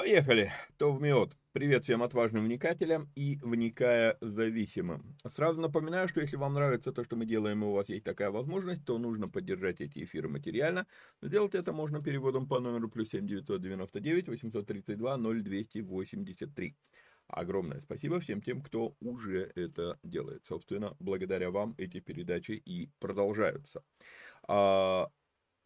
Поехали! 0.00 0.50
Товмиот. 0.78 1.36
Привет 1.52 1.84
всем 1.84 2.02
отважным 2.02 2.46
вникателям 2.46 3.10
и 3.14 3.38
вникая 3.42 4.16
зависимым. 4.22 5.14
Сразу 5.28 5.60
напоминаю, 5.60 6.08
что 6.08 6.22
если 6.22 6.36
вам 6.36 6.54
нравится 6.54 6.90
то, 6.90 7.04
что 7.04 7.16
мы 7.16 7.26
делаем, 7.26 7.62
и 7.62 7.66
у 7.66 7.72
вас 7.72 7.90
есть 7.90 8.04
такая 8.04 8.30
возможность, 8.30 8.82
то 8.86 8.96
нужно 8.96 9.28
поддержать 9.28 9.82
эти 9.82 10.02
эфиры 10.02 10.30
материально. 10.30 10.86
Сделать 11.20 11.54
это 11.54 11.74
можно 11.74 12.02
переводом 12.02 12.48
по 12.48 12.60
номеру 12.60 12.88
плюс 12.88 13.10
7 13.10 13.26
999 13.26 14.28
832 14.28 15.16
0283. 15.18 16.76
Огромное 17.26 17.80
спасибо 17.80 18.20
всем 18.20 18.40
тем, 18.40 18.62
кто 18.62 18.96
уже 19.00 19.52
это 19.54 19.98
делает. 20.02 20.46
Собственно, 20.46 20.96
благодаря 20.98 21.50
вам 21.50 21.74
эти 21.76 22.00
передачи 22.00 22.52
и 22.52 22.88
продолжаются. 23.00 23.82
А, 24.48 25.10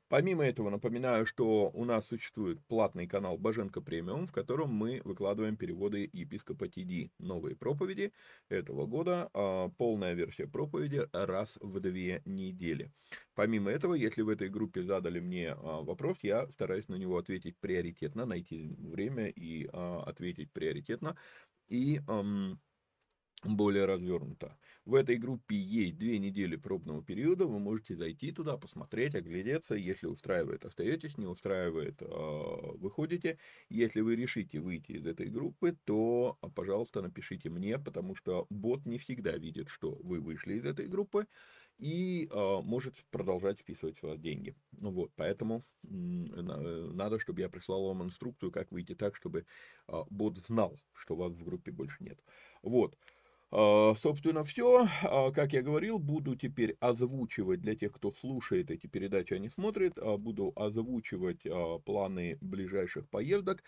Помимо 0.08 0.44
этого, 0.44 0.70
напоминаю, 0.70 1.26
что 1.26 1.70
у 1.72 1.84
нас 1.84 2.06
существует 2.06 2.64
платный 2.66 3.06
канал 3.06 3.38
Боженко 3.38 3.80
Премиум, 3.80 4.26
в 4.26 4.32
котором 4.32 4.70
мы 4.70 5.00
выкладываем 5.04 5.56
переводы 5.56 6.08
епископа 6.12 6.68
ТД. 6.68 7.10
Новые 7.18 7.56
проповеди 7.56 8.12
этого 8.48 8.86
года, 8.86 9.30
а, 9.32 9.70
полная 9.70 10.12
версия 10.14 10.46
проповеди 10.46 11.08
раз 11.12 11.56
в 11.60 11.80
две 11.80 12.22
недели. 12.26 12.92
Помимо 13.34 13.70
этого, 13.70 13.94
если 13.94 14.22
в 14.22 14.28
этой 14.28 14.50
группе 14.50 14.82
задали 14.82 15.20
мне 15.20 15.52
а, 15.52 15.82
вопрос, 15.82 16.18
я 16.22 16.50
стараюсь 16.52 16.88
на 16.88 16.96
него 16.96 17.16
ответить 17.16 17.58
приоритетно, 17.58 18.26
найти 18.26 18.76
время 18.78 19.28
и 19.28 19.68
а, 19.72 20.02
ответить 20.06 20.52
приоритетно. 20.52 21.16
И 21.68 22.00
более 23.44 23.84
развернуто. 23.84 24.56
В 24.84 24.94
этой 24.94 25.16
группе 25.16 25.56
есть 25.56 25.96
две 25.96 26.18
недели 26.18 26.56
пробного 26.56 27.02
периода, 27.02 27.46
вы 27.46 27.58
можете 27.58 27.96
зайти 27.96 28.32
туда, 28.32 28.58
посмотреть, 28.58 29.14
оглядеться, 29.14 29.74
если 29.74 30.06
устраивает, 30.06 30.66
остаетесь, 30.66 31.16
не 31.16 31.26
устраивает, 31.26 32.02
а, 32.02 32.72
выходите. 32.76 33.38
Если 33.70 34.02
вы 34.02 34.16
решите 34.16 34.60
выйти 34.60 34.92
из 34.92 35.06
этой 35.06 35.28
группы, 35.28 35.76
то, 35.84 36.38
пожалуйста, 36.54 37.00
напишите 37.00 37.48
мне, 37.48 37.78
потому 37.78 38.14
что 38.14 38.46
бот 38.50 38.84
не 38.84 38.98
всегда 38.98 39.36
видит, 39.36 39.68
что 39.68 39.98
вы 40.02 40.20
вышли 40.20 40.54
из 40.54 40.64
этой 40.66 40.86
группы, 40.86 41.26
и 41.78 42.28
э, 42.30 42.60
может 42.62 43.04
продолжать 43.10 43.58
списывать 43.58 43.96
с 43.96 44.02
вас 44.02 44.20
деньги. 44.20 44.54
Ну 44.72 44.92
вот, 44.92 45.10
поэтому 45.16 45.62
э, 45.82 45.86
надо, 45.86 47.18
чтобы 47.18 47.40
я 47.40 47.48
прислал 47.48 47.86
вам 47.86 48.04
инструкцию, 48.04 48.52
как 48.52 48.70
выйти 48.70 48.94
так, 48.94 49.16
чтобы 49.16 49.44
бот 50.08 50.38
знал, 50.38 50.78
что 50.92 51.16
вас 51.16 51.32
в 51.32 51.42
группе 51.42 51.72
больше 51.72 51.96
нет. 52.00 52.22
Вот. 52.62 52.96
А, 53.56 53.94
собственно, 53.94 54.42
все. 54.42 54.88
А, 55.04 55.30
как 55.30 55.52
я 55.52 55.62
говорил, 55.62 56.00
буду 56.00 56.34
теперь 56.34 56.76
озвучивать 56.80 57.60
для 57.60 57.76
тех, 57.76 57.92
кто 57.92 58.12
слушает 58.12 58.72
эти 58.72 58.88
передачи, 58.88 59.32
а 59.32 59.38
не 59.38 59.48
смотрит, 59.48 59.96
а, 59.96 60.16
буду 60.16 60.52
озвучивать 60.56 61.42
планы 61.84 62.36
ближайших 62.40 63.08
поездок. 63.08 63.62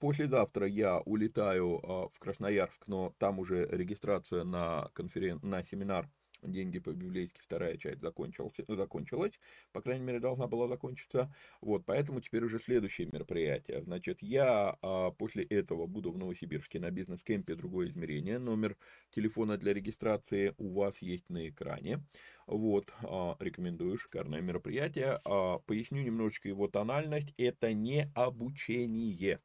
Послезавтра 0.00 0.66
я 0.66 0.98
улетаю 1.00 2.10
в 2.12 2.18
Красноярск, 2.18 2.86
но 2.88 3.14
там 3.18 3.38
уже 3.38 3.66
регистрация 3.70 4.44
на, 4.44 4.90
конферен... 4.92 5.40
на 5.42 5.64
семинар 5.64 6.10
деньги 6.42 6.78
по-библейски, 6.78 7.40
вторая 7.40 7.76
часть 7.76 8.00
закончилась, 8.00 8.54
закончилась, 8.68 9.38
по 9.72 9.80
крайней 9.80 10.04
мере, 10.04 10.20
должна 10.20 10.46
была 10.46 10.68
закончиться. 10.68 11.32
Вот, 11.60 11.84
поэтому 11.84 12.20
теперь 12.20 12.44
уже 12.44 12.58
следующее 12.58 13.08
мероприятие. 13.12 13.82
Значит, 13.82 14.22
я 14.22 14.76
а, 14.82 15.10
после 15.10 15.44
этого 15.44 15.86
буду 15.86 16.12
в 16.12 16.18
Новосибирске 16.18 16.80
на 16.80 16.90
бизнес-кемпе 16.90 17.54
«Другое 17.54 17.88
измерение». 17.88 18.38
Номер 18.38 18.76
телефона 19.10 19.56
для 19.56 19.72
регистрации 19.74 20.54
у 20.58 20.74
вас 20.74 21.02
есть 21.02 21.28
на 21.30 21.48
экране. 21.48 22.02
Вот, 22.46 22.92
а, 23.02 23.36
рекомендую, 23.40 23.98
шикарное 23.98 24.40
мероприятие. 24.40 25.18
А, 25.24 25.58
поясню 25.60 26.02
немножечко 26.02 26.48
его 26.48 26.68
тональность. 26.68 27.32
Это 27.36 27.72
не 27.72 28.10
обучение. 28.14 29.40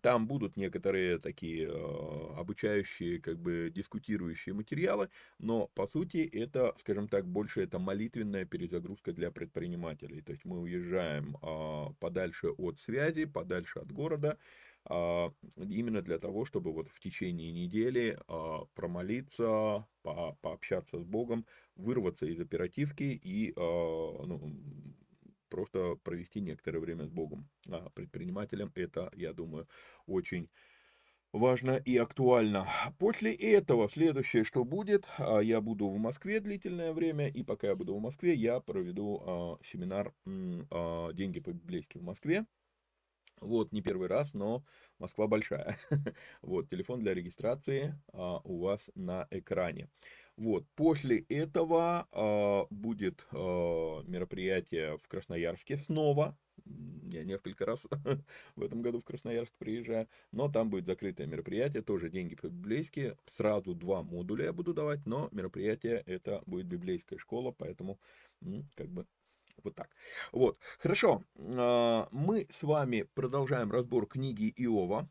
Там 0.00 0.26
будут 0.26 0.56
некоторые 0.56 1.18
такие 1.18 1.68
э, 1.68 2.34
обучающие, 2.38 3.20
как 3.20 3.38
бы 3.38 3.70
дискутирующие 3.74 4.54
материалы, 4.54 5.10
но 5.38 5.66
по 5.74 5.86
сути 5.86 6.18
это, 6.18 6.74
скажем 6.78 7.06
так, 7.06 7.26
больше 7.26 7.60
это 7.60 7.78
молитвенная 7.78 8.46
перезагрузка 8.46 9.12
для 9.12 9.30
предпринимателей. 9.30 10.22
То 10.22 10.32
есть 10.32 10.46
мы 10.46 10.60
уезжаем 10.60 11.36
а, 11.42 11.92
подальше 12.00 12.48
от 12.48 12.80
связи, 12.80 13.26
подальше 13.26 13.80
от 13.80 13.92
города, 13.92 14.38
а, 14.84 15.30
именно 15.56 16.00
для 16.00 16.18
того, 16.18 16.46
чтобы 16.46 16.72
вот 16.72 16.88
в 16.88 16.98
течение 16.98 17.52
недели 17.52 18.18
а, 18.28 18.64
промолиться, 18.74 19.86
пообщаться 20.02 20.98
с 20.98 21.04
Богом, 21.04 21.44
вырваться 21.74 22.24
из 22.24 22.40
оперативки 22.40 23.20
и 23.22 23.52
ну, 23.56 24.54
просто 25.48 25.96
провести 26.02 26.40
некоторое 26.40 26.80
время 26.80 27.06
с 27.06 27.10
Богом. 27.10 27.48
А 27.68 27.90
предпринимателям 27.90 28.72
это, 28.74 29.10
я 29.14 29.32
думаю, 29.32 29.68
очень 30.06 30.48
важно 31.32 31.76
и 31.76 31.96
актуально. 31.96 32.66
После 32.98 33.32
этого 33.32 33.88
следующее, 33.88 34.44
что 34.44 34.64
будет, 34.64 35.06
а, 35.18 35.40
я 35.40 35.60
буду 35.60 35.88
в 35.88 35.98
Москве 35.98 36.40
длительное 36.40 36.92
время, 36.92 37.28
и 37.28 37.42
пока 37.42 37.68
я 37.68 37.76
буду 37.76 37.94
в 37.94 38.00
Москве, 38.00 38.34
я 38.34 38.60
проведу 38.60 39.22
а, 39.24 39.58
семинар 39.64 40.12
а, 40.70 41.12
«Деньги 41.12 41.40
по-библейски 41.40 41.98
в 41.98 42.02
Москве». 42.02 42.46
Вот, 43.42 43.70
не 43.70 43.82
первый 43.82 44.08
раз, 44.08 44.32
но 44.32 44.64
Москва 44.98 45.26
большая. 45.26 45.78
вот, 46.40 46.70
телефон 46.70 47.00
для 47.00 47.12
регистрации 47.12 47.94
у 48.14 48.60
вас 48.60 48.88
на 48.94 49.28
экране. 49.30 49.90
Вот, 50.36 50.66
после 50.74 51.20
этого 51.30 52.06
э, 52.12 52.66
будет 52.74 53.26
э, 53.32 53.36
мероприятие 53.36 54.98
в 54.98 55.08
Красноярске 55.08 55.78
снова. 55.78 56.36
Я 57.04 57.24
несколько 57.24 57.64
раз 57.64 57.80
в 58.56 58.62
этом 58.62 58.82
году 58.82 59.00
в 59.00 59.04
Красноярск 59.04 59.52
приезжаю, 59.56 60.08
но 60.32 60.50
там 60.50 60.68
будет 60.68 60.84
закрытое 60.84 61.26
мероприятие, 61.26 61.82
тоже 61.82 62.10
деньги 62.10 62.34
по-библейски. 62.34 63.16
Сразу 63.34 63.74
два 63.74 64.02
модуля 64.02 64.46
я 64.46 64.52
буду 64.52 64.74
давать, 64.74 65.06
но 65.06 65.30
мероприятие 65.32 66.02
это 66.04 66.42
будет 66.44 66.66
библейская 66.66 67.16
школа, 67.16 67.52
поэтому 67.56 67.98
ну, 68.42 68.66
как 68.74 68.88
бы 68.88 69.06
вот 69.64 69.74
так. 69.74 69.88
Вот, 70.32 70.58
хорошо. 70.78 71.24
Мы 71.34 72.46
с 72.50 72.62
вами 72.62 73.08
продолжаем 73.14 73.72
разбор 73.72 74.06
книги 74.06 74.52
Иова. 74.56 75.08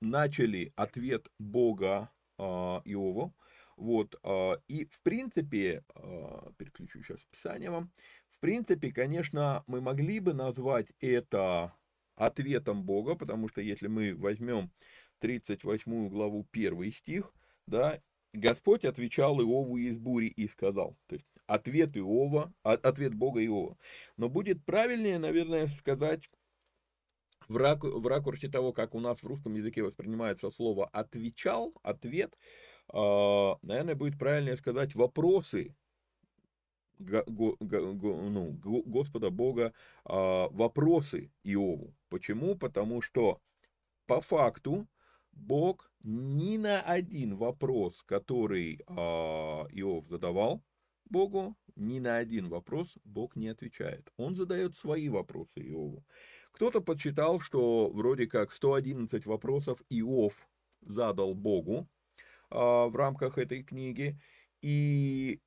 Начали 0.00 0.72
ответ 0.76 1.28
Бога 1.38 2.10
Иову. 2.38 3.32
Вот, 3.76 4.18
а, 4.22 4.60
и 4.68 4.86
в 4.86 5.02
принципе, 5.02 5.84
а, 5.94 6.52
переключу 6.56 7.02
сейчас 7.02 7.24
описание 7.24 7.70
вам, 7.70 7.90
в 8.28 8.40
принципе, 8.40 8.92
конечно, 8.92 9.64
мы 9.66 9.80
могли 9.80 10.20
бы 10.20 10.32
назвать 10.32 10.92
это 11.00 11.74
ответом 12.14 12.84
Бога, 12.84 13.16
потому 13.16 13.48
что 13.48 13.60
если 13.60 13.88
мы 13.88 14.14
возьмем 14.14 14.70
38 15.18 16.08
главу 16.08 16.46
1 16.52 16.92
стих, 16.92 17.34
да, 17.66 18.00
Господь 18.32 18.84
отвечал 18.84 19.40
Иову 19.40 19.76
из 19.76 19.96
бури 19.98 20.26
и 20.26 20.48
сказал, 20.48 20.96
то 21.06 21.16
есть 21.16 21.26
ответ 21.46 21.96
Иова, 21.96 22.52
а, 22.62 22.72
ответ 22.72 23.14
Бога 23.14 23.44
Иова. 23.44 23.76
Но 24.16 24.28
будет 24.28 24.64
правильнее, 24.64 25.18
наверное, 25.18 25.66
сказать 25.66 26.30
в, 27.48 27.56
раку, 27.56 28.00
в 28.00 28.06
ракурсе 28.06 28.48
того, 28.48 28.72
как 28.72 28.94
у 28.94 29.00
нас 29.00 29.22
в 29.22 29.26
русском 29.26 29.54
языке 29.54 29.82
воспринимается 29.82 30.50
слово 30.50 30.86
«отвечал», 30.86 31.74
«ответ», 31.82 32.36
наверное, 32.92 33.94
будет 33.94 34.18
правильнее 34.18 34.56
сказать 34.56 34.94
вопросы 34.94 35.74
ну, 36.98 38.58
Господа 38.62 39.30
Бога, 39.30 39.72
а, 40.04 40.48
вопросы 40.50 41.30
Иову. 41.42 41.94
Почему? 42.08 42.56
Потому 42.56 43.02
что 43.02 43.40
по 44.06 44.20
факту 44.20 44.86
Бог 45.32 45.90
ни 46.02 46.56
на 46.56 46.80
один 46.80 47.36
вопрос, 47.36 48.02
который 48.06 48.80
а, 48.86 49.66
Иов 49.72 50.06
задавал 50.08 50.62
Богу, 51.06 51.56
ни 51.76 51.98
на 51.98 52.18
один 52.18 52.48
вопрос 52.48 52.94
Бог 53.04 53.36
не 53.36 53.48
отвечает. 53.48 54.12
Он 54.16 54.36
задает 54.36 54.74
свои 54.76 55.08
вопросы 55.08 55.60
Иову. 55.60 56.04
Кто-то 56.52 56.80
подсчитал, 56.80 57.40
что 57.40 57.90
вроде 57.90 58.26
как 58.26 58.52
111 58.52 59.26
вопросов 59.26 59.82
Иов 59.90 60.48
задал 60.82 61.34
Богу, 61.34 61.80
а, 61.80 61.93
в 62.54 62.96
рамках 62.96 63.38
этой 63.38 63.62
книги. 63.62 64.18
И 64.62 65.40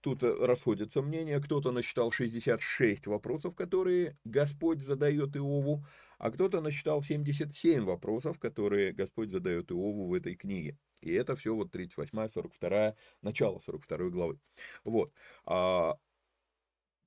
тут 0.00 0.22
расходятся 0.22 1.02
мнения. 1.02 1.40
Кто-то 1.40 1.72
насчитал 1.72 2.12
66 2.12 3.06
вопросов, 3.06 3.54
которые 3.56 4.18
Господь 4.24 4.80
задает 4.80 5.34
Иову, 5.36 5.84
а 6.18 6.30
кто-то 6.30 6.60
насчитал 6.60 7.02
77 7.02 7.84
вопросов, 7.84 8.38
которые 8.38 8.92
Господь 8.92 9.30
задает 9.30 9.70
Иову 9.70 10.08
в 10.08 10.14
этой 10.14 10.34
книге. 10.34 10.78
И 11.00 11.12
это 11.12 11.36
все 11.36 11.54
вот 11.54 11.70
38, 11.70 12.28
42, 12.28 12.94
начало 13.22 13.60
42 13.60 14.08
главы. 14.10 14.38
Вот. 14.84 15.12
А, 15.44 15.96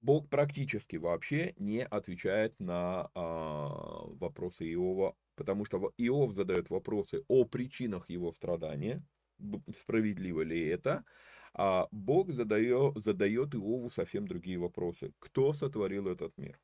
Бог 0.01 0.29
практически 0.29 0.97
вообще 0.97 1.53
не 1.57 1.83
отвечает 1.83 2.59
на 2.59 3.09
а, 3.13 4.05
вопросы 4.19 4.71
Иова 4.73 5.15
потому 5.37 5.65
что 5.65 5.93
Иов 5.97 6.33
задает 6.33 6.69
вопросы 6.69 7.23
о 7.27 7.45
причинах 7.45 8.09
его 8.09 8.33
страдания, 8.33 9.05
справедливо 9.73 10.41
ли 10.41 10.67
это, 10.67 11.05
а 11.53 11.87
Бог 11.91 12.31
задает, 12.31 12.97
задает 13.03 13.53
Иову 13.53 13.89
совсем 13.91 14.27
другие 14.27 14.57
вопросы. 14.57 15.13
Кто 15.19 15.53
сотворил 15.53 16.07
этот 16.07 16.37
мир? 16.37 16.59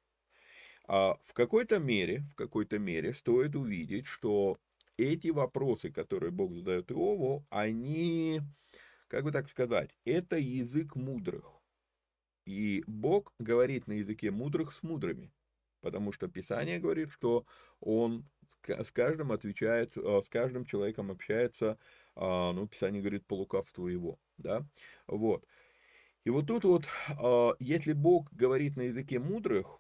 А 0.88 1.18
в 1.24 1.34
какой-то 1.34 1.80
мере, 1.80 2.26
в 2.32 2.36
какой-то 2.36 2.80
мере 2.80 3.14
стоит 3.14 3.56
увидеть, 3.56 4.08
что 4.08 4.58
эти 4.98 5.30
вопросы, 5.30 5.92
которые 5.92 6.32
Бог 6.32 6.54
задает 6.54 6.92
Иову, 6.92 7.46
они, 7.50 8.42
как 9.08 9.24
бы 9.24 9.32
так 9.32 9.48
сказать, 9.48 9.96
это 10.04 10.38
язык 10.38 10.96
мудрых. 10.96 11.46
И 12.46 12.84
Бог 12.88 13.34
говорит 13.40 13.88
на 13.88 13.94
языке 13.94 14.32
мудрых 14.32 14.74
с 14.74 14.84
мудрыми, 14.84 15.32
потому 15.82 16.12
что 16.12 16.28
Писание 16.28 16.80
говорит, 16.80 17.12
что 17.12 17.46
Он 17.80 18.26
с 18.68 18.92
каждым 18.92 19.32
отвечает, 19.32 19.98
а, 19.98 20.22
с 20.22 20.30
каждым 20.30 20.66
человеком 20.66 21.12
общается, 21.12 21.78
а, 22.16 22.52
ну, 22.54 22.68
Писание 22.68 23.02
говорит, 23.02 23.26
по 23.26 23.36
лукавству 23.36 23.88
его, 23.88 24.20
да, 24.38 24.66
вот. 25.08 25.46
И 26.24 26.30
вот 26.30 26.48
тут 26.48 26.64
вот, 26.64 26.86
а, 27.20 27.54
если 27.60 27.94
Бог 27.94 28.32
говорит 28.34 28.78
на 28.78 28.84
языке 28.84 29.20
мудрых, 29.20 29.80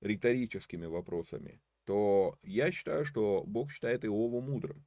риторическими 0.00 0.86
вопросами, 0.86 1.60
то 1.84 2.38
я 2.42 2.72
считаю, 2.72 3.04
что 3.04 3.44
Бог 3.46 3.70
считает 3.70 4.04
Иова 4.04 4.40
мудрым 4.40 4.86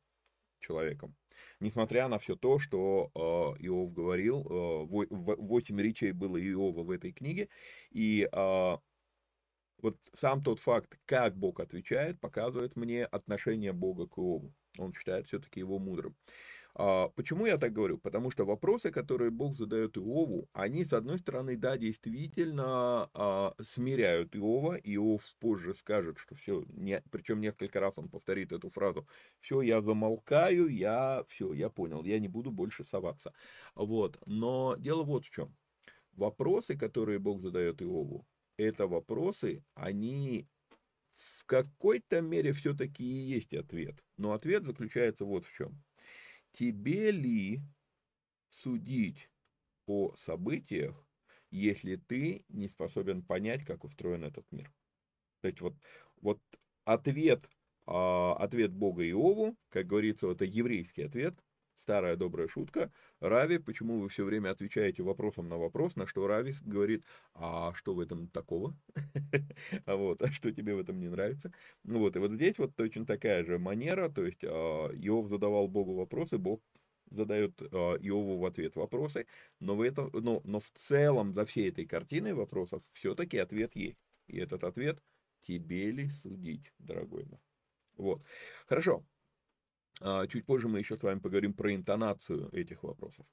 человеком. 0.59 1.15
Несмотря 1.59 2.07
на 2.07 2.17
все 2.17 2.35
то, 2.35 2.57
что 2.57 3.11
Иов 3.59 3.93
говорил, 3.93 4.41
восемь 4.87 5.79
речей 5.79 6.13
было 6.13 6.37
Иова 6.37 6.83
в 6.83 6.89
этой 6.89 7.11
книге, 7.11 7.49
и 7.91 8.27
вот 9.83 9.97
сам 10.13 10.41
тот 10.41 10.59
факт, 10.59 10.97
как 11.05 11.37
Бог 11.37 11.59
отвечает, 11.59 12.19
показывает 12.19 12.75
мне 12.75 13.05
отношение 13.05 13.73
Бога 13.73 14.07
к 14.07 14.17
Иову. 14.17 14.53
Он 14.79 14.93
считает 14.93 15.27
все-таки 15.27 15.59
его 15.59 15.77
мудрым. 15.77 16.15
А, 16.75 17.09
почему 17.09 17.45
я 17.45 17.57
так 17.57 17.73
говорю? 17.73 17.99
Потому 17.99 18.31
что 18.31 18.45
вопросы, 18.45 18.91
которые 18.91 19.29
Бог 19.29 19.55
задает 19.55 19.95
Иову, 19.97 20.49
они, 20.53 20.83
с 20.83 20.93
одной 20.93 21.19
стороны, 21.19 21.55
да, 21.55 21.77
действительно 21.77 23.09
а, 23.13 23.53
смиряют 23.61 24.35
Иова. 24.35 24.77
Иов 24.83 25.21
позже 25.39 25.75
скажет, 25.75 26.17
что 26.17 26.33
все, 26.35 26.63
не, 26.69 27.03
причем 27.11 27.41
несколько 27.41 27.79
раз 27.79 27.93
он 27.97 28.09
повторит 28.09 28.51
эту 28.51 28.69
фразу, 28.69 29.07
все, 29.39 29.61
я 29.61 29.81
замолкаю, 29.81 30.67
я, 30.67 31.23
все, 31.27 31.53
я 31.53 31.69
понял, 31.69 32.03
я 32.03 32.19
не 32.19 32.27
буду 32.27 32.51
больше 32.51 32.83
соваться. 32.83 33.33
Вот, 33.75 34.17
но 34.25 34.75
дело 34.79 35.03
вот 35.03 35.25
в 35.25 35.29
чем. 35.29 35.55
Вопросы, 36.13 36.77
которые 36.77 37.19
Бог 37.19 37.41
задает 37.41 37.81
Иову, 37.81 38.25
это 38.63 38.87
вопросы, 38.87 39.63
они 39.75 40.47
в 41.13 41.45
какой-то 41.45 42.21
мере 42.21 42.53
все-таки 42.53 43.03
и 43.03 43.27
есть 43.27 43.53
ответ. 43.53 44.03
Но 44.17 44.33
ответ 44.33 44.65
заключается 44.65 45.25
вот 45.25 45.45
в 45.45 45.55
чем. 45.55 45.83
Тебе 46.53 47.11
ли 47.11 47.61
судить 48.49 49.29
о 49.85 50.15
событиях, 50.17 51.07
если 51.51 51.95
ты 51.95 52.45
не 52.49 52.67
способен 52.67 53.23
понять, 53.23 53.65
как 53.65 53.83
устроен 53.83 54.23
этот 54.23 54.51
мир? 54.51 54.71
То 55.41 55.47
есть 55.47 55.61
вот, 55.61 55.75
вот 56.21 56.39
ответ, 56.85 57.49
а, 57.85 58.35
ответ 58.35 58.71
Бога 58.73 59.03
Иову, 59.03 59.57
как 59.69 59.87
говорится, 59.87 60.27
это 60.29 60.45
еврейский 60.45 61.03
ответ, 61.03 61.35
старая 61.83 62.15
добрая 62.15 62.47
шутка. 62.47 62.91
Рави, 63.19 63.57
почему 63.57 63.99
вы 63.99 64.07
все 64.07 64.23
время 64.23 64.51
отвечаете 64.51 65.03
вопросом 65.03 65.49
на 65.49 65.57
вопрос, 65.57 65.95
на 65.97 66.07
что 66.07 66.27
Рави 66.27 66.53
говорит, 66.61 67.03
а 67.33 67.73
что 67.75 67.93
в 67.93 67.99
этом 67.99 68.27
такого? 68.29 68.73
а 69.85 69.95
вот, 69.97 70.21
а 70.21 70.31
что 70.31 70.51
тебе 70.51 70.75
в 70.75 70.79
этом 70.79 70.99
не 70.99 71.09
нравится? 71.09 71.51
Ну 71.83 71.99
вот, 71.99 72.15
и 72.15 72.19
вот 72.19 72.31
здесь 72.31 72.57
вот 72.57 72.75
точно 72.75 73.05
такая 73.05 73.43
же 73.43 73.59
манера, 73.59 74.07
то 74.09 74.25
есть 74.25 74.43
а, 74.43 74.89
Иов 74.93 75.27
задавал 75.27 75.67
Богу 75.67 75.95
вопросы, 75.95 76.37
Бог 76.37 76.61
задает 77.11 77.61
э, 77.61 77.65
Иову 77.65 78.37
в 78.39 78.45
ответ 78.45 78.75
вопросы, 78.75 79.27
но, 79.59 79.75
в 79.75 79.81
этом, 79.81 80.09
но, 80.13 80.41
но 80.45 80.59
в 80.59 80.71
целом 80.71 81.33
за 81.33 81.45
всей 81.45 81.69
этой 81.69 81.85
картиной 81.85 82.33
вопросов 82.33 82.83
все-таки 82.93 83.37
ответ 83.37 83.75
есть. 83.75 83.99
И 84.27 84.37
этот 84.39 84.63
ответ 84.63 84.99
тебе 85.41 85.91
ли 85.91 86.09
судить, 86.09 86.73
дорогой 86.79 87.25
мой. 87.25 87.39
Вот. 87.97 88.23
Хорошо. 88.67 89.05
А, 90.01 90.27
чуть 90.27 90.45
позже 90.45 90.67
мы 90.67 90.79
еще 90.79 90.97
с 90.97 91.03
вами 91.03 91.19
поговорим 91.19 91.53
про 91.53 91.73
интонацию 91.73 92.49
этих 92.51 92.83
вопросов. 92.83 93.25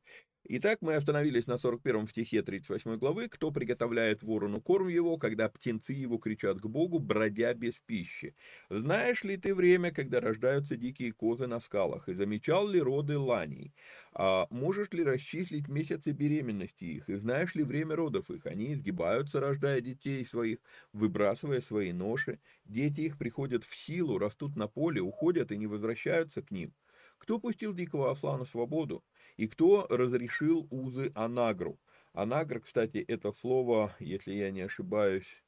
Итак, 0.44 0.78
мы 0.80 0.94
остановились 0.94 1.46
на 1.46 1.58
41 1.58 2.08
стихе 2.08 2.42
38 2.42 2.96
главы. 2.96 3.28
«Кто 3.28 3.50
приготовляет 3.50 4.22
ворону 4.22 4.60
корм 4.60 4.88
его, 4.88 5.18
когда 5.18 5.48
птенцы 5.48 5.92
его 5.92 6.16
кричат 6.18 6.60
к 6.60 6.66
Богу, 6.66 6.98
бродя 6.98 7.52
без 7.54 7.74
пищи? 7.80 8.34
Знаешь 8.70 9.22
ли 9.22 9.36
ты 9.36 9.54
время, 9.54 9.92
когда 9.92 10.18
рождаются 10.20 10.76
дикие 10.76 11.12
козы 11.12 11.46
на 11.46 11.60
скалах? 11.60 12.08
И 12.08 12.14
замечал 12.14 12.66
ли 12.68 12.80
роды 12.80 13.18
ланей? 13.18 13.74
А 14.12 14.46
можешь 14.50 14.90
ли 14.92 15.04
расчислить 15.04 15.68
месяцы 15.68 16.12
беременности 16.12 16.84
их? 16.84 17.08
И 17.10 17.16
знаешь 17.16 17.54
ли 17.54 17.62
время 17.62 17.94
родов 17.94 18.30
их? 18.30 18.46
Они 18.46 18.72
изгибаются, 18.72 19.40
рождая 19.40 19.80
детей 19.82 20.24
своих, 20.24 20.58
выбрасывая 20.92 21.60
свои 21.60 21.92
ноши. 21.92 22.40
Дети 22.64 23.02
их 23.02 23.18
приходят 23.18 23.64
в 23.64 23.74
силу, 23.76 24.18
растут 24.18 24.56
на 24.56 24.68
поле, 24.68 25.00
уходят 25.02 25.52
и 25.52 25.58
не 25.58 25.66
возвращаются 25.66 26.42
к 26.42 26.50
ним». 26.50 26.74
Кто 27.18 27.38
пустил 27.38 27.74
дикого 27.74 28.10
осла 28.10 28.38
на 28.38 28.46
свободу? 28.46 29.04
И 29.36 29.46
кто 29.46 29.86
разрешил 29.88 30.66
узы 30.70 31.12
анагру? 31.14 31.78
Анагр, 32.12 32.60
кстати, 32.60 32.98
это 32.98 33.32
слово, 33.32 33.94
если 34.00 34.32
я 34.34 34.50
не 34.50 34.62
ошибаюсь, 34.62 35.42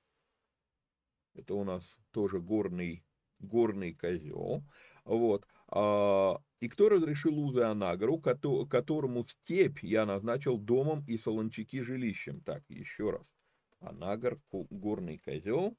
это 1.35 1.55
у 1.55 1.65
нас 1.65 1.97
тоже 2.13 2.41
горный, 2.41 3.05
горный 3.39 3.95
козел. 3.95 4.63
Вот. 5.05 5.47
А, 5.69 6.39
и 6.61 6.69
кто 6.69 6.89
разрешил 6.89 7.39
узы 7.39 7.63
анагру, 7.63 8.21
которому 8.21 9.27
степь 9.27 9.83
я 9.83 10.05
назначил 10.07 10.59
домом 10.59 11.05
и 11.07 11.17
солончаки 11.17 11.83
жилищем? 11.83 12.41
Так, 12.43 12.63
еще 12.69 13.11
раз. 13.11 13.33
Анагр, 13.81 14.41
горный 14.53 15.19
козел, 15.19 15.77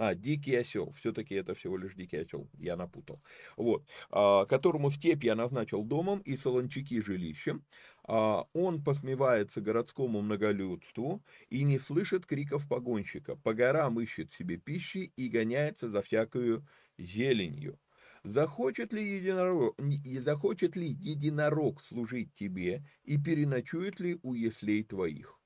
а, 0.00 0.14
дикий 0.14 0.54
осел. 0.54 0.92
Все-таки 0.92 1.34
это 1.34 1.54
всего 1.54 1.76
лишь 1.76 1.94
дикий 1.94 2.16
осел. 2.16 2.48
Я 2.58 2.76
напутал. 2.76 3.22
Вот. 3.58 3.86
А, 4.10 4.46
которому 4.46 4.90
степь 4.90 5.24
я 5.24 5.34
назначил 5.34 5.84
домом 5.84 6.20
и 6.20 6.38
солончаки 6.38 7.02
жилищем. 7.02 7.66
А, 8.04 8.46
он 8.54 8.82
посмевается 8.82 9.60
городскому 9.60 10.22
многолюдству 10.22 11.22
и 11.50 11.64
не 11.64 11.78
слышит 11.78 12.24
криков 12.24 12.66
погонщика. 12.66 13.36
По 13.36 13.52
горам 13.52 14.00
ищет 14.00 14.32
себе 14.32 14.56
пищи 14.56 15.12
и 15.16 15.28
гоняется 15.28 15.90
за 15.90 16.00
всякую 16.00 16.66
зеленью. 16.96 17.78
Захочет 18.24 18.94
ли, 18.94 19.02
единорог, 19.02 19.76
захочет 20.20 20.76
ли 20.76 20.88
единорог 20.88 21.82
служить 21.82 22.32
тебе 22.32 22.86
и 23.04 23.18
переночует 23.18 24.00
ли 24.00 24.18
у 24.22 24.32
яслей 24.32 24.82
твоих? 24.82 25.39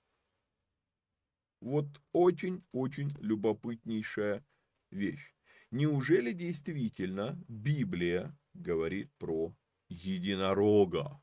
Вот 1.65 1.87
очень-очень 2.13 3.11
любопытнейшая 3.21 4.45
вещь. 4.91 5.33
Неужели 5.71 6.33
действительно 6.33 7.43
Библия 7.49 8.37
говорит 8.53 9.11
про 9.17 9.57
единорога? 9.89 11.23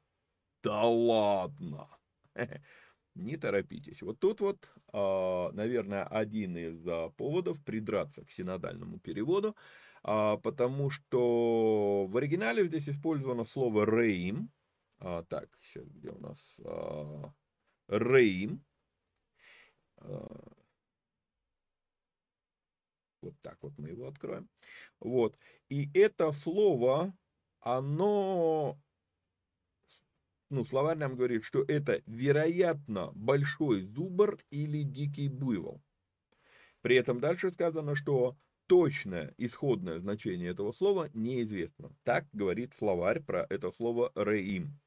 Да 0.63 0.81
ладно! 0.81 1.87
Не 3.13 3.37
торопитесь. 3.37 4.01
Вот 4.01 4.19
тут 4.19 4.41
вот, 4.41 4.73
а, 4.91 5.51
наверное, 5.51 6.05
один 6.05 6.57
из 6.57 6.87
а, 6.87 7.11
поводов 7.11 7.63
придраться 7.63 8.25
к 8.25 8.31
синодальному 8.31 8.99
переводу, 8.99 9.55
а, 10.01 10.37
потому 10.37 10.89
что 10.89 12.07
в 12.07 12.17
оригинале 12.17 12.65
здесь 12.65 12.89
использовано 12.89 13.43
слово 13.43 13.85
«рейм». 13.85 14.49
Так, 14.97 15.49
сейчас 15.61 15.87
где 15.87 16.09
у 16.09 16.19
нас? 16.19 16.57
«Рейм», 17.87 18.63
вот 23.21 23.35
так 23.41 23.57
вот 23.61 23.73
мы 23.77 23.89
его 23.89 24.07
откроем. 24.07 24.49
Вот. 24.99 25.37
И 25.69 25.89
это 25.97 26.31
слово, 26.31 27.13
оно, 27.59 28.79
ну, 30.49 30.65
словарь 30.65 30.97
нам 30.97 31.15
говорит, 31.15 31.43
что 31.43 31.63
это, 31.67 32.01
вероятно, 32.05 33.11
большой 33.13 33.81
зубр 33.83 34.39
или 34.49 34.83
дикий 34.83 35.29
буйвол. 35.29 35.81
При 36.81 36.95
этом 36.95 37.19
дальше 37.19 37.51
сказано, 37.51 37.95
что 37.95 38.35
точное 38.65 39.33
исходное 39.37 39.99
значение 39.99 40.49
этого 40.49 40.71
слова 40.71 41.09
неизвестно. 41.13 41.91
Так 42.03 42.25
говорит 42.31 42.73
словарь 42.73 43.21
про 43.21 43.45
это 43.49 43.71
слово 43.71 44.11
«реим». 44.15 44.79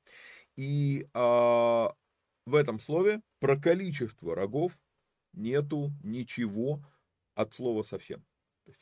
И 0.56 1.06
а, 1.12 1.94
в 2.47 2.54
этом 2.54 2.80
слове 2.80 3.21
про 3.40 3.61
количество 3.61 4.35
рогов 4.35 4.73
нету 5.35 5.93
ничего 6.03 6.85
от 7.35 7.55
слова 7.55 7.83
совсем. 7.83 8.25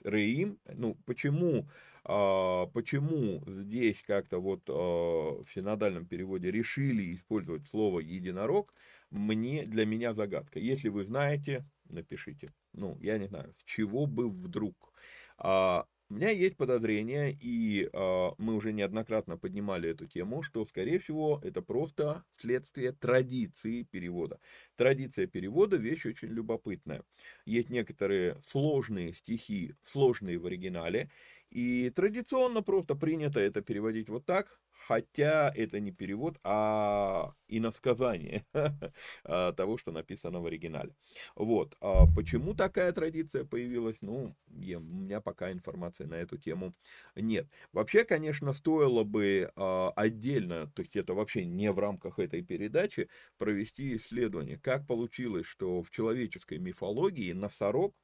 Реим, 0.04 0.58
ну 0.66 0.96
почему, 1.06 1.68
а, 2.04 2.66
почему 2.66 3.42
здесь 3.46 4.00
как-то 4.06 4.38
вот 4.38 4.62
а, 4.68 5.42
в 5.42 5.46
синодальном 5.52 6.06
переводе 6.06 6.50
решили 6.50 7.14
использовать 7.14 7.66
слово 7.66 8.00
единорог, 8.00 8.74
мне, 9.10 9.64
для 9.64 9.84
меня 9.84 10.14
загадка. 10.14 10.58
Если 10.60 10.88
вы 10.88 11.04
знаете, 11.04 11.64
напишите. 11.88 12.48
Ну, 12.72 12.96
я 13.00 13.18
не 13.18 13.26
знаю, 13.26 13.54
с 13.58 13.64
чего 13.64 14.06
бы 14.06 14.28
вдруг. 14.30 14.92
А, 15.36 15.86
у 16.12 16.14
меня 16.14 16.28
есть 16.28 16.58
подозрение, 16.58 17.34
и 17.40 17.88
э, 17.90 18.30
мы 18.36 18.54
уже 18.54 18.74
неоднократно 18.74 19.38
поднимали 19.38 19.88
эту 19.88 20.06
тему, 20.06 20.42
что, 20.42 20.66
скорее 20.66 20.98
всего, 20.98 21.40
это 21.42 21.62
просто 21.62 22.22
следствие 22.36 22.92
традиции 22.92 23.84
перевода. 23.84 24.38
Традиция 24.76 25.26
перевода– 25.26 25.76
вещь 25.78 26.04
очень 26.04 26.28
любопытная. 26.28 27.02
Есть 27.46 27.70
некоторые 27.70 28.42
сложные 28.46 29.14
стихи, 29.14 29.74
сложные 29.82 30.36
в 30.36 30.44
оригинале, 30.44 31.10
и 31.48 31.88
традиционно 31.88 32.62
просто 32.62 32.94
принято 32.94 33.40
это 33.40 33.62
переводить 33.62 34.10
вот 34.10 34.26
так, 34.26 34.61
хотя 34.86 35.52
это 35.54 35.80
не 35.80 35.92
перевод, 35.92 36.38
а 36.44 37.34
иносказание 37.48 38.44
а, 39.24 39.52
того, 39.52 39.78
что 39.78 39.92
написано 39.92 40.40
в 40.40 40.46
оригинале. 40.46 40.94
Вот. 41.36 41.76
А 41.80 42.06
почему 42.14 42.54
такая 42.54 42.92
традиция 42.92 43.44
появилась? 43.44 43.96
Ну, 44.00 44.34
я, 44.48 44.78
у 44.78 44.82
меня 44.82 45.20
пока 45.20 45.52
информации 45.52 46.04
на 46.04 46.14
эту 46.14 46.38
тему 46.38 46.74
нет. 47.14 47.48
Вообще, 47.72 48.04
конечно, 48.04 48.52
стоило 48.52 49.04
бы 49.04 49.52
а, 49.56 49.90
отдельно, 49.96 50.70
то 50.74 50.82
есть 50.82 50.96
это 50.96 51.14
вообще 51.14 51.44
не 51.44 51.70
в 51.70 51.78
рамках 51.78 52.18
этой 52.18 52.42
передачи, 52.42 53.08
провести 53.38 53.96
исследование, 53.96 54.58
как 54.58 54.86
получилось, 54.86 55.46
что 55.46 55.82
в 55.82 55.90
человеческой 55.90 56.58
мифологии 56.58 57.32
носорог, 57.32 57.94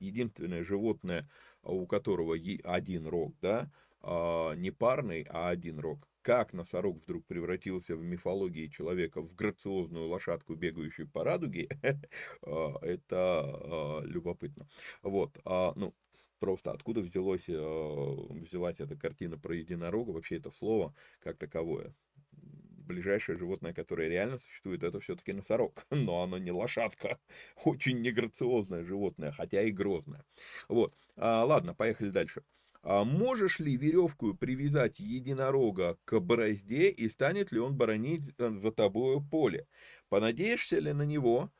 единственное 0.00 0.64
животное, 0.64 1.28
у 1.62 1.86
которого 1.86 2.36
один 2.64 3.06
рог, 3.06 3.34
да, 3.40 3.70
не 4.04 4.70
парный, 4.70 5.26
а 5.30 5.50
один 5.50 5.78
рог, 5.78 6.08
как 6.22 6.52
носорог 6.52 7.02
вдруг 7.02 7.26
превратился 7.26 7.96
в 7.96 8.02
мифологии 8.02 8.68
человека 8.68 9.20
в 9.20 9.34
грациозную 9.34 10.08
лошадку, 10.08 10.54
бегающую 10.54 11.08
по 11.08 11.24
радуге, 11.24 11.68
а, 12.42 12.78
это 12.80 13.42
а, 13.42 14.00
любопытно. 14.04 14.68
Вот, 15.02 15.38
а, 15.44 15.72
ну, 15.76 15.94
просто 16.38 16.70
откуда 16.70 17.00
взялось, 17.00 17.46
взялась 17.46 18.80
эта 18.80 18.96
картина 18.96 19.36
про 19.38 19.54
единорога, 19.54 20.10
вообще 20.10 20.36
это 20.36 20.50
слово 20.50 20.94
как 21.20 21.38
таковое. 21.38 21.94
Ближайшее 22.30 23.38
животное, 23.38 23.72
которое 23.72 24.08
реально 24.08 24.38
существует, 24.38 24.82
это 24.82 25.00
все-таки 25.00 25.32
носорог, 25.32 25.86
но 25.90 26.22
оно 26.22 26.38
не 26.38 26.52
лошадка, 26.52 27.18
очень 27.64 28.00
неграциозное 28.00 28.84
животное, 28.84 29.32
хотя 29.32 29.62
и 29.62 29.70
грозное. 29.70 30.24
Вот, 30.68 30.94
ладно, 31.16 31.74
поехали 31.74 32.10
дальше. 32.10 32.42
А 32.82 33.04
можешь 33.04 33.60
ли 33.60 33.76
веревку 33.76 34.34
привязать 34.34 34.98
единорога 34.98 35.98
к 36.04 36.18
борозде 36.20 36.90
и 36.90 37.08
станет 37.08 37.52
ли 37.52 37.60
он 37.60 37.76
боронить 37.76 38.32
э, 38.38 38.50
за 38.50 38.72
тобою 38.72 39.20
поле? 39.22 39.66
Понадеешься 40.08 40.78
ли 40.80 40.92
на 40.92 41.02
него, 41.02 41.52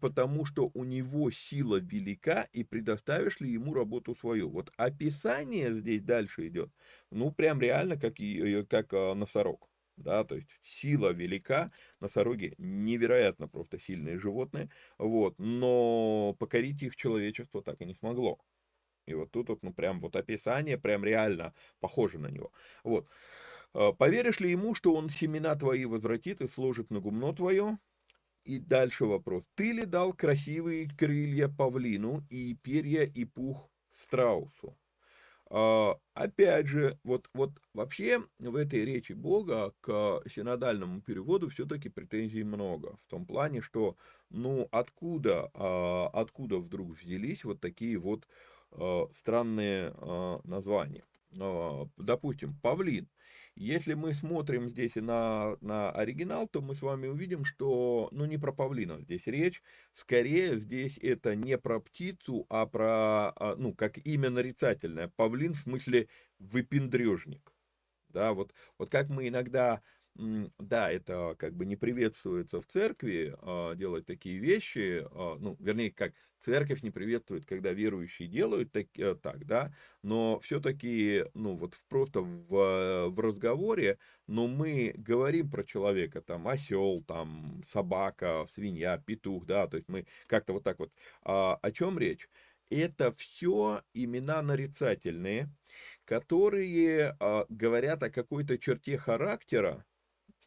потому 0.00 0.44
что 0.44 0.70
у 0.74 0.84
него 0.84 1.30
сила 1.30 1.76
велика, 1.80 2.46
и 2.52 2.62
предоставишь 2.64 3.40
ли 3.40 3.50
ему 3.50 3.72
работу 3.74 4.14
свою? 4.14 4.50
Вот 4.50 4.70
описание 4.76 5.72
здесь 5.80 6.02
дальше 6.02 6.48
идет, 6.48 6.70
ну, 7.10 7.32
прям 7.32 7.60
реально 7.60 7.96
как, 7.98 8.20
и, 8.20 8.62
как 8.64 8.92
э, 8.92 9.14
носорог. 9.14 9.68
Да, 9.96 10.24
то 10.24 10.34
есть 10.36 10.48
сила 10.62 11.10
велика, 11.12 11.72
носороги 12.00 12.54
невероятно 12.58 13.48
просто 13.48 13.78
сильные 13.78 14.18
животные, 14.18 14.70
вот, 14.98 15.34
но 15.38 16.34
покорить 16.38 16.82
их 16.82 16.96
человечество 16.96 17.62
так 17.62 17.80
и 17.82 17.84
не 17.86 17.94
смогло. 17.94 18.38
И 19.10 19.14
вот 19.14 19.30
тут 19.30 19.48
вот, 19.48 19.62
ну, 19.62 19.72
прям 19.74 20.00
вот 20.00 20.16
описание, 20.16 20.78
прям 20.78 21.04
реально 21.04 21.54
похоже 21.80 22.18
на 22.18 22.28
него. 22.28 22.52
Вот. 22.84 23.08
А, 23.74 23.92
Поверишь 23.92 24.40
ли 24.40 24.50
ему, 24.50 24.74
что 24.74 24.94
он 24.94 25.10
семена 25.10 25.54
твои 25.56 25.84
возвратит 25.84 26.40
и 26.40 26.48
сложит 26.48 26.90
на 26.90 27.00
гумно 27.00 27.34
твое? 27.34 27.78
И 28.44 28.58
дальше 28.58 29.04
вопрос. 29.06 29.44
Ты 29.54 29.72
ли 29.72 29.84
дал 29.86 30.12
красивые 30.14 30.88
крылья 30.88 31.48
павлину 31.48 32.24
и 32.30 32.54
перья 32.54 33.02
и 33.04 33.24
пух 33.24 33.70
страусу? 33.92 34.78
А, 35.52 35.98
опять 36.14 36.68
же, 36.68 36.98
вот, 37.02 37.28
вот 37.34 37.60
вообще 37.74 38.24
в 38.38 38.54
этой 38.54 38.84
речи 38.84 39.12
Бога 39.14 39.74
к 39.80 40.22
синодальному 40.32 41.02
переводу 41.02 41.48
все-таки 41.48 41.88
претензий 41.88 42.44
много. 42.44 42.96
В 42.98 43.06
том 43.06 43.26
плане, 43.26 43.60
что, 43.60 43.96
ну, 44.30 44.68
откуда, 44.70 45.50
а, 45.54 46.08
откуда 46.12 46.58
вдруг 46.58 46.90
взялись 46.96 47.42
вот 47.44 47.60
такие 47.60 47.98
вот 47.98 48.28
странные 49.12 49.92
а, 49.96 50.40
названия? 50.44 51.04
А, 51.38 51.86
допустим, 51.96 52.56
павлин. 52.62 53.08
Если 53.54 53.94
мы 53.94 54.14
смотрим 54.14 54.68
здесь 54.68 54.94
на, 54.94 55.56
на 55.60 55.90
оригинал, 55.90 56.48
то 56.48 56.62
мы 56.62 56.74
с 56.74 56.82
вами 56.82 57.08
увидим, 57.08 57.44
что, 57.44 58.08
ну, 58.12 58.24
не 58.24 58.38
про 58.38 58.52
павлина 58.52 59.00
здесь 59.00 59.26
речь, 59.26 59.62
скорее 59.94 60.58
здесь 60.58 60.98
это 60.98 61.34
не 61.36 61.58
про 61.58 61.80
птицу, 61.80 62.46
а 62.48 62.66
про, 62.66 63.32
ну, 63.56 63.74
как 63.74 63.98
имя 63.98 64.30
нарицательное. 64.30 65.08
Павлин 65.16 65.54
в 65.54 65.58
смысле 65.58 66.08
выпендрежник. 66.38 67.52
Да, 68.08 68.32
вот, 68.32 68.54
вот 68.78 68.90
как 68.90 69.08
мы 69.08 69.28
иногда 69.28 69.82
да, 70.58 70.90
это 70.90 71.34
как 71.38 71.54
бы 71.54 71.64
не 71.64 71.76
приветствуется 71.76 72.60
в 72.60 72.66
церкви 72.66 73.36
делать 73.76 74.06
такие 74.06 74.38
вещи, 74.38 75.06
ну, 75.12 75.56
вернее, 75.60 75.92
как 75.92 76.12
церковь 76.40 76.82
не 76.82 76.90
приветствует, 76.90 77.46
когда 77.46 77.72
верующие 77.72 78.28
делают 78.28 78.72
так, 78.72 78.86
а, 78.98 79.14
так 79.14 79.46
да, 79.46 79.74
но 80.02 80.40
все-таки, 80.40 81.24
ну, 81.34 81.54
вот 81.56 81.74
просто 81.88 82.20
в, 82.22 83.08
в 83.10 83.20
разговоре, 83.20 83.98
но 84.26 84.46
мы 84.48 84.92
говорим 84.96 85.50
про 85.50 85.64
человека, 85.64 86.22
там, 86.22 86.48
осел, 86.48 87.02
там, 87.06 87.62
собака, 87.68 88.46
свинья, 88.52 88.98
петух, 88.98 89.46
да, 89.46 89.66
то 89.68 89.76
есть 89.76 89.88
мы 89.88 90.06
как-то 90.26 90.52
вот 90.54 90.64
так 90.64 90.78
вот, 90.78 90.92
а, 91.22 91.54
о 91.56 91.70
чем 91.72 91.98
речь? 91.98 92.28
Это 92.70 93.10
все 93.12 93.82
имена 93.94 94.42
нарицательные, 94.42 95.50
которые 96.04 97.16
а, 97.20 97.46
говорят 97.48 98.02
о 98.02 98.10
какой-то 98.10 98.58
черте 98.58 98.96
характера, 98.98 99.84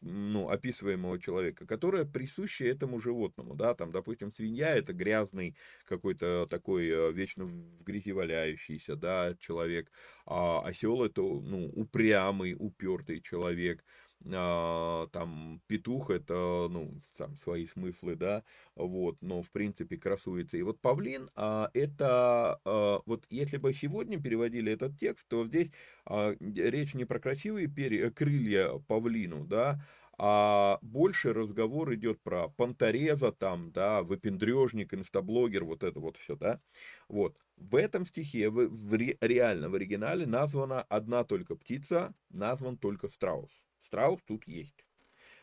ну, 0.04 0.48
описываемого 0.50 1.18
человека, 1.18 1.66
которая 1.66 2.04
присуща 2.04 2.64
этому 2.64 3.00
животному, 3.00 3.54
да, 3.54 3.74
там, 3.74 3.90
допустим, 3.90 4.30
свинья 4.32 4.70
это 4.76 4.92
грязный 4.92 5.56
какой-то 5.86 6.46
такой 6.46 6.88
э, 6.88 7.12
вечно 7.12 7.44
в 7.46 7.82
грязи 7.84 8.12
валяющийся, 8.12 8.96
да, 8.96 9.34
человек, 9.40 9.90
а 10.26 10.60
осел 10.60 11.02
это, 11.04 11.22
ну, 11.22 11.70
упрямый, 11.74 12.54
упертый 12.58 13.20
человек, 13.20 13.84
там 14.24 15.60
петух 15.66 16.10
это, 16.10 16.68
ну, 16.70 17.02
сам 17.12 17.36
свои 17.36 17.66
смыслы, 17.66 18.16
да, 18.16 18.42
вот, 18.74 19.16
но 19.20 19.42
в 19.42 19.50
принципе 19.50 19.96
красуется. 19.96 20.56
И 20.56 20.62
вот 20.62 20.80
павлин, 20.80 21.30
а, 21.34 21.70
это, 21.74 22.60
а, 22.64 23.00
вот 23.04 23.26
если 23.30 23.58
бы 23.58 23.74
сегодня 23.74 24.20
переводили 24.20 24.72
этот 24.72 24.98
текст, 24.98 25.26
то 25.28 25.46
здесь 25.46 25.70
а, 26.06 26.34
речь 26.40 26.94
не 26.94 27.04
про 27.04 27.18
красивые 27.20 27.68
перья, 27.68 28.10
крылья 28.10 28.78
павлину, 28.86 29.44
да, 29.44 29.80
а 30.16 30.78
больше 30.82 31.32
разговор 31.32 31.92
идет 31.94 32.20
про 32.22 32.48
понтореза 32.48 33.32
там, 33.32 33.72
да, 33.72 34.02
выпендрежник, 34.02 34.94
инстаблогер, 34.94 35.64
вот 35.64 35.82
это 35.82 36.00
вот 36.00 36.16
все, 36.16 36.36
да. 36.36 36.60
Вот. 37.08 37.36
В 37.56 37.76
этом 37.76 38.06
стихе, 38.06 38.48
в, 38.50 38.68
в, 38.68 38.94
реально 38.94 39.68
в 39.68 39.74
оригинале 39.74 40.26
названа 40.26 40.82
одна 40.82 41.24
только 41.24 41.56
птица, 41.56 42.14
назван 42.30 42.76
только 42.76 43.08
страус. 43.08 43.50
Страус 43.84 44.20
тут 44.26 44.46
есть. 44.46 44.86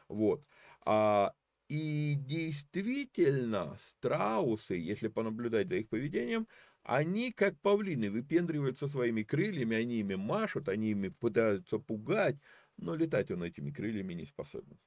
Вот. 0.08 0.46
А, 0.86 1.34
и 1.70 2.16
действительно, 2.18 3.78
страусы, 3.90 4.76
если 4.76 5.08
понаблюдать 5.08 5.70
за 5.70 5.76
их 5.76 5.90
поведением, 5.90 6.48
они, 6.84 7.32
как 7.32 7.60
павлины, 7.62 8.10
выпендриваются 8.10 8.88
своими 8.88 9.24
крыльями, 9.24 9.78
они 9.78 10.00
ими 10.00 10.16
машут, 10.16 10.68
они 10.68 10.92
ими 10.92 11.10
пытаются 11.10 11.78
пугать, 11.78 12.38
но 12.78 12.96
летать 12.96 13.32
он 13.32 13.44
этими 13.44 13.72
крыльями 13.72 14.14
не 14.16 14.26
способен. 14.26 14.80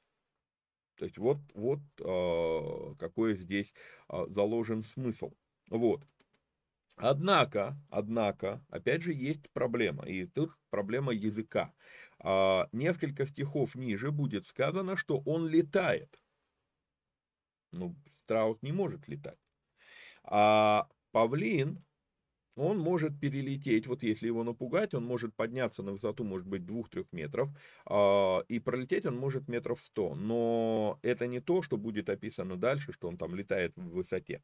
То 0.97 1.05
есть 1.07 1.19
вот, 1.19 1.39
вот 1.55 1.81
э, 2.01 2.95
какой 2.99 3.37
здесь 3.37 3.73
э, 4.09 4.27
заложен 4.29 4.83
смысл. 4.83 5.33
Вот. 5.71 6.05
Однако, 6.97 7.77
однако, 7.91 8.65
опять 8.69 9.03
же, 9.03 9.13
есть 9.13 9.51
проблема, 9.51 10.05
и 10.05 10.27
тут 10.27 10.53
проблема 10.71 11.13
языка. 11.13 11.73
А, 12.25 12.69
несколько 12.73 13.27
стихов 13.27 13.75
ниже 13.75 14.11
будет 14.11 14.47
сказано, 14.47 14.97
что 14.97 15.23
он 15.27 15.47
летает. 15.47 16.19
Ну, 17.73 17.97
страус 18.25 18.59
не 18.63 18.73
может 18.73 19.09
летать. 19.09 19.39
А 20.25 20.89
павлин, 21.13 21.85
он 22.57 22.79
может 22.79 23.21
перелететь, 23.21 23.87
вот 23.87 24.03
если 24.03 24.29
его 24.29 24.45
напугать, 24.45 24.95
он 24.95 25.05
может 25.05 25.35
подняться 25.37 25.83
на 25.83 25.93
высоту, 25.93 26.25
может 26.25 26.47
быть, 26.47 26.65
2-3 26.65 27.09
метров, 27.13 27.51
а, 27.87 28.41
и 28.49 28.61
пролететь 28.61 29.07
он 29.07 29.17
может 29.17 29.49
метров 29.49 29.81
100, 29.81 30.15
но 30.15 30.99
это 31.03 31.27
не 31.27 31.41
то, 31.41 31.63
что 31.63 31.77
будет 31.77 32.09
описано 32.09 32.57
дальше, 32.57 32.93
что 32.93 33.09
он 33.09 33.17
там 33.19 33.35
летает 33.35 33.77
в 33.77 33.91
высоте. 33.91 34.43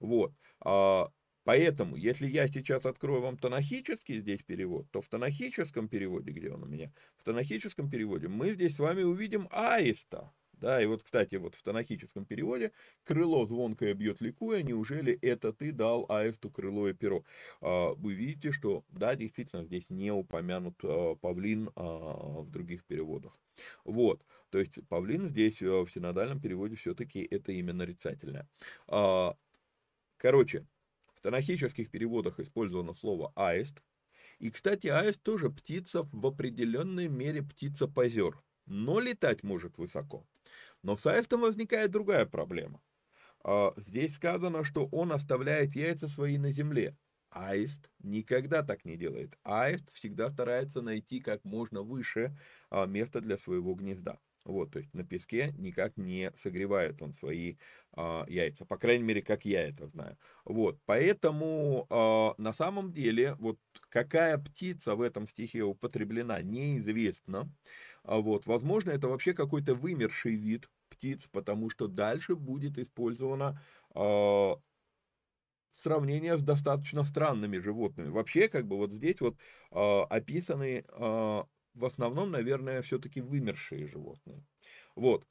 Вот. 0.00 0.32
А, 0.60 1.10
Поэтому, 1.50 1.96
если 1.96 2.28
я 2.28 2.46
сейчас 2.46 2.86
открою 2.86 3.22
вам 3.22 3.36
танахический 3.36 4.20
здесь 4.20 4.40
перевод, 4.40 4.88
то 4.92 5.00
в 5.02 5.08
танахическом 5.08 5.88
переводе, 5.88 6.30
где 6.30 6.52
он 6.52 6.62
у 6.62 6.66
меня, 6.66 6.92
в 7.16 7.24
танахическом 7.24 7.90
переводе 7.90 8.28
мы 8.28 8.52
здесь 8.52 8.76
с 8.76 8.78
вами 8.78 9.02
увидим 9.02 9.48
аиста. 9.50 10.32
Да, 10.52 10.80
и 10.80 10.86
вот, 10.86 11.02
кстати, 11.02 11.34
вот 11.34 11.56
в 11.56 11.62
танахическом 11.64 12.24
переводе 12.24 12.70
крыло 13.02 13.46
звонкое 13.46 13.94
бьет 13.94 14.20
ликуя, 14.20 14.62
неужели 14.62 15.18
это 15.22 15.52
ты 15.52 15.72
дал 15.72 16.06
аисту 16.08 16.50
крыло 16.50 16.88
и 16.88 16.92
перо? 16.92 17.24
А, 17.60 17.94
вы 17.94 18.12
видите, 18.12 18.52
что, 18.52 18.84
да, 18.88 19.16
действительно, 19.16 19.64
здесь 19.64 19.86
не 19.88 20.12
упомянут 20.12 20.78
а, 20.84 21.16
павлин 21.16 21.70
а, 21.74 22.42
в 22.42 22.50
других 22.52 22.84
переводах. 22.84 23.36
Вот, 23.84 24.22
то 24.50 24.60
есть 24.60 24.78
павлин 24.88 25.26
здесь 25.26 25.60
в 25.60 25.88
синодальном 25.92 26.40
переводе 26.40 26.76
все-таки 26.76 27.26
это 27.28 27.50
именно 27.50 27.78
нарицательное. 27.78 28.48
Короче, 30.16 30.66
в 31.20 31.22
танахических 31.22 31.90
переводах 31.90 32.40
использовано 32.40 32.94
слово 32.94 33.30
аист. 33.36 33.82
И, 34.38 34.50
кстати, 34.50 34.86
аист 34.86 35.22
тоже 35.22 35.50
птица 35.50 36.08
в 36.12 36.26
определенной 36.26 37.08
мере 37.08 37.42
птица-позер, 37.42 38.42
но 38.64 39.00
летать 39.00 39.42
может 39.42 39.76
высоко. 39.76 40.26
Но 40.82 40.96
с 40.96 41.06
аистом 41.06 41.42
возникает 41.42 41.90
другая 41.90 42.24
проблема. 42.24 42.80
А, 43.44 43.74
здесь 43.76 44.14
сказано, 44.14 44.64
что 44.64 44.86
он 44.86 45.12
оставляет 45.12 45.76
яйца 45.76 46.08
свои 46.08 46.38
на 46.38 46.52
земле. 46.52 46.96
Аист 47.28 47.90
никогда 47.98 48.62
так 48.62 48.86
не 48.86 48.96
делает. 48.96 49.38
Аист 49.42 49.92
всегда 49.92 50.30
старается 50.30 50.80
найти 50.80 51.20
как 51.20 51.44
можно 51.44 51.82
выше 51.82 52.34
а, 52.70 52.86
место 52.86 53.20
для 53.20 53.36
своего 53.36 53.74
гнезда. 53.74 54.18
Вот, 54.44 54.72
то 54.72 54.78
есть 54.78 54.94
на 54.94 55.04
песке 55.04 55.52
никак 55.58 55.96
не 55.96 56.32
согревает 56.42 57.02
он 57.02 57.14
свои 57.14 57.56
а, 57.92 58.24
яйца, 58.28 58.64
по 58.64 58.78
крайней 58.78 59.04
мере, 59.04 59.22
как 59.22 59.44
я 59.44 59.68
это 59.68 59.86
знаю. 59.86 60.16
Вот, 60.44 60.78
поэтому 60.86 61.86
а, 61.90 62.34
на 62.38 62.52
самом 62.52 62.92
деле, 62.92 63.34
вот 63.34 63.58
какая 63.90 64.38
птица 64.38 64.94
в 64.96 65.02
этом 65.02 65.28
стихе 65.28 65.62
употреблена, 65.62 66.40
неизвестно. 66.42 67.52
А, 68.02 68.18
вот, 68.18 68.46
возможно, 68.46 68.90
это 68.90 69.08
вообще 69.08 69.34
какой-то 69.34 69.74
вымерший 69.74 70.36
вид 70.36 70.70
птиц, 70.88 71.28
потому 71.30 71.70
что 71.70 71.86
дальше 71.86 72.34
будет 72.34 72.78
использовано 72.78 73.60
а, 73.94 74.56
сравнение 75.72 76.36
с 76.38 76.42
достаточно 76.42 77.02
странными 77.04 77.58
животными. 77.58 78.08
Вообще, 78.08 78.48
как 78.48 78.66
бы 78.66 78.76
вот 78.76 78.92
здесь 78.92 79.20
вот 79.20 79.36
а, 79.70 80.04
описаны 80.04 80.84
а, 80.88 81.46
в 81.74 81.84
основном, 81.84 82.30
наверное, 82.30 82.82
все-таки 82.82 83.20
вымершие 83.20 83.86
животные. 83.86 84.44
Вот. 84.96 85.26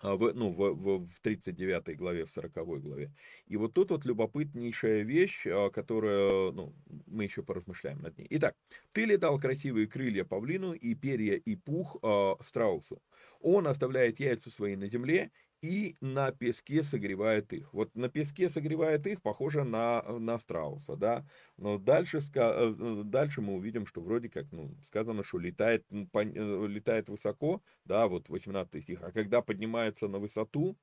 А 0.00 0.14
в, 0.14 0.32
ну, 0.32 0.52
в, 0.52 0.74
в, 0.74 1.08
в 1.08 1.20
39 1.20 1.96
главе, 1.96 2.24
в 2.24 2.30
40 2.30 2.52
главе. 2.80 3.12
И 3.46 3.56
вот 3.56 3.74
тут 3.74 3.90
вот 3.90 4.04
любопытнейшая 4.04 5.02
вещь, 5.02 5.44
а, 5.46 5.70
которая, 5.70 6.52
ну, 6.52 6.76
мы 7.06 7.24
еще 7.24 7.42
поразмышляем 7.42 8.00
над 8.00 8.16
ней. 8.16 8.28
Итак, 8.30 8.54
ты 8.92 9.06
ли 9.06 9.16
дал 9.16 9.40
красивые 9.40 9.88
крылья 9.88 10.24
павлину 10.24 10.72
и 10.72 10.94
перья 10.94 11.34
и 11.34 11.56
пух 11.56 11.96
э, 12.02 12.32
страусу? 12.46 13.02
Он 13.40 13.66
оставляет 13.66 14.20
яйца 14.20 14.50
свои 14.50 14.76
на 14.76 14.88
земле 14.88 15.32
и 15.62 15.96
на 16.00 16.30
песке 16.32 16.82
согревает 16.82 17.52
их. 17.52 17.72
Вот 17.74 17.94
на 17.94 18.08
песке 18.08 18.48
согревает 18.48 19.06
их, 19.06 19.22
похоже 19.22 19.64
на, 19.64 20.02
на 20.02 20.38
страуса, 20.38 20.96
да. 20.96 21.26
Но 21.56 21.78
дальше, 21.78 22.20
э, 22.34 23.02
дальше 23.04 23.40
мы 23.40 23.54
увидим, 23.54 23.86
что 23.86 24.00
вроде 24.00 24.28
как 24.28 24.46
ну, 24.52 24.76
сказано, 24.86 25.22
что 25.24 25.38
летает, 25.38 25.84
э, 25.90 26.66
летает 26.68 27.08
высоко, 27.08 27.62
да, 27.84 28.06
вот 28.08 28.28
18 28.28 28.82
стих. 28.82 29.02
А 29.02 29.10
когда 29.12 29.42
поднимается 29.42 30.08
на 30.08 30.18
высоту, 30.18 30.76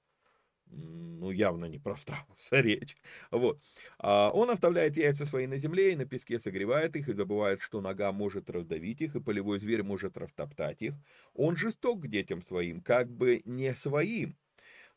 ну, 0.67 1.31
явно 1.31 1.65
не 1.65 1.79
про 1.79 1.95
Страуса 1.95 2.25
речь. 2.61 2.97
Вот. 3.31 3.59
А 3.99 4.31
он 4.33 4.49
оставляет 4.49 4.97
яйца 4.97 5.25
свои 5.25 5.47
на 5.47 5.57
земле 5.57 5.93
и 5.93 5.95
на 5.95 6.05
песке 6.05 6.39
согревает 6.39 6.95
их, 6.95 7.07
и 7.09 7.13
забывает, 7.13 7.61
что 7.61 7.81
нога 7.81 8.11
может 8.11 8.49
раздавить 8.49 9.01
их, 9.01 9.15
и 9.15 9.21
полевой 9.21 9.59
зверь 9.59 9.83
может 9.83 10.17
растоптать 10.17 10.81
их. 10.81 10.93
Он 11.33 11.55
жесток 11.55 12.01
к 12.01 12.07
детям 12.07 12.41
своим, 12.43 12.81
как 12.81 13.09
бы 13.11 13.41
не 13.45 13.73
своим, 13.75 14.37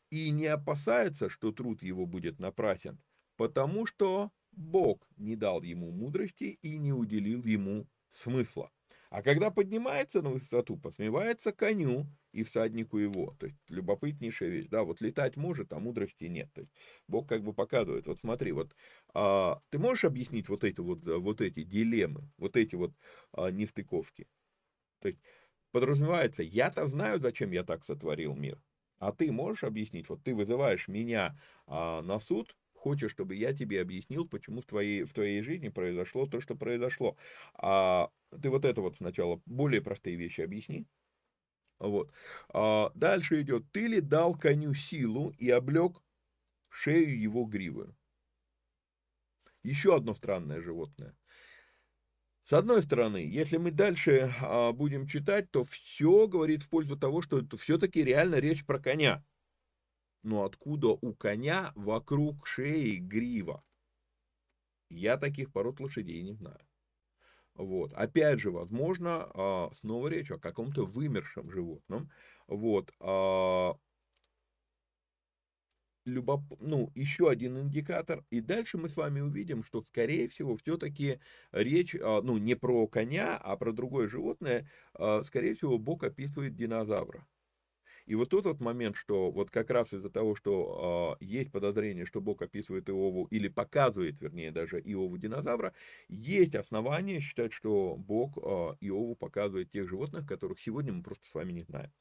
и 0.09 0.31
не 0.31 0.47
опасается, 0.47 1.29
что 1.29 1.51
труд 1.51 1.83
его 1.83 2.05
будет 2.05 2.39
напрасен, 2.39 2.99
потому 3.37 3.85
что 3.85 4.31
Бог 4.51 5.07
не 5.17 5.35
дал 5.35 5.61
ему 5.61 5.91
мудрости 5.91 6.59
и 6.61 6.77
не 6.77 6.93
уделил 6.93 7.43
ему 7.43 7.87
смысла. 8.11 8.71
А 9.09 9.23
когда 9.23 9.49
поднимается 9.49 10.21
на 10.21 10.29
высоту, 10.29 10.77
посмевается 10.77 11.51
коню 11.51 12.05
и 12.31 12.43
всаднику 12.43 12.99
его. 12.99 13.35
То 13.39 13.47
есть 13.47 13.57
любопытнейшая 13.69 14.49
вещь. 14.49 14.67
Да, 14.69 14.83
вот 14.83 15.01
летать 15.01 15.35
может, 15.35 15.73
а 15.73 15.79
мудрости 15.79 16.25
нет. 16.25 16.51
То 16.53 16.61
есть 16.61 16.73
Бог 17.07 17.27
как 17.27 17.43
бы 17.43 17.53
показывает, 17.53 18.05
вот 18.05 18.19
смотри, 18.19 18.51
вот 18.51 18.75
а, 19.13 19.61
ты 19.69 19.79
можешь 19.79 20.05
объяснить 20.05 20.47
вот 20.47 20.63
эти 20.63 20.79
вот, 20.79 21.03
вот 21.03 21.41
эти 21.41 21.63
дилеммы, 21.63 22.29
вот 22.37 22.55
эти 22.55 22.75
вот 22.75 22.93
а, 23.31 23.49
нестыковки? 23.49 24.27
То 24.99 25.07
есть 25.07 25.19
подразумевается, 25.71 26.43
я-то 26.43 26.87
знаю, 26.87 27.19
зачем 27.19 27.51
я 27.51 27.63
так 27.63 27.85
сотворил 27.85 28.35
мир. 28.35 28.61
А 28.99 29.11
ты 29.11 29.31
можешь 29.31 29.63
объяснить, 29.63 30.09
вот 30.09 30.23
ты 30.23 30.35
вызываешь 30.35 30.87
меня 30.87 31.37
а, 31.67 32.01
на 32.01 32.19
суд, 32.19 32.55
хочешь, 32.73 33.11
чтобы 33.11 33.35
я 33.35 33.53
тебе 33.53 33.81
объяснил, 33.81 34.27
почему 34.27 34.61
в 34.61 34.65
твоей, 34.65 35.03
в 35.03 35.13
твоей 35.13 35.41
жизни 35.41 35.69
произошло 35.69 36.25
то, 36.27 36.41
что 36.41 36.55
произошло. 36.55 37.17
А 37.55 38.09
ты 38.41 38.49
вот 38.49 38.65
это 38.65 38.81
вот 38.81 38.97
сначала 38.97 39.41
более 39.45 39.81
простые 39.81 40.15
вещи 40.17 40.41
объясни. 40.41 40.87
Вот. 41.79 42.11
А 42.53 42.91
дальше 42.95 43.41
идет. 43.41 43.71
Ты 43.71 43.87
ли 43.87 44.01
дал 44.01 44.35
коню 44.35 44.73
силу 44.73 45.31
и 45.37 45.49
облег 45.49 46.03
шею 46.69 47.19
его 47.19 47.45
гривы? 47.45 47.95
Еще 49.63 49.95
одно 49.95 50.13
странное 50.13 50.61
животное. 50.61 51.15
С 52.49 52.53
одной 52.53 52.81
стороны, 52.81 53.17
если 53.17 53.57
мы 53.57 53.69
дальше 53.69 54.33
а, 54.41 54.71
будем 54.71 55.05
читать, 55.05 55.51
то 55.51 55.63
все 55.63 56.27
говорит 56.27 56.63
в 56.63 56.69
пользу 56.71 56.97
того, 56.97 57.21
что 57.21 57.37
это 57.37 57.57
все-таки 57.57 58.03
реально 58.03 58.37
речь 58.37 58.65
про 58.65 58.79
коня. 58.79 59.23
Но 60.23 60.45
откуда 60.45 60.87
у 60.87 61.13
коня 61.13 61.71
вокруг 61.75 62.47
шеи 62.47 62.95
грива? 62.95 63.63
Я 64.89 65.17
таких 65.17 65.51
пород 65.51 65.79
лошадей 65.79 66.23
не 66.23 66.33
знаю. 66.33 66.59
Вот. 67.53 67.93
Опять 67.93 68.39
же, 68.39 68.49
возможно, 68.49 69.29
а, 69.35 69.69
снова 69.75 70.07
речь 70.07 70.31
о 70.31 70.39
каком-то 70.39 70.87
вымершем 70.87 71.51
животном. 71.51 72.09
Вот. 72.47 72.91
А, 72.99 73.77
любоп... 76.09 76.41
ну, 76.59 76.91
еще 76.95 77.29
один 77.29 77.57
индикатор. 77.59 78.23
И 78.29 78.41
дальше 78.41 78.77
мы 78.77 78.89
с 78.89 78.97
вами 78.97 79.21
увидим, 79.21 79.63
что, 79.63 79.81
скорее 79.83 80.27
всего, 80.29 80.57
все-таки 80.57 81.19
речь, 81.51 81.95
а, 81.95 82.21
ну, 82.21 82.37
не 82.37 82.55
про 82.55 82.87
коня, 82.87 83.37
а 83.37 83.57
про 83.57 83.71
другое 83.71 84.07
животное, 84.07 84.69
скорее 85.25 85.55
всего, 85.55 85.77
Бог 85.77 86.03
описывает 86.03 86.55
динозавра. 86.55 87.25
И 88.09 88.15
вот 88.15 88.29
тот 88.29 88.45
вот 88.47 88.59
момент, 88.59 88.95
что 88.95 89.29
вот 89.29 89.51
как 89.51 89.69
раз 89.69 89.93
из-за 89.93 90.09
того, 90.09 90.33
что 90.33 91.15
э, 91.21 91.23
есть 91.23 91.51
подозрение, 91.51 92.07
что 92.07 92.21
Бог 92.21 92.41
описывает 92.41 92.89
Иову, 92.89 93.25
или 93.25 93.49
показывает, 93.49 94.19
вернее, 94.19 94.51
даже 94.51 94.79
Иову 94.79 95.15
динозавра, 95.19 95.73
есть 96.07 96.55
основания 96.55 97.19
считать, 97.19 97.53
что 97.53 97.97
Бог 97.97 98.35
э, 98.37 98.41
Иову 98.81 99.13
показывает 99.13 99.69
тех 99.69 99.87
животных, 99.87 100.25
которых 100.27 100.59
сегодня 100.59 100.91
мы 100.91 101.03
просто 101.03 101.27
с 101.27 101.33
вами 101.35 101.51
не 101.51 101.61
знаем. 101.61 101.91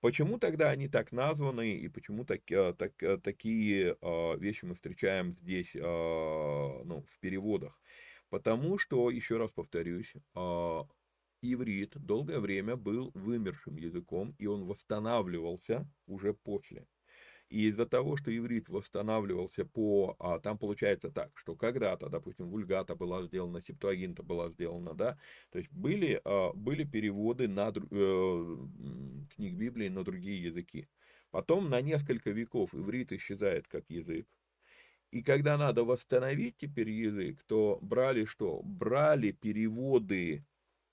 Почему 0.00 0.38
тогда 0.38 0.70
они 0.70 0.88
так 0.88 1.12
названы 1.12 1.76
и 1.76 1.88
почему 1.88 2.24
так, 2.24 2.42
так, 2.46 2.92
такие 3.22 3.96
вещи 4.38 4.64
мы 4.64 4.74
встречаем 4.74 5.36
здесь 5.36 5.74
ну, 5.74 7.04
в 7.08 7.18
переводах? 7.18 7.80
Потому 8.30 8.78
что, 8.78 9.10
еще 9.10 9.38
раз 9.38 9.50
повторюсь, 9.50 10.12
иврит 11.42 11.96
долгое 11.96 12.40
время 12.40 12.76
был 12.76 13.10
вымершим 13.14 13.76
языком, 13.76 14.34
и 14.38 14.46
он 14.46 14.64
восстанавливался 14.66 15.90
уже 16.06 16.34
после. 16.34 16.86
И 17.48 17.68
из-за 17.68 17.86
того, 17.86 18.16
что 18.16 18.36
иврит 18.36 18.68
восстанавливался 18.68 19.64
по... 19.64 20.16
А, 20.18 20.38
там 20.38 20.58
получается 20.58 21.10
так, 21.10 21.30
что 21.34 21.56
когда-то, 21.56 22.08
допустим, 22.10 22.50
вульгата 22.50 22.94
была 22.94 23.22
сделана, 23.22 23.62
септуагинта 23.62 24.22
была 24.22 24.50
сделана, 24.50 24.94
да, 24.94 25.18
то 25.50 25.58
есть 25.58 25.70
были, 25.72 26.20
а, 26.24 26.52
были 26.52 26.84
переводы 26.84 27.48
на, 27.48 27.72
э, 27.72 28.56
книг 29.34 29.54
Библии 29.54 29.88
на 29.88 30.04
другие 30.04 30.42
языки. 30.42 30.88
Потом 31.30 31.70
на 31.70 31.80
несколько 31.80 32.30
веков 32.30 32.74
иврит 32.74 33.12
исчезает 33.12 33.66
как 33.66 33.88
язык. 33.88 34.26
И 35.10 35.22
когда 35.22 35.56
надо 35.56 35.84
восстановить 35.84 36.58
теперь 36.58 36.90
язык, 36.90 37.42
то 37.46 37.78
брали 37.80 38.26
что? 38.26 38.60
Брали 38.62 39.30
переводы 39.32 40.44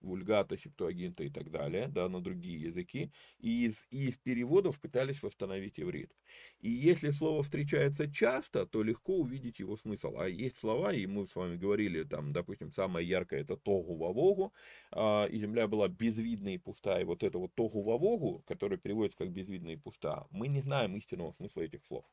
вульгата, 0.06 0.58
септуагинта 0.58 1.24
и 1.24 1.30
так 1.30 1.52
далее, 1.52 1.88
да, 1.88 2.08
на 2.10 2.22
другие 2.22 2.62
языки, 2.62 3.12
и 3.40 3.66
из, 3.66 3.88
и 3.92 4.08
из 4.10 4.18
переводов 4.18 4.80
пытались 4.80 5.22
восстановить 5.24 5.80
иврит. 5.80 6.12
И 6.60 6.70
если 6.70 7.12
слово 7.12 7.44
встречается 7.44 8.12
часто, 8.12 8.66
то 8.66 8.84
легко 8.84 9.18
увидеть 9.18 9.60
его 9.60 9.78
смысл. 9.78 10.18
А 10.18 10.28
есть 10.28 10.58
слова, 10.58 10.94
и 10.94 11.06
мы 11.06 11.28
с 11.28 11.36
вами 11.36 11.58
говорили, 11.58 12.04
там, 12.04 12.34
допустим, 12.34 12.72
самое 12.72 13.08
яркое 13.08 13.42
это 13.42 13.58
тогу 13.58 13.98
вавогу, 13.98 14.54
а, 14.92 15.26
и 15.26 15.40
земля 15.40 15.68
была 15.68 15.88
безвидна 15.88 16.54
и 16.54 16.58
пустая. 16.58 17.02
И 17.02 17.04
вот 17.06 17.24
это 17.24 17.38
вот 17.38 17.54
тогу 17.56 17.84
вавогу, 17.84 18.44
которое 18.48 18.78
переводится 18.78 19.18
как 19.18 19.32
безвидна 19.32 19.70
и 19.70 19.76
пуста, 19.76 20.28
мы 20.32 20.48
не 20.48 20.62
знаем 20.62 20.96
истинного 20.96 21.34
смысла 21.34 21.62
этих 21.62 21.86
слов. 21.86 22.06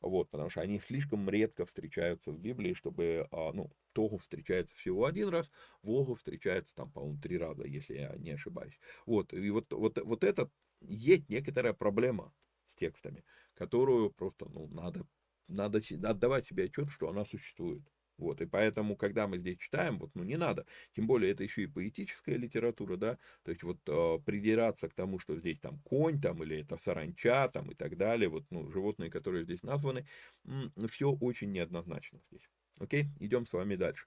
Вот, 0.00 0.30
потому 0.30 0.50
что 0.50 0.60
они 0.60 0.78
слишком 0.80 1.28
редко 1.28 1.64
встречаются 1.64 2.32
в 2.32 2.38
Библии, 2.38 2.74
чтобы, 2.74 3.26
а, 3.30 3.52
ну, 3.52 3.70
тогу 3.92 4.18
встречается 4.18 4.74
всего 4.76 5.06
один 5.06 5.28
раз, 5.28 5.50
вогу 5.82 6.14
встречается 6.14 6.74
там, 6.74 6.90
по-моему, 6.90 7.18
три 7.20 7.33
раза, 7.38 7.64
если 7.64 7.94
я 7.94 8.14
не 8.16 8.32
ошибаюсь. 8.32 8.78
Вот, 9.06 9.32
и 9.32 9.50
вот, 9.50 9.72
вот, 9.72 9.98
вот 9.98 10.24
это 10.24 10.50
есть 10.80 11.28
некоторая 11.28 11.72
проблема 11.72 12.32
с 12.68 12.74
текстами, 12.76 13.24
которую 13.54 14.10
просто, 14.10 14.46
ну, 14.48 14.68
надо, 14.68 15.06
надо 15.48 15.80
отдавать 16.02 16.46
себе 16.46 16.64
отчет, 16.64 16.90
что 16.90 17.08
она 17.08 17.24
существует. 17.24 17.82
Вот, 18.16 18.40
и 18.40 18.46
поэтому, 18.46 18.96
когда 18.96 19.26
мы 19.26 19.38
здесь 19.38 19.58
читаем, 19.58 19.98
вот, 19.98 20.10
ну, 20.14 20.22
не 20.22 20.36
надо, 20.36 20.66
тем 20.92 21.06
более 21.06 21.32
это 21.32 21.42
еще 21.42 21.64
и 21.64 21.66
поэтическая 21.66 22.36
литература, 22.36 22.96
да, 22.96 23.18
то 23.42 23.50
есть 23.50 23.64
вот 23.64 23.80
э, 23.88 24.18
придираться 24.24 24.88
к 24.88 24.94
тому, 24.94 25.18
что 25.18 25.36
здесь 25.36 25.58
там 25.58 25.80
конь, 25.80 26.20
там, 26.20 26.42
или 26.44 26.60
это 26.60 26.76
саранча, 26.76 27.48
там, 27.48 27.72
и 27.72 27.74
так 27.74 27.96
далее, 27.96 28.28
вот, 28.28 28.44
ну, 28.50 28.70
животные, 28.70 29.10
которые 29.10 29.44
здесь 29.44 29.64
названы, 29.64 30.06
все 30.88 31.10
очень 31.10 31.50
неоднозначно 31.50 32.20
здесь. 32.30 32.48
Окей, 32.78 33.06
идем 33.20 33.46
с 33.46 33.52
вами 33.52 33.76
дальше. 33.76 34.06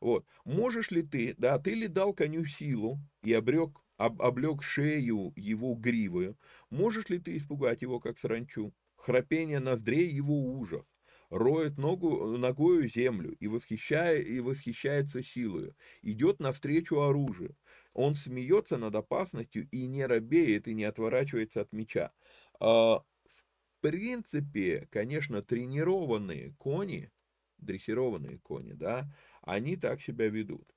Вот, 0.00 0.26
можешь 0.44 0.90
ли 0.90 1.02
ты, 1.02 1.34
да, 1.38 1.58
ты 1.58 1.74
ли 1.74 1.86
дал 1.86 2.12
коню 2.12 2.44
силу 2.46 2.98
и 3.22 3.32
обрек, 3.32 3.80
об, 3.96 4.20
облег 4.20 4.62
шею 4.62 5.32
его 5.36 5.74
гривы, 5.74 6.36
можешь 6.70 7.08
ли 7.10 7.18
ты 7.18 7.36
испугать 7.36 7.82
его, 7.82 8.00
как 8.00 8.18
саранчу? 8.18 8.74
Храпение 8.96 9.60
ноздрей 9.60 10.10
его 10.10 10.34
ужас, 10.34 10.84
роет 11.30 11.78
ногу, 11.78 12.36
ногою 12.36 12.88
землю 12.88 13.36
и, 13.38 13.46
восхищая, 13.46 14.20
и 14.20 14.40
восхищается 14.40 15.22
силою, 15.22 15.76
идет 16.02 16.40
навстречу 16.40 16.98
оружию. 17.00 17.56
Он 17.92 18.14
смеется 18.16 18.76
над 18.76 18.96
опасностью 18.96 19.68
и 19.70 19.86
не 19.86 20.04
робеет, 20.04 20.66
и 20.66 20.74
не 20.74 20.82
отворачивается 20.82 21.60
от 21.60 21.72
меча. 21.72 22.12
А, 22.58 22.98
в 23.28 23.44
принципе, 23.80 24.88
конечно, 24.90 25.42
тренированные 25.42 26.54
кони, 26.58 27.12
дрессированные 27.58 28.38
кони, 28.38 28.72
да, 28.72 29.06
они 29.42 29.76
так 29.76 30.02
себя 30.02 30.28
ведут. 30.28 30.74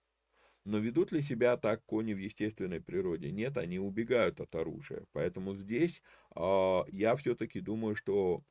Но 0.65 0.77
ведут 0.79 1.11
ли 1.11 1.23
себя 1.23 1.57
так 1.57 1.83
кони 1.85 2.13
в 2.13 2.19
естественной 2.19 2.81
природе? 2.81 3.31
Нет, 3.31 3.57
они 3.57 3.79
убегают 3.79 4.39
от 4.41 4.55
оружия. 4.55 5.05
Поэтому 5.11 5.55
здесь 5.55 6.03
э, 6.35 6.79
я 6.89 7.15
все-таки 7.15 7.61
думаю, 7.61 7.95
что 7.95 8.43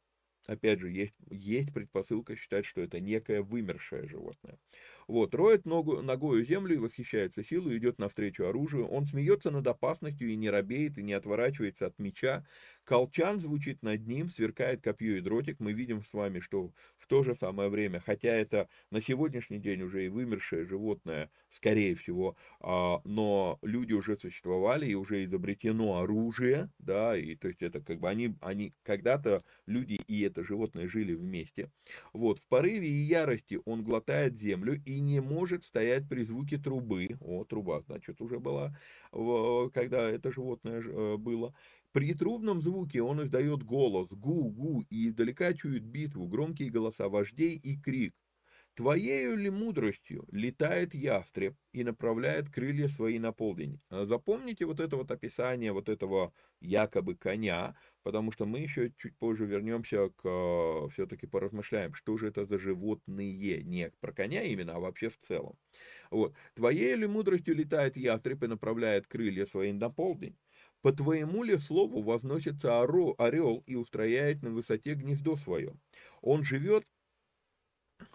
опять 0.46 0.80
же, 0.80 0.90
есть, 0.90 1.14
есть 1.30 1.72
предпосылка 1.72 2.36
считать, 2.36 2.64
что 2.66 2.80
это 2.80 3.00
некое 3.00 3.42
вымершее 3.42 4.08
животное. 4.08 4.58
Вот, 5.06 5.34
роет 5.34 5.64
ногу, 5.66 6.02
ногою 6.02 6.44
землю 6.44 6.74
и 6.74 6.78
восхищается 6.78 7.44
силой, 7.44 7.78
идет 7.78 7.98
навстречу 7.98 8.44
оружию. 8.44 8.88
Он 8.88 9.06
смеется 9.06 9.50
над 9.50 9.66
опасностью 9.66 10.28
и 10.30 10.36
не 10.36 10.50
робеет, 10.50 10.98
и 10.98 11.02
не 11.02 11.12
отворачивается 11.12 11.86
от 11.86 11.98
меча. 11.98 12.44
Колчан 12.90 13.38
звучит 13.38 13.84
над 13.84 14.08
ним, 14.08 14.28
сверкает 14.28 14.82
копье 14.82 15.18
и 15.18 15.20
дротик. 15.20 15.60
Мы 15.60 15.72
видим 15.72 16.02
с 16.02 16.12
вами, 16.12 16.40
что 16.40 16.72
в 16.96 17.06
то 17.06 17.22
же 17.22 17.36
самое 17.36 17.68
время, 17.68 18.02
хотя 18.04 18.30
это 18.30 18.68
на 18.90 19.00
сегодняшний 19.00 19.60
день 19.60 19.82
уже 19.82 20.06
и 20.06 20.08
вымершее 20.08 20.66
животное, 20.66 21.30
скорее 21.50 21.94
всего, 21.94 22.36
а, 22.58 23.00
но 23.04 23.60
люди 23.62 23.92
уже 23.92 24.18
существовали, 24.18 24.86
и 24.86 24.96
уже 24.96 25.22
изобретено 25.22 26.00
оружие, 26.00 26.68
да, 26.80 27.16
и 27.16 27.36
то 27.36 27.46
есть 27.46 27.62
это 27.62 27.80
как 27.80 28.00
бы 28.00 28.08
они, 28.08 28.34
они 28.40 28.74
когда-то 28.82 29.44
люди 29.66 30.00
и 30.08 30.22
это 30.22 30.42
животное 30.44 30.88
жили 30.88 31.14
вместе. 31.14 31.70
Вот, 32.12 32.40
в 32.40 32.48
порыве 32.48 32.88
и 32.88 33.06
ярости 33.06 33.60
он 33.66 33.84
глотает 33.84 34.36
землю 34.40 34.82
и 34.84 34.98
не 34.98 35.20
может 35.20 35.62
стоять 35.62 36.08
при 36.08 36.24
звуке 36.24 36.58
трубы. 36.58 37.10
О, 37.20 37.44
труба, 37.44 37.82
значит, 37.82 38.20
уже 38.20 38.40
была, 38.40 38.76
когда 39.72 40.10
это 40.10 40.32
животное 40.32 40.82
э, 40.82 41.16
было. 41.16 41.54
При 41.92 42.14
трубном 42.14 42.62
звуке 42.62 43.02
он 43.02 43.22
издает 43.22 43.62
голос, 43.64 44.08
гу-гу, 44.10 44.82
и 44.90 45.08
издалека 45.08 45.52
чует 45.54 45.84
битву, 45.84 46.28
громкие 46.28 46.70
голоса 46.70 47.08
вождей 47.08 47.56
и 47.56 47.76
крик. 47.80 48.14
Твоею 48.74 49.36
ли 49.36 49.50
мудростью 49.50 50.26
летает 50.30 50.94
ястреб 50.94 51.56
и 51.72 51.82
направляет 51.84 52.48
крылья 52.50 52.88
свои 52.88 53.18
на 53.18 53.32
полдень? 53.32 53.80
А 53.90 54.06
запомните 54.06 54.64
вот 54.64 54.80
это 54.80 54.96
вот 54.96 55.10
описание 55.10 55.72
вот 55.72 55.88
этого 55.88 56.32
якобы 56.60 57.16
коня, 57.16 57.76
потому 58.04 58.30
что 58.32 58.46
мы 58.46 58.60
еще 58.60 58.92
чуть 58.96 59.18
позже 59.18 59.44
вернемся 59.46 60.10
к, 60.10 60.22
э, 60.24 60.88
все-таки 60.92 61.26
поразмышляем, 61.26 61.94
что 61.94 62.16
же 62.16 62.28
это 62.28 62.46
за 62.46 62.58
животные, 62.60 63.62
не 63.64 63.92
про 64.00 64.12
коня 64.12 64.42
именно, 64.44 64.76
а 64.76 64.80
вообще 64.80 65.08
в 65.10 65.18
целом. 65.18 65.58
Вот. 66.10 66.36
Твоей 66.54 66.94
ли 66.96 67.06
мудростью 67.06 67.54
летает 67.56 67.96
ястреб 67.96 68.42
и 68.44 68.46
направляет 68.46 69.06
крылья 69.06 69.46
свои 69.46 69.72
на 69.72 69.90
полдень? 69.90 70.38
По 70.82 70.92
твоему 70.92 71.42
ли 71.42 71.58
слову 71.58 72.02
возносится 72.02 72.80
орел 72.82 73.62
и 73.66 73.74
устрояет 73.76 74.42
на 74.42 74.50
высоте 74.50 74.94
гнездо 74.94 75.36
свое? 75.36 75.74
Он 76.22 76.44
живет 76.44 76.84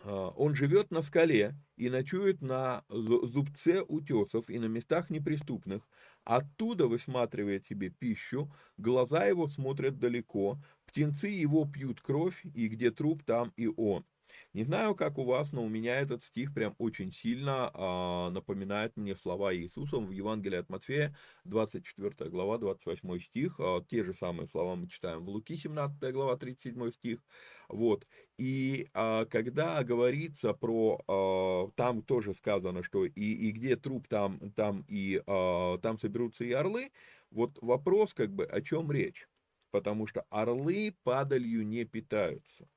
а, 0.04 0.30
он 0.30 0.56
живет 0.56 0.92
на 0.92 1.02
скале 1.02 1.56
и 1.78 1.90
ночует 1.90 2.42
на 2.42 2.84
зубце 2.90 3.84
утесов 3.84 4.50
и 4.50 4.60
на 4.60 4.66
местах 4.66 5.10
неприступных. 5.10 5.88
Оттуда 6.24 6.88
высматривает 6.88 7.66
себе 7.66 7.90
пищу, 7.90 8.52
глаза 8.78 9.26
его 9.26 9.48
смотрят 9.48 10.00
далеко, 10.00 10.60
птенцы 10.86 11.28
его 11.28 11.66
пьют 11.66 12.02
кровь, 12.02 12.44
и 12.54 12.68
где 12.68 12.92
труп, 12.92 13.24
там 13.24 13.54
и 13.58 13.68
он. 13.68 14.06
Не 14.54 14.64
знаю, 14.64 14.96
как 14.96 15.18
у 15.18 15.24
вас, 15.24 15.52
но 15.52 15.64
у 15.64 15.70
меня 15.70 16.00
этот 16.00 16.24
стих 16.24 16.54
прям 16.54 16.76
очень 16.78 17.12
сильно 17.12 17.70
а, 17.74 18.30
напоминает 18.32 18.96
мне 18.98 19.16
слова 19.16 19.56
Иисуса 19.56 19.98
в 19.98 20.12
Евангелии 20.12 20.58
от 20.58 20.70
Матфея, 20.70 21.16
24 21.44 22.30
глава, 22.30 22.58
28 22.58 23.20
стих. 23.20 23.56
А, 23.60 23.84
те 23.88 24.04
же 24.04 24.14
самые 24.14 24.48
слова 24.48 24.76
мы 24.76 24.88
читаем 24.88 25.26
в 25.26 25.30
Луки, 25.30 25.58
17 25.58 26.14
глава, 26.14 26.38
37 26.38 26.92
стих. 26.92 27.20
Вот. 27.68 28.08
И 28.38 28.90
а, 28.94 29.26
когда 29.26 29.84
говорится 29.84 30.54
про, 30.54 31.02
а, 31.08 31.70
там 31.76 32.02
тоже 32.02 32.34
сказано, 32.34 32.84
что 32.84 33.06
и, 33.06 33.12
и 33.12 33.52
где 33.52 33.76
труп, 33.76 34.08
там, 34.08 34.40
там 34.52 34.86
и 34.88 35.22
а, 35.28 35.78
там 35.80 36.00
соберутся 36.00 36.44
и 36.44 36.52
орлы, 36.52 36.92
вот 37.32 37.58
вопрос 37.62 38.14
как 38.14 38.32
бы 38.34 38.46
о 38.46 38.62
чем 38.62 38.92
речь. 38.92 39.28
Потому 39.72 40.08
что 40.08 40.26
орлы 40.30 40.96
падалью 41.04 41.68
не 41.68 41.84
питаются. 41.84 42.68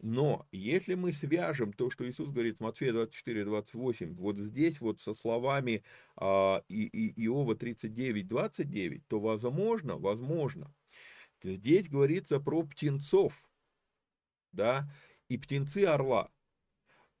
Но 0.00 0.46
если 0.52 0.94
мы 0.94 1.12
свяжем 1.12 1.72
то, 1.72 1.90
что 1.90 2.08
Иисус 2.08 2.28
говорит 2.28 2.58
в 2.58 2.60
Матфея 2.60 2.92
24, 2.92 3.44
28, 3.44 4.14
вот 4.14 4.38
здесь 4.38 4.80
вот 4.80 5.00
со 5.00 5.14
словами 5.14 5.82
а, 6.16 6.62
и, 6.68 6.84
и, 6.84 7.24
Иова 7.24 7.54
39, 7.54 8.28
29, 8.28 9.06
то 9.08 9.20
возможно, 9.20 9.96
возможно, 9.96 10.74
здесь 11.42 11.88
говорится 11.88 12.40
про 12.40 12.62
птенцов, 12.62 13.48
да, 14.52 14.90
и 15.28 15.38
птенцы 15.38 15.84
орла. 15.84 16.30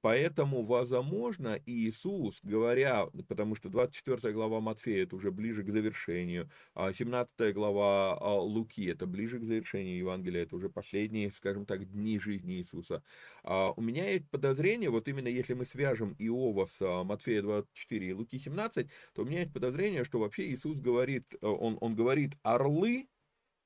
Поэтому, 0.06 0.62
возможно, 0.62 1.60
Иисус, 1.66 2.38
говоря, 2.44 3.08
потому 3.26 3.56
что 3.56 3.68
24 3.68 4.32
глава 4.32 4.60
Матфея, 4.60 5.02
это 5.02 5.16
уже 5.16 5.32
ближе 5.32 5.64
к 5.64 5.68
завершению, 5.68 6.48
а 6.74 6.94
17 6.94 7.52
глава 7.52 8.16
а, 8.20 8.40
Луки, 8.40 8.86
это 8.86 9.06
ближе 9.06 9.40
к 9.40 9.42
завершению 9.42 9.98
Евангелия, 9.98 10.44
это 10.44 10.54
уже 10.54 10.68
последние, 10.68 11.32
скажем 11.32 11.66
так, 11.66 11.90
дни 11.90 12.20
жизни 12.20 12.54
Иисуса. 12.54 13.02
А 13.42 13.72
у 13.72 13.80
меня 13.80 14.08
есть 14.08 14.30
подозрение, 14.30 14.90
вот 14.90 15.08
именно 15.08 15.26
если 15.26 15.54
мы 15.54 15.66
свяжем 15.66 16.14
Иова 16.20 16.66
с 16.66 16.80
а, 16.80 17.02
Матфея 17.02 17.42
24 17.42 18.08
и 18.08 18.12
Луки 18.12 18.38
17, 18.38 18.88
то 19.12 19.22
у 19.22 19.24
меня 19.24 19.40
есть 19.40 19.52
подозрение, 19.52 20.04
что 20.04 20.20
вообще 20.20 20.54
Иисус 20.54 20.78
говорит, 20.78 21.34
э, 21.34 21.38
он, 21.44 21.78
он 21.80 21.96
говорит 21.96 22.36
орлы 22.44 23.08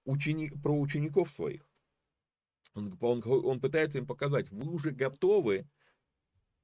ученик, 0.06 0.54
про 0.62 0.72
учеников 0.72 1.28
своих. 1.28 1.68
Он, 2.72 2.96
он, 2.98 3.22
он 3.26 3.60
пытается 3.60 3.98
им 3.98 4.06
показать, 4.06 4.50
вы 4.50 4.72
уже 4.72 4.90
готовы 4.90 5.66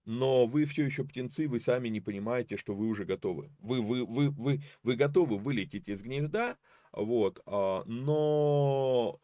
но 0.06 0.46
вы 0.46 0.64
все 0.64 0.84
еще 0.84 1.04
птенцы, 1.04 1.48
вы 1.48 1.60
сами 1.60 1.88
не 1.88 2.00
понимаете, 2.00 2.56
что 2.56 2.74
вы 2.74 2.86
уже 2.86 3.04
готовы. 3.04 3.50
Вы, 3.58 3.82
вы, 3.82 4.06
вы, 4.06 4.30
вы, 4.30 4.62
вы 4.82 4.96
готовы 4.96 5.36
вылететь 5.36 5.88
из 5.88 6.00
гнезда, 6.00 6.56
вот, 6.92 7.42
а, 7.44 7.82
но 7.84 9.20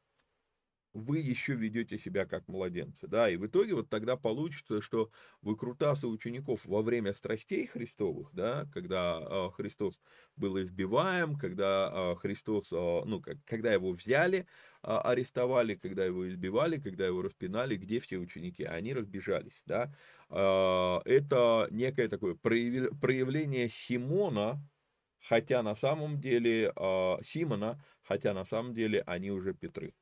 вы 0.95 1.19
еще 1.19 1.55
ведете 1.55 1.99
себя 1.99 2.27
как 2.27 2.49
младенцы, 2.49 3.07
да, 3.07 3.31
и 3.31 3.37
в 3.37 3.47
итоге 3.47 3.75
вот 3.75 3.89
тогда 3.89 4.17
получится, 4.17 4.83
что 4.83 5.11
выкрутасы 5.41 6.07
учеников 6.07 6.67
во 6.67 6.83
время 6.83 7.13
страстей 7.15 7.67
Христовых, 7.67 8.31
да, 8.33 8.67
когда 8.73 9.21
э, 9.21 9.51
Христос 9.55 9.99
был 10.37 10.61
избиваем, 10.61 11.37
когда 11.37 11.91
э, 11.93 12.17
Христос, 12.17 12.71
э, 12.73 12.77
ну, 12.77 13.21
как, 13.21 13.39
когда 13.45 13.73
его 13.73 13.93
взяли, 13.93 14.47
арестовали, 14.83 15.77
когда 15.77 16.05
его 16.05 16.29
избивали, 16.29 16.79
когда 16.81 17.07
его 17.07 17.23
распинали, 17.23 17.77
где 17.77 18.01
все 18.01 18.19
ученики, 18.19 18.65
они 18.65 18.93
разбежались, 18.93 19.63
да, 19.65 19.95
это 20.29 21.69
некое 21.71 22.09
такое 22.09 22.35
проявление 22.35 23.69
Симона, 23.69 24.61
хотя 25.21 25.63
на 25.63 25.77
самом 25.77 26.21
деле, 26.21 26.73
Симона, 27.23 27.81
хотя 28.03 28.35
на 28.35 28.45
самом 28.45 28.75
деле 28.75 29.03
они 29.03 29.31
уже 29.31 29.55
Петры. 29.55 29.95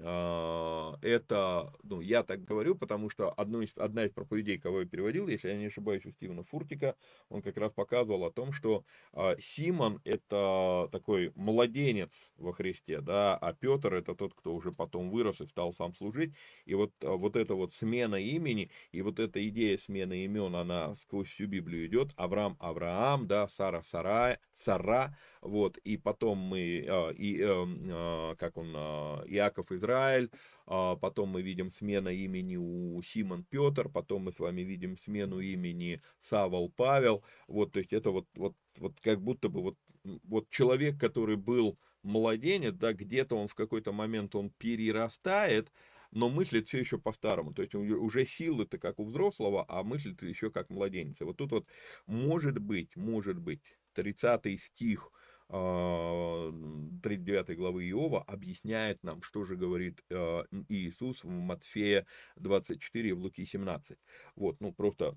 А, 0.00 0.96
это, 1.02 1.72
ну, 1.82 2.00
я 2.00 2.22
так 2.22 2.44
говорю, 2.44 2.74
потому 2.74 3.10
что 3.10 3.30
одну 3.32 3.62
из, 3.62 3.76
одна 3.76 4.04
из 4.04 4.12
проповедей, 4.12 4.58
кого 4.58 4.80
я 4.80 4.86
переводил, 4.86 5.28
если 5.28 5.48
я 5.48 5.56
не 5.56 5.66
ошибаюсь, 5.66 6.06
у 6.06 6.10
Стивена 6.10 6.42
Фуртика, 6.42 6.94
он 7.28 7.42
как 7.42 7.56
раз 7.56 7.72
показывал 7.72 8.24
о 8.24 8.30
том, 8.30 8.52
что 8.52 8.84
а, 9.12 9.36
Симон 9.40 10.00
это 10.04 10.88
такой 10.92 11.32
младенец 11.34 12.12
во 12.36 12.52
Христе, 12.52 13.00
да, 13.00 13.36
а 13.36 13.52
Петр 13.52 13.94
это 13.94 14.14
тот, 14.14 14.34
кто 14.34 14.54
уже 14.54 14.70
потом 14.72 15.10
вырос 15.10 15.40
и 15.40 15.46
стал 15.46 15.72
сам 15.72 15.94
служить, 15.94 16.34
и 16.64 16.74
вот, 16.74 16.92
а, 17.02 17.16
вот 17.16 17.34
эта 17.36 17.54
вот 17.54 17.72
смена 17.72 18.16
имени, 18.16 18.70
и 18.92 19.02
вот 19.02 19.18
эта 19.18 19.46
идея 19.48 19.76
смены 19.78 20.24
имен, 20.24 20.54
она 20.54 20.94
сквозь 20.94 21.28
всю 21.28 21.46
Библию 21.46 21.86
идет, 21.86 22.12
Авраам, 22.16 22.56
Авраам, 22.60 23.26
да, 23.26 23.48
Сара, 23.48 23.82
Сара, 23.82 24.38
Сара, 24.54 25.16
вот, 25.40 25.78
и 25.78 25.96
потом 25.96 26.38
мы, 26.38 26.84
а, 26.88 27.10
и, 27.10 27.40
а, 27.42 28.34
как 28.36 28.56
он, 28.56 28.72
а, 28.74 29.22
Иаков, 29.26 29.72
Израиль, 29.72 30.30
потом 30.66 31.30
мы 31.30 31.42
видим 31.42 31.70
смена 31.70 32.08
имени 32.08 32.56
у 32.56 33.00
Симон 33.02 33.44
Петр, 33.44 33.88
потом 33.88 34.24
мы 34.24 34.32
с 34.32 34.38
вами 34.38 34.62
видим 34.62 34.98
смену 34.98 35.40
имени 35.40 36.02
Савол 36.20 36.70
Павел, 36.70 37.24
вот, 37.46 37.72
то 37.72 37.78
есть 37.78 37.92
это 37.92 38.10
вот, 38.10 38.26
вот, 38.34 38.54
вот 38.78 39.00
как 39.00 39.20
будто 39.20 39.48
бы 39.48 39.62
вот, 39.62 39.76
вот 40.24 40.48
человек, 40.50 40.98
который 40.98 41.36
был 41.36 41.78
младенец, 42.02 42.74
да, 42.74 42.92
где-то 42.92 43.36
он 43.36 43.48
в 43.48 43.54
какой-то 43.54 43.92
момент 43.92 44.34
он 44.34 44.50
перерастает, 44.50 45.72
но 46.10 46.28
мыслит 46.28 46.68
все 46.68 46.78
еще 46.78 46.98
по-старому. 46.98 47.52
То 47.52 47.62
есть 47.62 47.74
уже 47.74 48.24
силы-то 48.24 48.78
как 48.78 48.98
у 48.98 49.04
взрослого, 49.04 49.64
а 49.68 49.82
мыслит 49.82 50.22
еще 50.22 50.50
как 50.50 50.70
младенец. 50.70 51.20
Вот 51.20 51.36
тут 51.36 51.52
вот 51.52 51.66
может 52.06 52.58
быть, 52.58 52.96
может 52.96 53.38
быть, 53.38 53.60
30 53.94 54.60
стих 54.60 55.10
39 55.50 57.50
а, 57.50 57.54
главы 57.54 57.88
Иова 57.90 58.22
объясняет 58.22 59.02
нам, 59.02 59.22
что 59.22 59.44
же 59.44 59.56
говорит 59.56 60.04
а, 60.10 60.44
Иисус 60.68 61.24
в 61.24 61.28
Матфея 61.28 62.06
24 62.36 63.08
и 63.08 63.12
в 63.12 63.20
Луки 63.20 63.46
17. 63.46 63.96
Вот, 64.36 64.60
ну 64.60 64.72
просто 64.72 65.16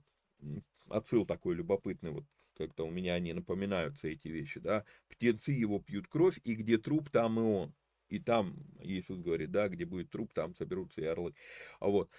отсыл 0.87 1.25
такой 1.25 1.55
любопытный, 1.55 2.11
вот 2.11 2.23
как-то 2.57 2.85
у 2.85 2.91
меня 2.91 3.15
они 3.15 3.33
напоминаются 3.33 4.07
эти 4.07 4.29
вещи, 4.29 4.59
да. 4.59 4.85
Птенцы 5.09 5.51
его 5.51 5.79
пьют 5.79 6.07
кровь, 6.07 6.39
и 6.43 6.55
где 6.55 6.77
труп, 6.77 7.09
там 7.09 7.39
и 7.39 7.43
он. 7.43 7.73
И 8.07 8.19
там 8.19 8.55
Иисус 8.81 9.19
говорит, 9.19 9.51
да, 9.51 9.67
где 9.67 9.85
будет 9.85 10.11
труп, 10.11 10.33
там 10.33 10.55
соберутся 10.55 11.01
и 11.01 11.05
орлы. 11.05 11.33
А 11.79 11.87
вот. 11.87 12.09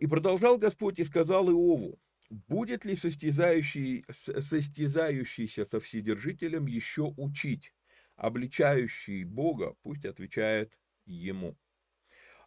И 0.00 0.06
продолжал 0.06 0.58
Господь 0.58 0.98
и 0.98 1.04
сказал 1.04 1.48
Иову, 1.48 1.98
Будет 2.30 2.84
ли 2.84 2.96
состязающий, 2.96 4.04
состязающийся 4.10 5.64
со 5.64 5.80
Вседержителем 5.80 6.66
еще 6.66 7.14
учить? 7.16 7.72
Обличающий 8.16 9.24
Бога 9.24 9.76
пусть 9.82 10.04
отвечает 10.04 10.76
ему. 11.04 11.56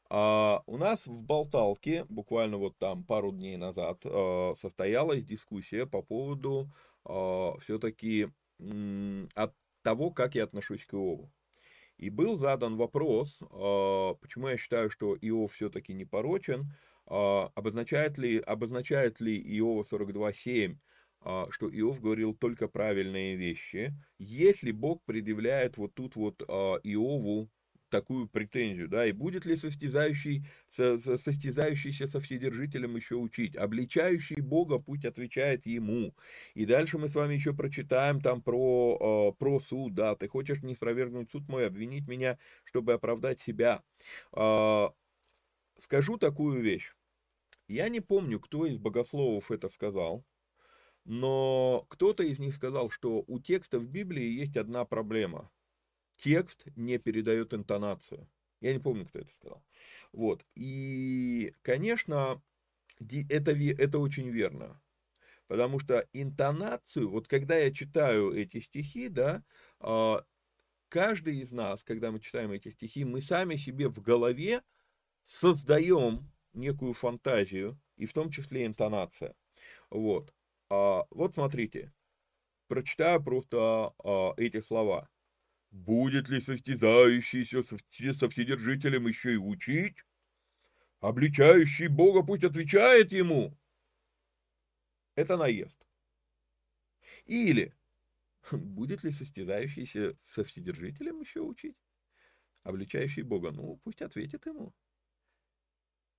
А 0.10 0.64
у 0.66 0.78
нас 0.78 1.06
в 1.06 1.22
Болталке, 1.22 2.06
буквально 2.10 2.58
вот 2.58 2.78
там 2.80 3.04
пару 3.04 3.32
дней 3.32 3.58
назад, 3.58 4.02
а, 4.04 4.56
состоялась 4.60 5.24
дискуссия 5.24 5.86
по 5.86 6.02
поводу 6.02 6.74
а, 7.06 7.56
все-таки 7.60 8.28
от 9.36 9.56
того, 9.84 10.12
как 10.12 10.36
я 10.36 10.44
отношусь 10.44 10.86
к 10.86 10.94
Иову. 10.94 11.32
И 11.98 12.10
был 12.10 12.38
задан 12.38 12.76
вопрос, 12.76 13.38
а, 13.42 14.16
почему 14.16 14.48
я 14.48 14.58
считаю, 14.58 14.90
что 14.90 15.16
Иов 15.16 15.54
все-таки 15.54 15.94
не 15.94 16.06
порочен, 16.06 16.74
обозначает 17.10 18.18
ли, 18.18 18.40
обозначает 18.40 19.20
ли 19.20 19.38
Иова 19.58 19.84
42.7, 19.84 20.78
а, 21.22 21.48
что 21.52 21.70
Иов 21.70 22.00
говорил 22.00 22.34
только 22.34 22.68
правильные 22.68 23.36
вещи, 23.36 23.94
если 24.20 24.72
Бог 24.72 25.04
предъявляет 25.06 25.78
вот 25.78 25.94
тут 25.94 26.16
вот 26.16 26.44
а, 26.48 26.78
Иову 26.84 27.50
такую 27.90 28.28
претензию, 28.30 28.88
да, 28.88 29.06
и 29.06 29.12
будет 29.12 29.46
ли 29.46 29.58
состязающий, 29.58 30.46
со, 30.70 31.00
состязающийся 31.18 32.08
со 32.08 32.20
вседержителем 32.20 32.96
еще 32.96 33.16
учить, 33.16 33.56
обличающий 33.56 34.42
Бога 34.42 34.80
путь 34.80 35.06
отвечает 35.06 35.66
ему, 35.66 36.16
и 36.54 36.66
дальше 36.66 36.98
мы 36.98 37.10
с 37.10 37.16
вами 37.16 37.34
еще 37.34 37.54
прочитаем 37.54 38.22
там 38.22 38.42
про, 38.42 39.34
э, 39.34 39.38
про 39.40 39.60
суд, 39.60 39.94
да, 39.96 40.16
ты 40.16 40.28
хочешь 40.28 40.62
не 40.62 40.76
спровергнуть 40.76 41.32
суд 41.32 41.48
мой, 41.50 41.66
обвинить 41.66 42.08
меня, 42.08 42.38
чтобы 42.64 42.94
оправдать 42.94 43.42
себя. 43.42 43.82
Э, 44.36 44.90
скажу 45.80 46.18
такую 46.18 46.62
вещь, 46.62 46.94
я 47.70 47.88
не 47.90 48.02
помню, 48.02 48.40
кто 48.40 48.66
из 48.66 48.78
богословов 48.78 49.52
это 49.52 49.70
сказал, 49.70 50.26
но 51.06 51.86
кто-то 51.90 52.24
из 52.24 52.40
них 52.40 52.54
сказал, 52.54 52.90
что 52.90 53.24
у 53.28 53.40
текста 53.40 53.80
в 53.80 53.88
Библии 53.88 54.26
есть 54.26 54.58
одна 54.58 54.84
проблема– 54.84 55.50
текст 56.20 56.66
не 56.76 56.98
передает 56.98 57.54
интонацию. 57.54 58.30
Я 58.62 58.74
не 58.74 58.80
помню, 58.80 59.06
кто 59.06 59.20
это 59.20 59.32
сказал. 59.32 59.64
Вот. 60.12 60.46
И, 60.56 61.54
конечно, 61.62 62.42
это, 63.30 63.52
это 63.52 64.00
очень 64.00 64.30
верно. 64.30 64.82
Потому 65.48 65.80
что 65.80 66.08
интонацию, 66.14 67.10
вот 67.10 67.28
когда 67.28 67.58
я 67.58 67.72
читаю 67.72 68.34
эти 68.34 68.60
стихи, 68.60 69.08
да, 69.08 69.44
а, 69.80 70.24
каждый 70.90 71.40
из 71.40 71.52
нас, 71.52 71.84
когда 71.84 72.12
мы 72.12 72.20
читаем 72.20 72.52
эти 72.52 72.70
стихи, 72.70 73.06
мы 73.06 73.22
сами 73.22 73.56
себе 73.56 73.88
в 73.88 74.00
голове 74.02 74.62
создаем 75.26 76.30
некую 76.54 76.94
фантазию, 76.94 77.80
и 77.96 78.06
в 78.06 78.14
том 78.14 78.32
числе 78.32 78.66
интонация. 78.66 79.36
Вот. 79.90 80.34
А, 80.70 81.06
вот 81.10 81.34
смотрите, 81.34 81.94
прочитаю 82.68 83.24
просто 83.24 83.94
а, 84.04 84.34
эти 84.38 84.62
слова. 84.62 85.10
Будет 85.72 86.30
ли 86.30 86.40
состязающийся 86.40 87.64
со 87.64 88.30
вседержителем 88.30 89.08
еще 89.08 89.34
и 89.34 89.38
учить? 89.38 90.04
Обличающий 91.00 91.88
Бога 91.88 92.24
пусть 92.24 92.44
отвечает 92.44 93.12
ему. 93.12 93.58
Это 95.16 95.38
наезд. 95.38 95.88
Или 97.26 97.74
будет 98.52 99.04
ли 99.04 99.12
состязающийся 99.12 100.18
со 100.24 100.44
вседержителем 100.44 101.22
еще 101.22 101.42
учить? 101.42 101.78
Обличающий 102.64 103.24
Бога, 103.24 103.52
ну, 103.52 103.78
пусть 103.84 104.02
ответит 104.02 104.46
ему. 104.46 104.74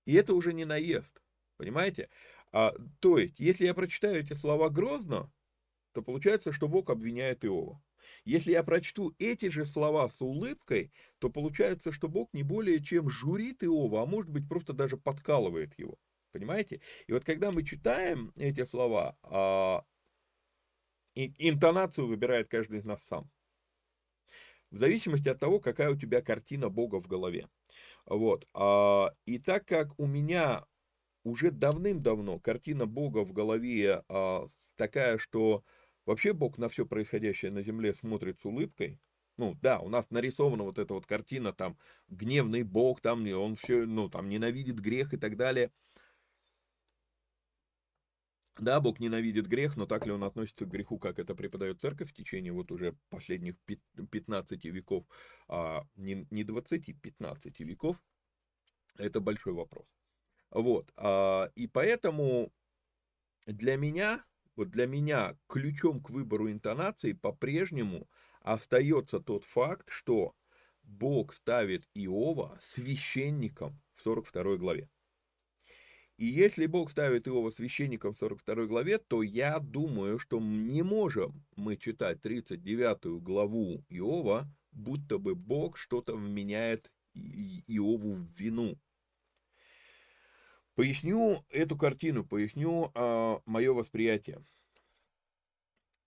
И 0.04 0.14
это 0.14 0.34
уже 0.34 0.52
не 0.52 0.64
наезд, 0.64 1.22
понимаете? 1.56 2.08
А, 2.52 2.74
то 3.00 3.18
есть, 3.18 3.38
если 3.38 3.64
я 3.64 3.74
прочитаю 3.74 4.20
эти 4.20 4.32
слова 4.32 4.70
грозно, 4.70 5.32
то 5.92 6.02
получается, 6.02 6.52
что 6.52 6.68
Бог 6.68 6.90
обвиняет 6.90 7.44
Иова. 7.44 7.82
Если 8.24 8.52
я 8.52 8.62
прочту 8.64 9.14
эти 9.18 9.48
же 9.50 9.64
слова 9.64 10.08
с 10.08 10.20
улыбкой, 10.20 10.92
то 11.18 11.30
получается, 11.30 11.92
что 11.92 12.08
Бог 12.08 12.28
не 12.32 12.42
более 12.42 12.82
чем 12.82 13.08
журит 13.10 13.62
Иова, 13.62 14.02
а 14.02 14.06
может 14.06 14.30
быть 14.30 14.48
просто 14.48 14.72
даже 14.72 14.96
подкалывает 14.96 15.78
его. 15.78 15.98
Понимаете? 16.32 16.80
И 17.06 17.12
вот 17.12 17.24
когда 17.24 17.50
мы 17.52 17.64
читаем 17.64 18.32
эти 18.36 18.64
слова, 18.64 19.16
а, 19.22 19.84
интонацию 21.14 22.06
выбирает 22.06 22.48
каждый 22.48 22.78
из 22.78 22.84
нас 22.84 23.02
сам. 23.04 23.30
В 24.70 24.78
зависимости 24.78 25.28
от 25.28 25.40
того, 25.40 25.58
какая 25.58 25.90
у 25.90 25.96
тебя 25.96 26.22
картина 26.22 26.68
Бога 26.68 27.00
в 27.00 27.08
голове. 27.08 27.48
Вот. 28.06 28.48
А, 28.54 29.10
и 29.26 29.38
так 29.38 29.66
как 29.66 29.98
у 29.98 30.06
меня 30.06 30.64
уже 31.24 31.50
давным-давно 31.50 32.38
картина 32.38 32.86
Бога 32.86 33.24
в 33.24 33.32
голове 33.32 34.02
а, 34.08 34.46
такая, 34.76 35.18
что 35.18 35.64
Вообще 36.10 36.32
Бог 36.32 36.58
на 36.58 36.68
все 36.68 36.86
происходящее 36.86 37.52
на 37.52 37.62
земле 37.62 37.94
смотрит 37.94 38.40
с 38.40 38.44
улыбкой. 38.44 38.98
Ну, 39.36 39.56
да, 39.62 39.78
у 39.78 39.88
нас 39.88 40.10
нарисована 40.10 40.64
вот 40.64 40.78
эта 40.78 40.92
вот 40.92 41.06
картина, 41.06 41.52
там, 41.52 41.78
гневный 42.08 42.62
Бог, 42.62 43.00
там, 43.00 43.24
он 43.32 43.54
все, 43.54 43.86
ну, 43.86 44.08
там, 44.08 44.28
ненавидит 44.28 44.80
грех 44.80 45.14
и 45.14 45.16
так 45.16 45.36
далее. 45.36 45.70
Да, 48.58 48.80
Бог 48.80 49.00
ненавидит 49.00 49.46
грех, 49.46 49.76
но 49.76 49.86
так 49.86 50.06
ли 50.06 50.12
он 50.12 50.24
относится 50.24 50.66
к 50.66 50.70
греху, 50.70 50.98
как 50.98 51.18
это 51.18 51.34
преподает 51.34 51.80
церковь 51.80 52.10
в 52.10 52.14
течение 52.14 52.52
вот 52.52 52.70
уже 52.72 52.96
последних 53.08 53.56
15 54.10 54.64
веков, 54.66 55.06
а 55.48 55.86
не, 55.96 56.26
не 56.30 56.44
20, 56.44 57.00
15 57.00 57.60
веков, 57.60 58.02
это 58.98 59.20
большой 59.20 59.54
вопрос. 59.54 59.86
Вот, 60.50 60.92
а, 60.96 61.50
и 61.54 61.68
поэтому 61.68 62.52
для 63.46 63.76
меня 63.76 64.24
вот 64.56 64.70
для 64.70 64.86
меня 64.86 65.38
ключом 65.48 66.02
к 66.02 66.10
выбору 66.10 66.50
интонации 66.50 67.14
по-прежнему 67.14 68.10
остается 68.42 69.20
тот 69.20 69.44
факт, 69.44 69.88
что 69.88 70.34
Бог 70.82 71.32
ставит 71.32 71.88
Иова 71.94 72.58
священником 72.62 73.80
в 73.94 74.00
42 74.00 74.56
главе. 74.56 74.90
И 76.20 76.26
если 76.26 76.66
Бог 76.66 76.90
ставит 76.90 77.26
Иова 77.26 77.48
священником 77.48 78.12
в 78.12 78.18
42 78.18 78.66
главе, 78.66 78.98
то 78.98 79.22
я 79.22 79.58
думаю, 79.58 80.18
что 80.18 80.38
не 80.38 80.82
можем 80.82 81.46
мы 81.56 81.78
читать 81.78 82.20
39 82.20 83.22
главу 83.22 83.82
Иова, 83.88 84.46
будто 84.70 85.16
бы 85.16 85.34
Бог 85.34 85.78
что-то 85.78 86.14
вменяет 86.14 86.92
Иову 87.14 88.16
в 88.16 88.38
вину. 88.38 88.78
Поясню 90.74 91.42
эту 91.48 91.78
картину, 91.78 92.26
поясню 92.26 92.92
а, 92.94 93.40
мое 93.46 93.72
восприятие. 93.72 94.44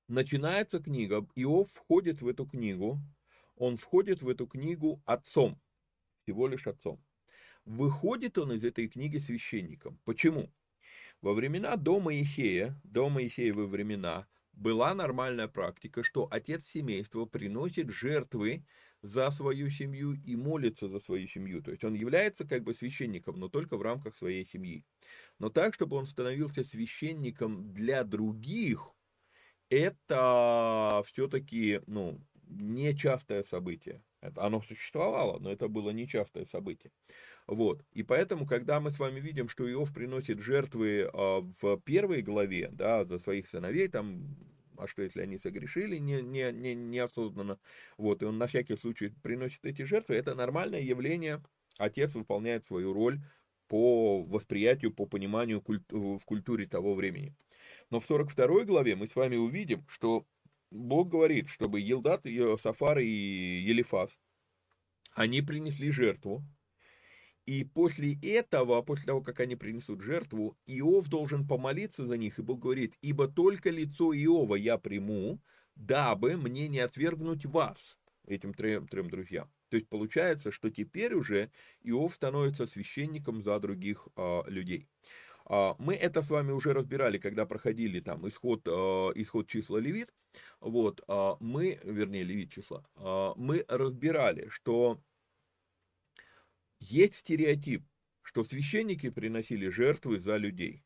Начинается 0.08 0.78
книга, 0.80 1.28
Иов 1.34 1.72
входит 1.72 2.22
в 2.22 2.28
эту 2.28 2.46
книгу, 2.46 3.00
он 3.56 3.78
входит 3.78 4.22
в 4.22 4.30
эту 4.30 4.46
книгу 4.46 5.02
отцом, 5.06 5.60
всего 6.22 6.48
лишь 6.48 6.68
отцом. 6.68 7.04
Выходит 7.66 8.38
он 8.38 8.52
из 8.52 8.64
этой 8.66 8.88
книги 8.88 9.18
священником. 9.18 10.00
Почему? 10.04 10.52
Во 11.22 11.34
времена 11.34 11.78
до 11.78 12.00
Моисея, 12.00 12.80
до 12.84 13.10
Моисеевы 13.10 13.68
времена, 13.68 14.28
была 14.52 14.94
нормальная 14.94 15.48
практика, 15.48 16.04
что 16.04 16.28
отец 16.30 16.66
семейства 16.66 17.26
приносит 17.26 17.90
жертвы 17.90 18.66
за 19.02 19.32
свою 19.32 19.70
семью 19.70 20.14
и 20.14 20.36
молится 20.36 20.88
за 20.90 21.00
свою 21.00 21.28
семью. 21.28 21.64
То 21.64 21.72
есть 21.72 21.84
он 21.84 21.94
является 21.94 22.46
как 22.46 22.64
бы 22.64 22.74
священником, 22.74 23.40
но 23.40 23.50
только 23.50 23.78
в 23.78 23.82
рамках 23.82 24.16
своей 24.16 24.46
семьи. 24.46 24.86
Но 25.40 25.50
так, 25.50 25.74
чтобы 25.74 25.98
он 25.98 26.06
становился 26.06 26.64
священником 26.64 27.74
для 27.74 28.04
других, 28.04 28.94
это 29.70 31.04
все-таки 31.08 31.82
ну, 31.88 32.22
нечастое 32.48 33.44
событие. 33.44 34.04
Оно 34.38 34.62
существовало, 34.62 35.40
но 35.40 35.52
это 35.52 35.68
было 35.68 35.90
нечастое 35.90 36.46
событие. 36.46 36.92
Вот. 37.48 37.84
И 37.94 38.04
поэтому, 38.04 38.46
когда 38.46 38.80
мы 38.80 38.90
с 38.90 39.00
вами 39.00 39.20
видим, 39.20 39.50
что 39.50 39.70
Иов 39.70 39.94
приносит 39.94 40.40
жертвы 40.40 41.02
э, 41.02 41.08
в 41.14 41.80
первой 41.82 42.22
главе, 42.22 42.70
да, 42.72 43.06
за 43.06 43.20
своих 43.20 43.48
сыновей, 43.48 43.88
там 43.88 44.36
а 44.78 44.88
что 44.88 45.02
если 45.02 45.22
они 45.22 45.38
согрешили 45.38 45.98
не, 45.98 46.22
не, 46.22 46.52
не, 46.52 46.74
неосознанно, 46.74 47.60
вот, 47.98 48.22
и 48.22 48.26
он 48.26 48.38
на 48.38 48.48
всякий 48.48 48.76
случай 48.76 49.10
приносит 49.22 49.64
эти 49.66 49.84
жертвы, 49.84 50.16
это 50.16 50.36
нормальное 50.36 50.82
явление, 50.82 51.44
отец 51.78 52.16
выполняет 52.16 52.66
свою 52.66 52.94
роль 52.94 53.20
по 53.68 54.24
восприятию, 54.24 54.94
по 54.94 55.06
пониманию 55.06 55.62
культ, 55.62 55.84
в 55.92 56.20
культуре 56.26 56.68
того 56.68 56.96
времени. 56.96 57.36
Но 57.90 58.00
в 58.00 58.06
42 58.06 58.66
главе 58.66 58.96
мы 58.96 59.08
с 59.08 59.16
вами 59.16 59.36
увидим, 59.36 59.86
что 59.88 60.26
Бог 60.74 61.10
говорит, 61.10 61.50
чтобы 61.50 61.80
Елдат, 61.80 62.26
Сафар 62.60 63.00
и 63.00 63.06
Елифас, 63.06 64.18
они 65.14 65.44
принесли 65.44 65.92
жертву, 65.92 66.44
и 67.46 67.64
после 67.64 68.18
этого, 68.22 68.82
после 68.82 69.06
того, 69.06 69.22
как 69.22 69.40
они 69.40 69.56
принесут 69.56 70.02
жертву, 70.02 70.58
Иов 70.66 71.08
должен 71.10 71.48
помолиться 71.48 72.08
за 72.08 72.18
них, 72.18 72.40
и 72.40 72.42
Бог 72.42 72.60
говорит, 72.60 72.96
«Ибо 73.02 73.28
только 73.28 73.70
лицо 73.70 74.14
Иова 74.14 74.56
я 74.56 74.78
приму, 74.78 75.42
дабы 75.76 76.38
мне 76.38 76.68
не 76.68 76.80
отвергнуть 76.80 77.46
вас, 77.46 77.98
этим 78.26 78.54
трем, 78.54 78.88
трем 78.88 79.10
друзьям». 79.10 79.52
То 79.70 79.78
есть 79.78 79.90
получается, 79.90 80.52
что 80.52 80.70
теперь 80.72 81.14
уже 81.14 81.52
Иов 81.82 82.16
становится 82.16 82.66
священником 82.66 83.44
за 83.44 83.60
других 83.60 84.08
а, 84.16 84.44
людей. 84.48 84.88
А, 85.46 85.76
мы 85.80 85.96
это 85.96 86.22
с 86.22 86.30
вами 86.30 86.52
уже 86.52 86.74
разбирали, 86.74 87.18
когда 87.18 87.46
проходили 87.46 88.00
там 88.00 88.28
исход, 88.28 88.68
а, 88.68 89.12
исход 89.16 89.48
числа 89.48 89.78
левит. 89.78 90.14
Вот, 90.60 91.04
а, 91.08 91.38
мы, 91.40 91.80
вернее, 91.84 92.24
левит 92.24 92.52
числа, 92.52 92.86
мы 93.36 93.66
разбирали, 93.68 94.48
что 94.50 95.00
есть 96.80 97.16
стереотип, 97.16 97.84
что 98.22 98.44
священники 98.44 99.10
приносили 99.10 99.70
жертвы 99.70 100.20
за 100.20 100.38
людей. 100.38 100.84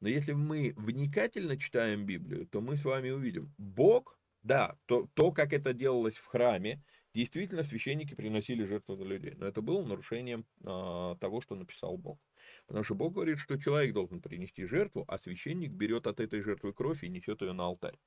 Но 0.00 0.08
если 0.08 0.32
мы 0.32 0.72
вникательно 0.76 1.58
читаем 1.58 2.06
Библию, 2.06 2.46
то 2.46 2.60
мы 2.60 2.76
с 2.76 2.84
вами 2.84 3.10
увидим, 3.10 3.52
Бог, 3.58 4.18
да, 4.42 4.78
то, 4.86 5.08
то 5.14 5.30
как 5.32 5.52
это 5.52 5.74
делалось 5.74 6.14
в 6.14 6.26
храме, 6.26 6.82
Действительно, 7.12 7.64
священники 7.64 8.14
приносили 8.14 8.64
жертву 8.64 8.96
за 8.96 9.04
людей, 9.04 9.34
но 9.36 9.46
это 9.46 9.62
было 9.62 9.84
нарушением 9.84 10.46
а, 10.64 11.16
того, 11.16 11.40
что 11.40 11.56
написал 11.56 11.96
Бог. 11.96 12.20
Потому 12.66 12.84
что 12.84 12.94
Бог 12.94 13.14
говорит, 13.14 13.38
что 13.38 13.58
человек 13.58 13.92
должен 13.92 14.20
принести 14.20 14.64
жертву, 14.64 15.04
а 15.08 15.18
священник 15.18 15.72
берет 15.72 16.06
от 16.06 16.20
этой 16.20 16.40
жертвы 16.42 16.72
кровь 16.72 17.02
и 17.02 17.08
несет 17.08 17.42
ее 17.42 17.52
на 17.52 17.64
алтарь. 17.64 17.98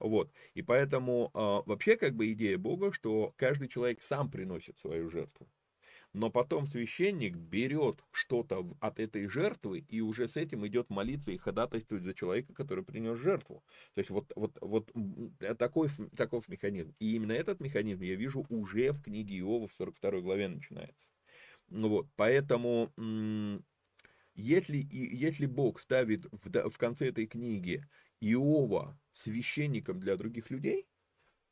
Вот. 0.00 0.32
И 0.54 0.62
поэтому 0.62 1.30
а, 1.34 1.62
вообще 1.66 1.96
как 1.96 2.14
бы 2.14 2.32
идея 2.32 2.56
Бога, 2.56 2.92
что 2.92 3.34
каждый 3.36 3.68
человек 3.68 4.00
сам 4.02 4.30
приносит 4.30 4.78
свою 4.78 5.10
жертву 5.10 5.48
но 6.12 6.30
потом 6.30 6.66
священник 6.66 7.36
берет 7.36 8.04
что-то 8.10 8.66
от 8.80 9.00
этой 9.00 9.28
жертвы 9.28 9.80
и 9.80 10.00
уже 10.00 10.28
с 10.28 10.36
этим 10.36 10.66
идет 10.66 10.90
молиться 10.90 11.30
и 11.30 11.36
ходатайствовать 11.36 12.04
за 12.04 12.14
человека, 12.14 12.54
который 12.54 12.84
принес 12.84 13.18
жертву. 13.18 13.62
То 13.94 14.00
есть 14.00 14.10
вот, 14.10 14.32
вот, 14.34 14.56
вот 14.60 14.90
э, 15.40 15.54
такой, 15.54 15.88
таков 16.16 16.48
механизм. 16.48 16.94
И 16.98 17.14
именно 17.14 17.32
этот 17.32 17.60
механизм 17.60 18.02
я 18.02 18.14
вижу 18.14 18.46
уже 18.48 18.92
в 18.92 19.02
книге 19.02 19.38
Иова 19.38 19.68
в 19.68 19.72
42 19.72 20.20
главе 20.20 20.48
начинается. 20.48 21.06
Ну 21.68 21.88
вот, 21.88 22.08
поэтому 22.16 22.90
если, 24.34 24.86
если 24.90 25.46
Бог 25.46 25.80
ставит 25.80 26.24
в, 26.32 26.70
в 26.70 26.78
конце 26.78 27.08
этой 27.08 27.26
книги 27.26 27.84
Иова 28.20 28.98
священником 29.12 30.00
для 30.00 30.16
других 30.16 30.50
людей, 30.50 30.86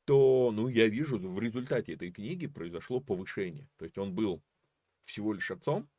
то, 0.06 0.52
ну, 0.52 0.68
я 0.68 0.88
вижу, 0.88 1.18
в 1.18 1.40
результате 1.40 1.94
этой 1.94 2.12
книги 2.12 2.46
произошло 2.46 3.00
повышение. 3.00 3.68
То 3.78 3.84
есть 3.86 3.98
он 3.98 4.14
был 4.14 4.42
всего 5.02 5.32
лишь 5.34 5.50
отцом, 5.50 5.90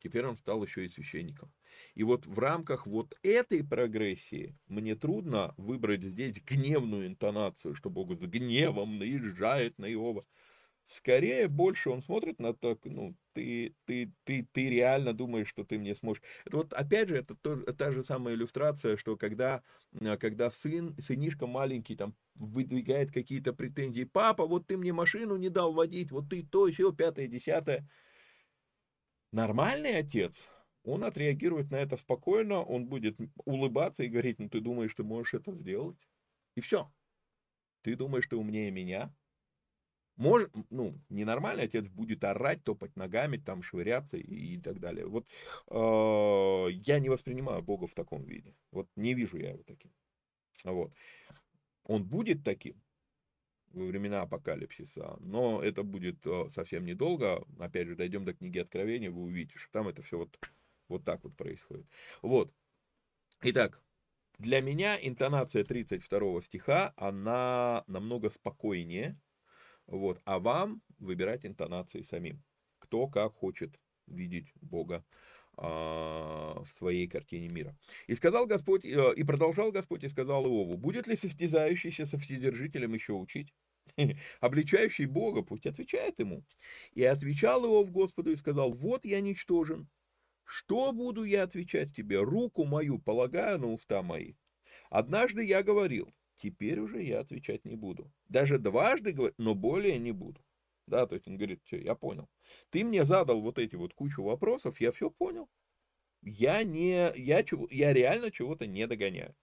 теперь 0.00 0.26
он 0.26 0.36
стал 0.36 0.64
еще 0.64 0.84
и 0.86 0.88
священником. 0.88 1.52
И 1.94 2.02
вот 2.04 2.26
в 2.26 2.38
рамках 2.38 2.86
вот 2.86 3.18
этой 3.22 3.64
прогрессии 3.64 4.58
мне 4.68 4.96
трудно 4.96 5.54
выбрать 5.58 6.02
здесь 6.02 6.42
гневную 6.42 7.06
интонацию, 7.08 7.74
что 7.74 7.90
Бог 7.90 8.12
с 8.14 8.20
гневом 8.26 8.98
наезжает 8.98 9.78
на 9.78 9.92
Иова. 9.92 10.24
Скорее, 10.90 11.46
больше 11.46 11.88
он 11.88 12.02
смотрит 12.02 12.40
на 12.40 12.52
то, 12.52 12.76
ну, 12.82 13.14
ты, 13.32 13.76
ты, 13.84 14.12
ты, 14.24 14.48
ты 14.52 14.70
реально 14.70 15.12
думаешь, 15.12 15.48
что 15.48 15.62
ты 15.62 15.78
мне 15.78 15.94
сможешь. 15.94 16.20
Это 16.44 16.56
вот, 16.56 16.72
опять 16.72 17.08
же, 17.08 17.16
это 17.16 17.36
то, 17.36 17.58
та 17.74 17.92
же 17.92 18.02
самая 18.02 18.34
иллюстрация, 18.34 18.96
что 18.96 19.16
когда, 19.16 19.62
э, 19.92 20.16
когда 20.16 20.50
сын, 20.50 20.96
сынишка 21.00 21.46
маленький 21.46 21.94
там 21.94 22.16
выдвигает 22.34 23.12
какие-то 23.12 23.52
претензии, 23.52 24.02
папа, 24.02 24.46
вот 24.46 24.66
ты 24.66 24.76
мне 24.76 24.92
машину 24.92 25.36
не 25.36 25.48
дал 25.48 25.72
водить, 25.72 26.10
вот 26.10 26.28
ты 26.28 26.42
то, 26.42 26.68
все, 26.68 26.92
пятое, 26.92 27.28
десятое. 27.28 27.88
Нормальный 29.30 29.96
отец, 29.96 30.34
он 30.82 31.04
отреагирует 31.04 31.70
на 31.70 31.76
это 31.76 31.98
спокойно, 31.98 32.64
он 32.64 32.86
будет 32.86 33.16
улыбаться 33.44 34.02
и 34.02 34.08
говорить, 34.08 34.40
ну 34.40 34.48
ты 34.48 34.60
думаешь, 34.60 34.94
ты 34.96 35.04
можешь 35.04 35.34
это 35.34 35.52
сделать? 35.52 36.08
И 36.56 36.60
все. 36.60 36.92
Ты 37.82 37.94
думаешь, 37.94 38.26
ты 38.26 38.34
умнее 38.34 38.72
меня? 38.72 39.14
Может, 40.20 40.52
ну, 40.68 41.00
ненормальный 41.08 41.64
отец 41.64 41.86
будет 41.88 42.24
орать, 42.24 42.62
топать 42.62 42.94
ногами, 42.94 43.38
там 43.38 43.62
швыряться 43.62 44.18
и, 44.18 44.56
и 44.56 44.60
так 44.60 44.78
далее. 44.78 45.06
Вот 45.06 45.26
э, 45.68 46.72
я 46.72 46.98
не 46.98 47.08
воспринимаю 47.08 47.62
Бога 47.62 47.86
в 47.86 47.94
таком 47.94 48.24
виде. 48.24 48.54
Вот 48.70 48.86
не 48.96 49.14
вижу 49.14 49.38
я 49.38 49.52
его 49.52 49.62
таким. 49.62 49.90
Вот. 50.64 50.92
Он 51.84 52.04
будет 52.04 52.44
таким 52.44 52.74
во 53.72 53.86
времена 53.86 54.20
апокалипсиса, 54.20 55.16
но 55.20 55.62
это 55.62 55.84
будет 55.84 56.26
э, 56.26 56.50
совсем 56.54 56.84
недолго. 56.84 57.42
Опять 57.58 57.88
же, 57.88 57.96
дойдем 57.96 58.26
до 58.26 58.34
книги 58.34 58.58
Откровения, 58.58 59.10
вы 59.10 59.22
увидите, 59.22 59.58
что 59.58 59.72
там 59.72 59.88
это 59.88 60.02
все 60.02 60.18
вот, 60.18 60.38
вот 60.88 61.02
так 61.02 61.24
вот 61.24 61.34
происходит. 61.34 61.86
Вот. 62.20 62.52
Итак, 63.40 63.82
для 64.36 64.60
меня 64.60 64.98
интонация 65.00 65.64
32 65.64 66.42
стиха, 66.42 66.92
она 66.96 67.84
намного 67.86 68.28
спокойнее, 68.28 69.18
вот. 69.90 70.20
А 70.24 70.38
вам 70.38 70.82
выбирать 70.98 71.44
интонации 71.44 72.02
самим. 72.02 72.42
Кто 72.78 73.08
как 73.08 73.34
хочет 73.34 73.78
видеть 74.06 74.52
Бога 74.60 75.04
а, 75.56 76.62
в 76.62 76.78
своей 76.78 77.06
картине 77.06 77.48
мира. 77.48 77.76
И 78.06 78.14
сказал 78.14 78.46
Господь, 78.46 78.84
э, 78.84 79.14
и 79.14 79.24
продолжал 79.24 79.72
Господь 79.72 80.04
и 80.04 80.08
сказал 80.08 80.44
Иову, 80.44 80.76
будет 80.76 81.06
ли 81.06 81.16
состязающийся 81.16 82.06
со 82.06 82.18
вседержителем 82.18 82.94
еще 82.94 83.12
учить? 83.12 83.52
Обличающий 84.40 85.06
Бога 85.06 85.42
пусть 85.42 85.66
отвечает 85.66 86.18
ему. 86.18 86.44
И 86.92 87.04
отвечал 87.04 87.64
Иов 87.64 87.90
Господу 87.90 88.32
и 88.32 88.36
сказал, 88.36 88.72
вот 88.72 89.04
я 89.04 89.20
ничтожен. 89.20 89.88
Что 90.44 90.92
буду 90.92 91.24
я 91.24 91.42
отвечать 91.42 91.94
тебе? 91.94 92.20
Руку 92.20 92.64
мою 92.64 92.98
полагаю 92.98 93.58
на 93.58 93.72
уста 93.72 94.02
мои. 94.02 94.34
Однажды 94.88 95.44
я 95.44 95.62
говорил, 95.62 96.12
теперь 96.40 96.80
уже 96.80 97.02
я 97.02 97.20
отвечать 97.20 97.64
не 97.64 97.76
буду. 97.76 98.12
Даже 98.28 98.58
дважды 98.58 99.12
говорю, 99.12 99.34
но 99.38 99.54
более 99.54 99.98
не 99.98 100.12
буду. 100.12 100.40
Да, 100.86 101.06
то 101.06 101.14
есть 101.14 101.28
он 101.28 101.36
говорит, 101.36 101.60
все, 101.64 101.80
я 101.80 101.94
понял. 101.94 102.28
Ты 102.70 102.84
мне 102.84 103.04
задал 103.04 103.40
вот 103.40 103.58
эти 103.58 103.76
вот 103.76 103.94
кучу 103.94 104.22
вопросов, 104.22 104.80
я 104.80 104.90
все 104.90 105.10
понял. 105.10 105.48
Я 106.22 106.62
не, 106.64 107.12
я, 107.16 107.44
я 107.70 107.92
реально 107.92 108.30
чего-то 108.30 108.66
не 108.66 108.86
догоняю. 108.86 109.34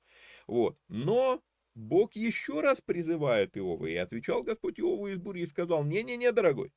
Вот. 0.46 0.78
Но 0.90 1.42
Бог 1.74 2.16
еще 2.16 2.62
раз 2.62 2.82
призывает 2.82 3.56
Иова, 3.56 3.86
и 3.86 3.96
отвечал 3.96 4.44
Господь 4.44 4.80
Иову 4.80 5.08
из 5.08 5.20
бури 5.20 5.42
и 5.42 5.46
сказал, 5.46 5.84
не-не-не, 5.84 6.32
дорогой, 6.32 6.74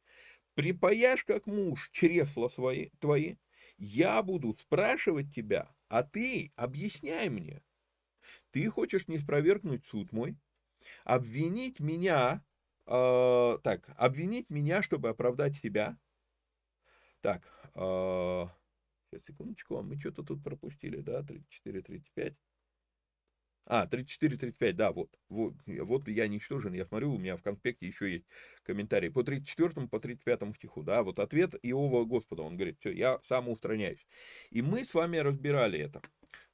припаяшь 0.54 1.24
как 1.24 1.46
муж 1.46 1.90
чресла 1.90 2.48
свои, 2.48 2.90
твои, 2.98 3.36
я 3.78 4.22
буду 4.22 4.56
спрашивать 4.60 5.34
тебя, 5.34 5.74
а 5.88 6.02
ты 6.02 6.52
объясняй 6.54 7.30
мне, 7.30 7.62
ты 8.50 8.68
хочешь 8.70 9.08
не 9.08 9.18
спровергнуть 9.18 9.86
суд 9.86 10.12
мой, 10.12 10.36
обвинить 11.04 11.80
меня, 11.80 12.44
э, 12.86 13.58
так, 13.62 13.90
обвинить 13.96 14.50
меня, 14.50 14.82
чтобы 14.82 15.08
оправдать 15.08 15.56
себя. 15.56 15.98
Так, 17.20 17.42
э, 17.74 18.46
сейчас, 19.10 19.24
секундочку, 19.24 19.76
а 19.76 19.82
мы 19.82 19.98
что-то 19.98 20.22
тут 20.22 20.42
пропустили, 20.42 21.00
да, 21.00 21.22
34, 21.22 21.82
35. 21.82 22.36
А, 23.66 23.86
34-35, 23.86 24.72
да, 24.72 24.90
вот, 24.90 25.10
вот. 25.28 25.54
Вот 25.66 26.08
я 26.08 26.26
ничтожен, 26.26 26.72
я 26.72 26.86
смотрю, 26.86 27.12
у 27.14 27.18
меня 27.18 27.36
в 27.36 27.42
конспекте 27.42 27.86
еще 27.86 28.12
есть 28.12 28.26
комментарий. 28.64 29.10
По 29.10 29.22
34 29.22 29.86
по 29.86 30.00
35 30.00 30.56
стиху, 30.56 30.82
да, 30.82 31.02
вот 31.02 31.20
ответ 31.20 31.54
Иова 31.62 32.04
Господа, 32.04 32.42
он 32.42 32.56
говорит, 32.56 32.78
все, 32.80 32.90
я 32.90 33.20
самоустраняюсь. 33.28 34.04
И 34.50 34.62
мы 34.62 34.84
с 34.84 34.92
вами 34.92 35.18
разбирали 35.18 35.78
это, 35.78 36.02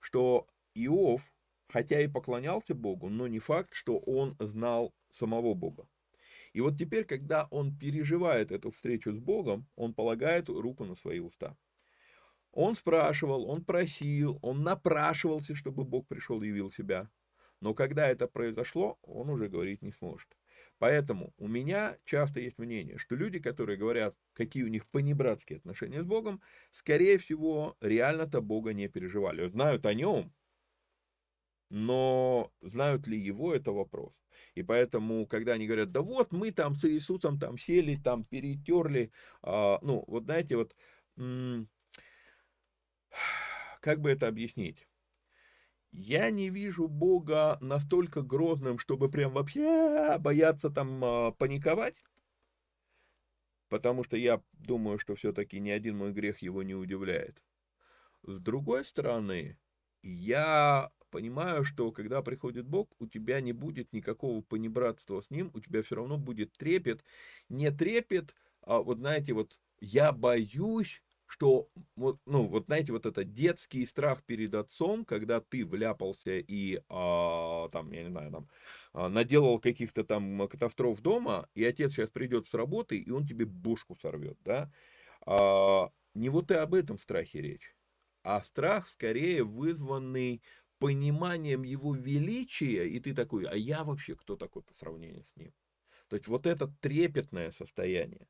что 0.01 0.47
Иов, 0.74 1.22
хотя 1.69 2.01
и 2.01 2.09
поклонялся 2.09 2.75
Богу, 2.75 3.09
но 3.09 3.27
не 3.27 3.39
факт, 3.39 3.75
что 3.75 3.99
он 3.99 4.37
знал 4.39 4.95
самого 5.11 5.55
Бога. 5.55 5.89
И 6.53 6.61
вот 6.61 6.79
теперь, 6.79 7.05
когда 7.05 7.47
он 7.51 7.77
переживает 7.77 8.51
эту 8.51 8.71
встречу 8.71 9.12
с 9.12 9.19
Богом, 9.19 9.67
он 9.77 9.93
полагает 9.93 10.49
руку 10.49 10.85
на 10.85 10.95
свои 10.95 11.21
уста. 11.21 11.57
Он 12.53 12.75
спрашивал, 12.75 13.51
он 13.51 13.62
просил, 13.64 14.39
он 14.41 14.62
напрашивался, 14.62 15.55
чтобы 15.55 15.85
Бог 15.85 16.09
пришел 16.09 16.41
и 16.43 16.49
явил 16.49 16.73
себя. 16.73 17.11
Но 17.61 17.75
когда 17.75 18.09
это 18.09 18.27
произошло, 18.27 18.99
он 19.03 19.29
уже 19.29 19.49
говорить 19.49 19.83
не 19.83 19.93
сможет. 19.93 20.29
Поэтому 20.79 21.33
у 21.39 21.49
меня 21.49 21.97
часто 22.05 22.41
есть 22.41 22.59
мнение, 22.59 22.99
что 22.99 23.14
люди, 23.14 23.39
которые 23.39 23.79
говорят, 23.79 24.14
какие 24.35 24.62
у 24.62 24.69
них 24.69 24.87
понебратские 24.87 25.59
отношения 25.59 26.03
с 26.03 26.05
Богом, 26.05 26.43
скорее 26.71 27.19
всего, 27.19 27.77
реально-то 27.81 28.43
Бога 28.43 28.75
не 28.75 28.89
переживали. 28.89 29.49
Знают 29.49 29.87
о 29.87 29.95
нем, 29.95 30.33
но 31.69 32.53
знают 32.62 33.07
ли 33.07 33.19
его, 33.19 33.55
это 33.55 33.73
вопрос. 33.73 34.12
И 34.55 34.62
поэтому, 34.62 35.27
когда 35.27 35.53
они 35.55 35.67
говорят, 35.67 35.93
да 35.93 36.03
вот 36.03 36.33
мы 36.33 36.51
там 36.53 36.77
с 36.77 36.85
Иисусом 36.85 37.39
там 37.39 37.59
сели, 37.59 37.97
там 37.97 38.25
перетерли, 38.25 39.11
а, 39.43 39.79
ну, 39.83 40.05
вот 40.07 40.25
знаете, 40.25 40.57
вот, 40.57 40.77
как 43.81 44.01
бы 44.01 44.11
это 44.11 44.29
объяснить? 44.29 44.87
Я 45.93 46.31
не 46.31 46.51
вижу 46.51 46.89
Бога 46.89 47.59
настолько 47.61 48.23
грозным, 48.23 48.79
чтобы 48.79 49.11
прям 49.11 49.33
вообще 49.33 50.19
бояться 50.19 50.71
там 50.71 51.03
а, 51.05 51.33
паниковать, 51.33 51.97
потому 53.69 54.05
что 54.05 54.17
я 54.17 54.43
думаю, 54.53 54.99
что 54.99 55.14
все-таки 55.14 55.59
ни 55.61 55.71
один 55.71 55.97
мой 55.97 56.12
грех 56.12 56.43
его 56.43 56.62
не 56.62 56.75
удивляет. 56.75 57.43
С 58.23 58.41
другой 58.41 58.85
стороны, 58.85 59.59
я 60.03 60.91
понимаю, 61.17 61.64
что 61.64 61.93
когда 61.93 62.21
приходит 62.21 62.67
Бог, 62.67 62.91
у 62.99 63.07
тебя 63.07 63.41
не 63.41 63.55
будет 63.55 63.91
никакого 63.95 64.43
понебратства 64.43 65.23
с 65.23 65.31
Ним, 65.31 65.51
у 65.55 65.61
тебя 65.61 65.83
все 65.83 65.95
равно 65.95 66.19
будет 66.19 66.53
трепет. 66.59 67.03
Не 67.49 67.71
трепет, 67.71 68.35
а 68.61 68.81
вот 68.83 68.99
знаете, 68.99 69.33
вот 69.33 69.59
я 69.81 70.12
боюсь, 70.12 71.03
что 71.25 71.71
вот, 71.97 72.21
ну, 72.27 72.47
вот 72.47 72.67
знаете, 72.67 72.93
вот 72.93 73.07
это 73.07 73.25
детский 73.25 73.87
страх 73.87 74.25
перед 74.25 74.55
отцом, 74.55 75.07
когда 75.07 75.41
ты 75.41 75.64
вляпался 75.64 76.37
и 76.37 76.83
а, 76.91 77.71
там, 77.71 77.91
я 77.93 78.03
не 78.03 78.11
знаю, 78.11 78.31
там, 78.31 78.49
а, 78.93 79.09
наделал 79.09 79.59
каких-то 79.59 80.05
там 80.05 80.47
катастроф 80.49 81.01
дома, 81.01 81.49
и 81.55 81.64
отец 81.64 81.93
сейчас 81.95 82.11
придет 82.11 82.47
с 82.47 82.53
работы, 82.53 82.99
и 82.99 83.11
он 83.11 83.27
тебе 83.27 83.47
бушку 83.47 83.97
сорвет, 84.03 84.37
да, 84.45 84.71
а, 85.25 85.91
не 86.12 86.29
вот 86.29 86.51
и 86.51 86.55
об 86.55 86.75
этом 86.75 86.99
страхе 86.99 87.41
речь, 87.41 87.75
а 88.23 88.43
страх 88.43 88.87
скорее 88.87 89.45
вызванный 89.45 90.43
пониманием 90.79 91.62
его 91.62 91.95
величия, 91.95 92.87
и 92.89 93.01
ты 93.01 93.14
такой, 93.14 93.45
а 93.47 93.57
я 93.57 93.85
вообще 93.85 94.14
кто 94.14 94.37
такой 94.37 94.62
по 94.62 94.74
сравнению 94.74 95.24
с 95.24 95.37
ним? 95.37 95.53
То 96.09 96.16
есть 96.16 96.29
вот 96.29 96.47
это 96.47 96.68
трепетное 96.81 97.51
состояние. 97.51 98.29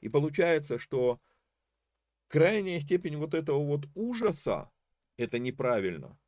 И 0.00 0.08
получается, 0.08 0.78
что 0.78 1.20
крайняя 2.28 2.80
степень 2.80 3.16
вот 3.16 3.34
этого 3.34 3.64
вот 3.64 3.86
ужаса, 3.94 4.70
это 5.16 5.38
неправильно. 5.38 6.18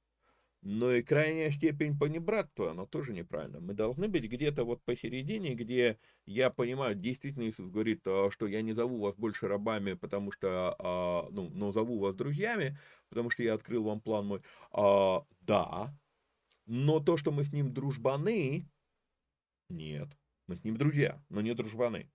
Но 0.69 0.91
и 0.91 1.01
крайняя 1.01 1.53
степень 1.53 1.97
понебратства, 1.97 2.73
она 2.73 2.87
тоже 2.87 3.13
неправильно. 3.13 3.61
Мы 3.61 3.73
должны 3.73 4.09
быть 4.09 4.25
где-то 4.25 4.65
вот 4.65 4.83
посередине, 4.83 5.55
где 5.55 5.97
я 6.25 6.51
понимаю, 6.51 6.97
действительно 6.97 7.45
Иисус 7.45 7.71
говорит, 7.71 8.03
а, 8.05 8.31
что 8.33 8.49
я 8.49 8.63
не 8.63 8.73
зову 8.73 8.99
вас 8.99 9.15
больше 9.15 9.47
рабами, 9.47 9.93
потому 9.93 10.33
что, 10.33 10.75
а, 10.81 11.29
ну, 11.31 11.51
но 11.51 11.71
зову 11.71 12.01
вас 12.01 12.17
друзьями, 12.17 12.77
потому 13.11 13.31
что 13.31 13.45
я 13.45 13.55
открыл 13.55 13.85
вам 13.85 14.01
план 14.01 14.27
мой. 14.27 14.43
А, 14.73 15.25
да, 15.43 15.95
но 16.65 16.99
то, 16.99 17.17
что 17.17 17.31
мы 17.31 17.45
с 17.45 17.53
ним 17.53 17.73
дружбаны, 17.73 18.69
нет. 19.69 20.09
Мы 20.49 20.57
с 20.57 20.65
ним 20.65 20.77
друзья, 20.79 21.23
но 21.29 21.43
не 21.43 21.55
дружбаны. 21.55 22.11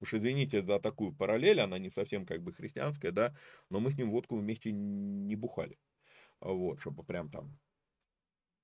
Уж 0.00 0.14
извините 0.14 0.64
за 0.64 0.80
такую 0.80 1.14
параллель, 1.14 1.60
она 1.60 1.78
не 1.78 1.90
совсем 1.90 2.26
как 2.26 2.42
бы 2.42 2.50
христианская, 2.52 3.12
да, 3.12 3.36
но 3.70 3.78
мы 3.78 3.92
с 3.92 3.96
ним 3.96 4.10
водку 4.10 4.36
вместе 4.36 4.72
не 4.72 5.36
бухали. 5.36 5.78
Вот, 6.40 6.80
чтобы 6.80 7.04
прям 7.04 7.30
там 7.30 7.56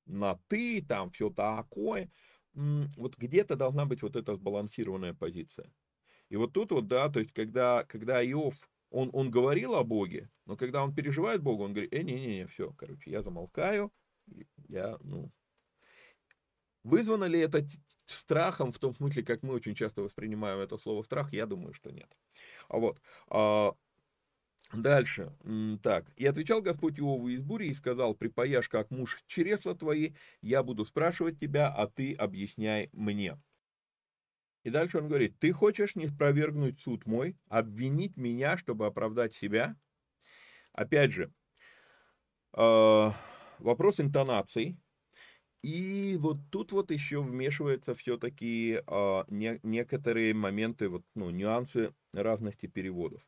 на 0.06 0.38
ты, 0.48 0.82
там 0.82 1.10
все 1.10 1.30
такое. 1.30 2.10
Вот 2.54 3.16
где-то 3.16 3.56
должна 3.56 3.84
быть 3.84 4.02
вот 4.02 4.16
эта 4.16 4.36
сбалансированная 4.36 5.14
позиция. 5.14 5.72
И 6.28 6.36
вот 6.36 6.52
тут 6.52 6.72
вот, 6.72 6.86
да, 6.86 7.08
то 7.08 7.20
есть 7.20 7.32
когда, 7.32 7.84
когда 7.84 8.24
Иов, 8.24 8.54
он, 8.90 9.10
он 9.12 9.30
говорил 9.30 9.74
о 9.74 9.84
Боге, 9.84 10.30
но 10.46 10.56
когда 10.56 10.82
он 10.82 10.94
переживает 10.94 11.42
Бога, 11.42 11.62
он 11.62 11.72
говорит, 11.72 11.92
э, 11.92 12.02
не-не-не, 12.02 12.46
все, 12.46 12.72
короче, 12.72 13.10
я 13.10 13.22
замолкаю, 13.22 13.92
я, 14.68 14.98
ну... 15.02 15.30
Вызвано 16.84 17.24
ли 17.24 17.40
это 17.40 17.66
страхом, 18.06 18.70
в 18.70 18.78
том 18.78 18.94
смысле, 18.94 19.22
как 19.22 19.42
мы 19.42 19.54
очень 19.54 19.74
часто 19.74 20.02
воспринимаем 20.02 20.58
это 20.58 20.76
слово 20.76 21.02
страх, 21.02 21.32
я 21.32 21.46
думаю, 21.46 21.72
что 21.72 21.90
нет. 21.90 22.10
А 22.68 22.78
вот, 22.78 23.00
а, 23.28 23.74
Дальше. 24.72 25.32
Так. 25.82 26.06
«И 26.16 26.26
отвечал 26.26 26.62
Господь 26.62 26.98
Иову 26.98 27.28
из 27.28 27.42
бури 27.42 27.68
и 27.68 27.74
сказал, 27.74 28.14
припаяшь 28.14 28.68
как 28.68 28.90
муж 28.90 29.22
чресла 29.26 29.74
твои, 29.74 30.12
я 30.40 30.62
буду 30.62 30.84
спрашивать 30.84 31.38
тебя, 31.38 31.68
а 31.68 31.86
ты 31.86 32.14
объясняй 32.14 32.90
мне». 32.92 33.38
И 34.64 34.70
дальше 34.70 34.98
он 34.98 35.08
говорит, 35.08 35.38
ты 35.38 35.52
хочешь 35.52 35.94
не 35.94 36.08
спровергнуть 36.08 36.80
суд 36.80 37.06
мой, 37.06 37.36
обвинить 37.48 38.16
меня, 38.16 38.56
чтобы 38.56 38.86
оправдать 38.86 39.34
себя? 39.34 39.76
Опять 40.72 41.12
же, 41.12 41.32
э, 42.56 43.10
вопрос 43.58 44.00
интонаций. 44.00 44.78
И 45.62 46.16
вот 46.18 46.38
тут 46.50 46.72
вот 46.72 46.90
еще 46.90 47.22
вмешиваются 47.22 47.94
все-таки 47.94 48.80
э, 48.86 49.24
не, 49.28 49.60
некоторые 49.62 50.32
моменты, 50.34 50.88
вот, 50.88 51.04
ну, 51.14 51.30
нюансы 51.30 51.94
разности 52.12 52.66
переводов. 52.66 53.22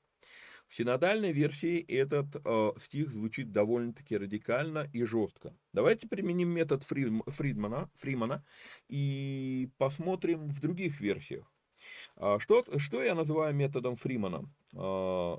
В 0.68 0.74
синодальной 0.74 1.32
версии 1.32 1.80
этот 1.80 2.36
э, 2.44 2.72
стих 2.80 3.10
звучит 3.10 3.52
довольно-таки 3.52 4.16
радикально 4.16 4.88
и 4.92 5.04
жестко. 5.04 5.56
Давайте 5.72 6.08
применим 6.08 6.48
метод 6.48 6.82
Фридмана, 6.82 7.90
Фримана 7.94 8.44
и 8.88 9.70
посмотрим 9.78 10.48
в 10.48 10.60
других 10.60 11.00
версиях. 11.00 11.50
А, 12.16 12.38
что, 12.40 12.64
что 12.78 13.02
я 13.02 13.14
называю 13.14 13.54
методом 13.54 13.96
Фримана? 13.96 14.50
А, 14.74 15.38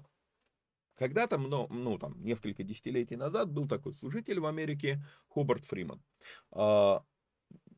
когда-то, 0.96 1.38
ну, 1.38 1.68
ну, 1.70 1.98
там, 1.98 2.24
несколько 2.24 2.64
десятилетий 2.64 3.18
назад 3.18 3.52
был 3.52 3.68
такой 3.68 3.94
служитель 3.94 4.40
в 4.40 4.46
Америке 4.46 5.04
Хобарт 5.28 5.66
Фриман. 5.66 6.02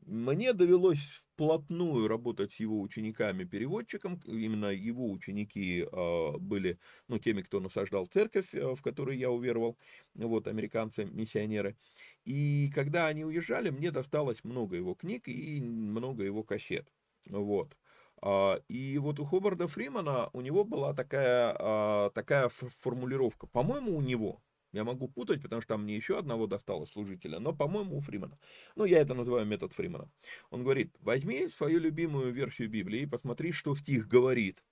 А, 0.06 0.10
мне 0.10 0.52
довелось 0.52 0.98
вплотную 0.98 2.08
работать 2.08 2.52
с 2.52 2.60
его 2.60 2.80
учениками-переводчиком. 2.80 4.20
Именно 4.26 4.66
его 4.66 5.10
ученики 5.10 5.86
э, 5.90 6.32
были 6.38 6.78
ну, 7.08 7.18
теми, 7.18 7.42
кто 7.42 7.60
насаждал 7.60 8.06
церковь, 8.06 8.54
э, 8.54 8.74
в 8.74 8.82
которую 8.82 9.16
я 9.18 9.30
уверовал, 9.30 9.78
вот, 10.14 10.48
американцы-миссионеры. 10.48 11.76
И 12.24 12.70
когда 12.74 13.06
они 13.06 13.24
уезжали, 13.24 13.70
мне 13.70 13.90
досталось 13.90 14.44
много 14.44 14.76
его 14.76 14.94
книг 14.94 15.28
и 15.28 15.60
много 15.60 16.24
его 16.24 16.42
кассет. 16.42 16.88
Вот. 17.26 17.78
А, 18.22 18.60
и 18.68 18.98
вот 18.98 19.18
у 19.20 19.24
Хобарда 19.24 19.66
Фримана 19.66 20.30
у 20.32 20.40
него 20.40 20.64
была 20.64 20.94
такая, 20.94 21.56
а, 21.58 22.10
такая 22.10 22.48
формулировка. 22.50 23.46
По-моему, 23.46 23.96
у 23.96 24.00
него, 24.00 24.42
я 24.72 24.84
могу 24.84 25.08
путать, 25.08 25.42
потому 25.42 25.62
что 25.62 25.74
там 25.74 25.82
мне 25.82 25.96
еще 25.96 26.18
одного 26.18 26.46
досталось 26.46 26.90
служителя, 26.90 27.40
но, 27.40 27.52
по-моему, 27.52 27.96
у 27.96 28.00
Фримана. 28.00 28.38
Ну, 28.76 28.84
я 28.84 29.00
это 29.00 29.14
называю 29.14 29.46
метод 29.46 29.72
Фримана. 29.72 30.10
Он 30.50 30.62
говорит, 30.62 30.94
возьми 31.00 31.48
свою 31.48 31.80
любимую 31.80 32.32
версию 32.32 32.70
Библии 32.70 33.02
и 33.02 33.06
посмотри, 33.06 33.52
что 33.52 33.74
стих 33.74 34.06
говорит. 34.08 34.64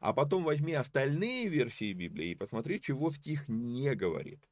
А 0.00 0.12
потом 0.12 0.42
возьми 0.44 0.74
остальные 0.74 1.48
версии 1.48 1.92
Библии 1.92 2.30
и 2.30 2.34
посмотри, 2.34 2.80
чего 2.80 3.12
стих 3.12 3.48
не 3.48 3.94
говорит. 3.94 4.48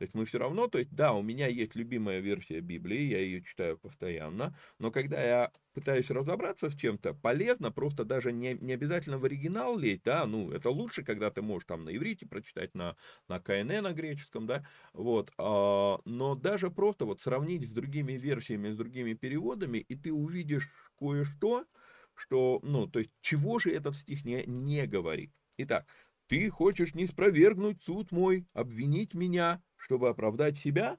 То 0.00 0.04
есть 0.04 0.14
мы 0.14 0.24
все 0.24 0.38
равно, 0.38 0.66
то 0.66 0.78
есть 0.78 0.90
да, 0.94 1.12
у 1.12 1.20
меня 1.20 1.46
есть 1.46 1.74
любимая 1.74 2.20
версия 2.20 2.60
Библии, 2.60 3.00
я 3.02 3.18
ее 3.18 3.42
читаю 3.42 3.76
постоянно, 3.76 4.56
но 4.78 4.90
когда 4.90 5.22
я 5.22 5.52
пытаюсь 5.74 6.08
разобраться 6.08 6.70
с 6.70 6.74
чем-то, 6.74 7.12
полезно 7.12 7.70
просто 7.70 8.06
даже 8.06 8.32
не, 8.32 8.54
не 8.54 8.72
обязательно 8.72 9.18
в 9.18 9.26
оригинал 9.26 9.78
лезть, 9.78 10.04
да, 10.04 10.24
ну, 10.24 10.52
это 10.52 10.70
лучше, 10.70 11.02
когда 11.02 11.30
ты 11.30 11.42
можешь 11.42 11.66
там 11.66 11.84
на 11.84 11.94
иврите 11.94 12.24
прочитать, 12.24 12.74
на, 12.74 12.96
на 13.28 13.40
КНН 13.40 13.82
на 13.82 13.92
греческом, 13.92 14.46
да, 14.46 14.66
вот, 14.94 15.32
а, 15.36 15.98
но 16.06 16.34
даже 16.34 16.70
просто 16.70 17.04
вот 17.04 17.20
сравнить 17.20 17.68
с 17.68 17.70
другими 17.70 18.14
версиями, 18.14 18.70
с 18.70 18.76
другими 18.76 19.12
переводами, 19.12 19.84
и 19.86 19.96
ты 19.96 20.14
увидишь 20.14 20.70
кое-что, 20.98 21.66
что, 22.14 22.60
ну, 22.62 22.86
то 22.86 23.00
есть, 23.00 23.10
чего 23.20 23.58
же 23.58 23.70
этот 23.70 23.96
стих 23.96 24.24
не, 24.24 24.44
не 24.46 24.86
говорит. 24.86 25.30
Итак, 25.58 25.84
ты 26.26 26.48
хочешь 26.48 26.94
не 26.94 27.06
спровергнуть 27.06 27.82
суд 27.82 28.12
мой, 28.12 28.46
обвинить 28.54 29.12
меня, 29.12 29.60
чтобы 29.80 30.08
оправдать 30.08 30.58
себя? 30.58 30.98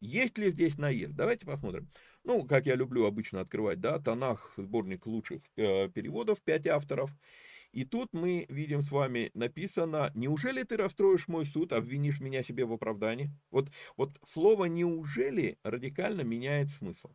Есть 0.00 0.36
ли 0.38 0.50
здесь 0.50 0.78
наезд? 0.78 1.14
Давайте 1.14 1.46
посмотрим. 1.46 1.88
Ну, 2.24 2.44
как 2.44 2.66
я 2.66 2.74
люблю 2.74 3.04
обычно 3.04 3.40
открывать, 3.40 3.80
да, 3.80 3.98
Танах, 4.00 4.52
сборник 4.56 5.06
лучших 5.06 5.42
э, 5.56 5.88
переводов, 5.90 6.42
пять 6.42 6.66
авторов. 6.66 7.10
И 7.72 7.84
тут 7.84 8.12
мы 8.12 8.46
видим 8.48 8.82
с 8.82 8.90
вами 8.90 9.30
написано, 9.34 10.10
неужели 10.14 10.62
ты 10.62 10.76
расстроишь 10.76 11.28
мой 11.28 11.46
суд, 11.46 11.72
обвинишь 11.72 12.20
меня 12.20 12.42
себе 12.42 12.64
в 12.64 12.72
оправдании? 12.72 13.30
Вот, 13.50 13.70
вот 13.96 14.18
слово 14.24 14.66
неужели 14.66 15.58
радикально 15.62 16.22
меняет 16.22 16.70
смысл. 16.70 17.12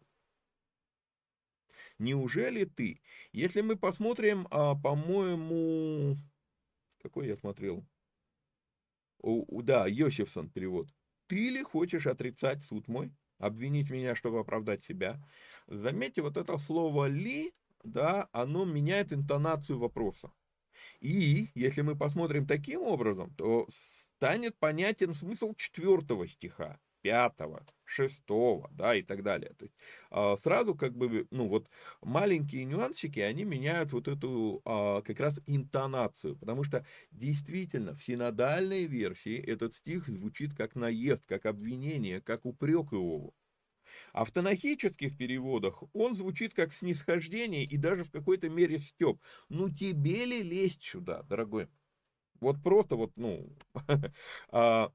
Неужели 2.00 2.66
ты? 2.66 3.02
Если 3.32 3.62
мы 3.62 3.76
посмотрим, 3.76 4.48
а, 4.50 4.76
по-моему, 4.76 6.16
какой 7.02 7.28
я 7.28 7.36
смотрел? 7.36 7.86
У, 9.22 9.62
да, 9.62 9.88
Йосифсон 9.88 10.50
перевод. 10.50 10.90
Ты 11.28 11.50
ли 11.50 11.64
хочешь 11.64 12.08
отрицать 12.08 12.64
суд 12.64 12.88
мой? 12.88 13.12
Обвинить 13.40 13.90
меня, 13.90 14.16
чтобы 14.16 14.40
оправдать 14.40 14.84
себя? 14.84 15.22
Заметьте, 15.68 16.22
вот 16.22 16.38
это 16.38 16.58
слово 16.58 17.08
«ли», 17.08 17.54
да, 17.84 18.30
оно 18.32 18.66
меняет 18.66 19.14
интонацию 19.14 19.78
вопроса. 19.78 20.32
И 21.00 21.50
если 21.56 21.82
мы 21.82 21.96
посмотрим 21.96 22.48
таким 22.48 22.82
образом, 22.82 23.34
то 23.36 23.68
станет 24.18 24.58
понятен 24.58 25.14
смысл 25.14 25.54
четвертого 25.56 26.28
стиха 26.28 26.80
пятого, 27.08 27.66
шестого, 27.86 28.70
да, 28.74 28.94
и 28.94 29.02
так 29.02 29.24
далее. 29.24 29.54
То 29.58 29.66
есть, 29.66 29.76
а, 30.12 30.36
сразу 30.36 30.76
как 30.76 30.94
бы, 30.94 31.26
ну 31.32 31.48
вот, 31.48 31.70
маленькие 32.02 32.66
нюансики, 32.66 33.22
они 33.22 33.46
меняют 33.46 33.94
вот 33.94 34.10
эту 34.10 34.62
а, 34.66 35.02
как 35.04 35.22
раз 35.22 35.40
интонацию, 35.48 36.36
потому 36.36 36.66
что 36.66 36.86
действительно 37.12 37.94
в 37.94 38.04
синодальной 38.04 38.88
версии 38.88 39.38
этот 39.38 39.74
стих 39.74 40.08
звучит 40.08 40.54
как 40.54 40.76
наезд, 40.76 41.26
как 41.26 41.46
обвинение, 41.46 42.20
как 42.20 42.46
упрек 42.46 42.92
Иову. 42.92 43.34
А 44.12 44.26
в 44.26 44.32
танахических 44.32 45.18
переводах 45.18 45.84
он 45.94 46.14
звучит 46.14 46.54
как 46.54 46.74
снисхождение 46.74 47.64
и 47.64 47.78
даже 47.78 48.04
в 48.04 48.12
какой-то 48.12 48.50
мере 48.50 48.80
степ. 48.80 49.22
Ну 49.48 49.70
тебе 49.70 50.26
ли 50.26 50.44
лезть 50.44 50.84
сюда, 50.84 51.24
дорогой? 51.24 51.70
Вот 52.42 52.62
просто 52.62 52.98
вот, 52.98 53.14
ну... 53.16 53.58
А, 54.50 54.92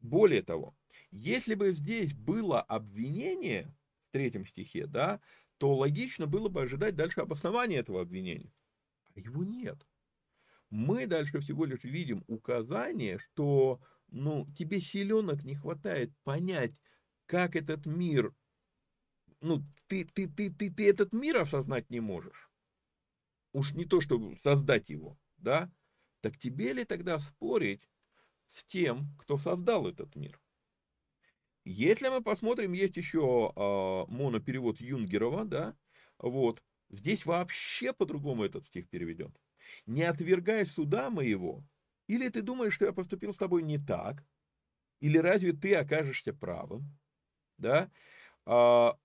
более 0.00 0.42
того, 0.42 0.74
если 1.10 1.54
бы 1.54 1.72
здесь 1.72 2.14
было 2.14 2.60
обвинение 2.60 3.74
в 4.08 4.12
третьем 4.12 4.46
стихе, 4.46 4.86
да, 4.86 5.20
то 5.58 5.74
логично 5.74 6.26
было 6.26 6.48
бы 6.48 6.62
ожидать 6.62 6.96
дальше 6.96 7.20
обоснования 7.20 7.80
этого 7.80 8.00
обвинения. 8.00 8.52
А 9.14 9.20
его 9.20 9.44
нет. 9.44 9.86
Мы 10.70 11.06
дальше 11.06 11.40
всего 11.40 11.64
лишь 11.64 11.84
видим 11.84 12.24
указание, 12.28 13.18
что 13.18 13.80
ну, 14.08 14.46
тебе 14.56 14.80
силенок 14.80 15.44
не 15.44 15.54
хватает 15.54 16.12
понять, 16.24 16.74
как 17.26 17.56
этот 17.56 17.86
мир, 17.86 18.34
ну, 19.40 19.64
ты, 19.86 20.04
ты, 20.04 20.28
ты, 20.28 20.50
ты, 20.52 20.70
ты 20.70 20.88
этот 20.88 21.12
мир 21.12 21.38
осознать 21.38 21.90
не 21.90 22.00
можешь. 22.00 22.50
Уж 23.52 23.72
не 23.72 23.84
то, 23.84 24.00
чтобы 24.00 24.38
создать 24.42 24.90
его, 24.90 25.18
да? 25.38 25.70
Так 26.20 26.38
тебе 26.38 26.72
ли 26.72 26.84
тогда 26.84 27.18
спорить 27.18 27.88
с 28.50 28.64
тем, 28.64 29.14
кто 29.18 29.38
создал 29.38 29.86
этот 29.86 30.14
мир? 30.14 30.40
Если 31.64 32.08
мы 32.08 32.22
посмотрим, 32.22 32.72
есть 32.72 32.96
еще 32.96 33.52
э, 33.54 34.12
моноперевод 34.12 34.80
Юнгерова, 34.80 35.44
да, 35.44 35.76
Вот. 36.18 36.62
Здесь 36.90 37.24
вообще 37.24 37.92
по-другому 37.92 38.42
этот 38.44 38.66
стих 38.66 38.88
переведен. 38.88 39.32
Не 39.86 40.02
отвергай 40.04 40.66
суда 40.66 41.08
моего, 41.10 41.64
или 42.08 42.28
ты 42.28 42.42
думаешь, 42.42 42.74
что 42.74 42.86
я 42.86 42.92
поступил 42.92 43.32
с 43.32 43.36
тобой 43.36 43.62
не 43.62 43.78
так, 43.78 44.24
или 45.00 45.18
разве 45.18 45.52
ты 45.52 45.74
окажешься 45.76 46.34
правым, 46.34 46.98
да? 47.58 47.90
А, 48.46 48.96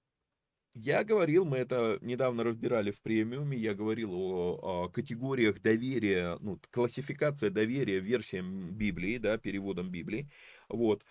я 0.75 1.03
говорил, 1.05 1.45
мы 1.45 1.57
это 1.57 1.99
недавно 2.01 2.43
разбирали 2.43 2.91
в 2.91 3.01
премиуме, 3.01 3.57
я 3.57 3.73
говорил 3.73 4.13
о, 4.13 4.85
о 4.85 4.89
категориях 4.89 5.61
доверия, 5.61 6.37
ну, 6.41 6.59
классификация 6.69 7.49
доверия 7.49 7.99
версиям 7.99 8.71
Библии, 8.71 9.17
да, 9.17 9.37
переводам 9.37 9.89
Библии, 9.89 10.29
вот. 10.67 11.05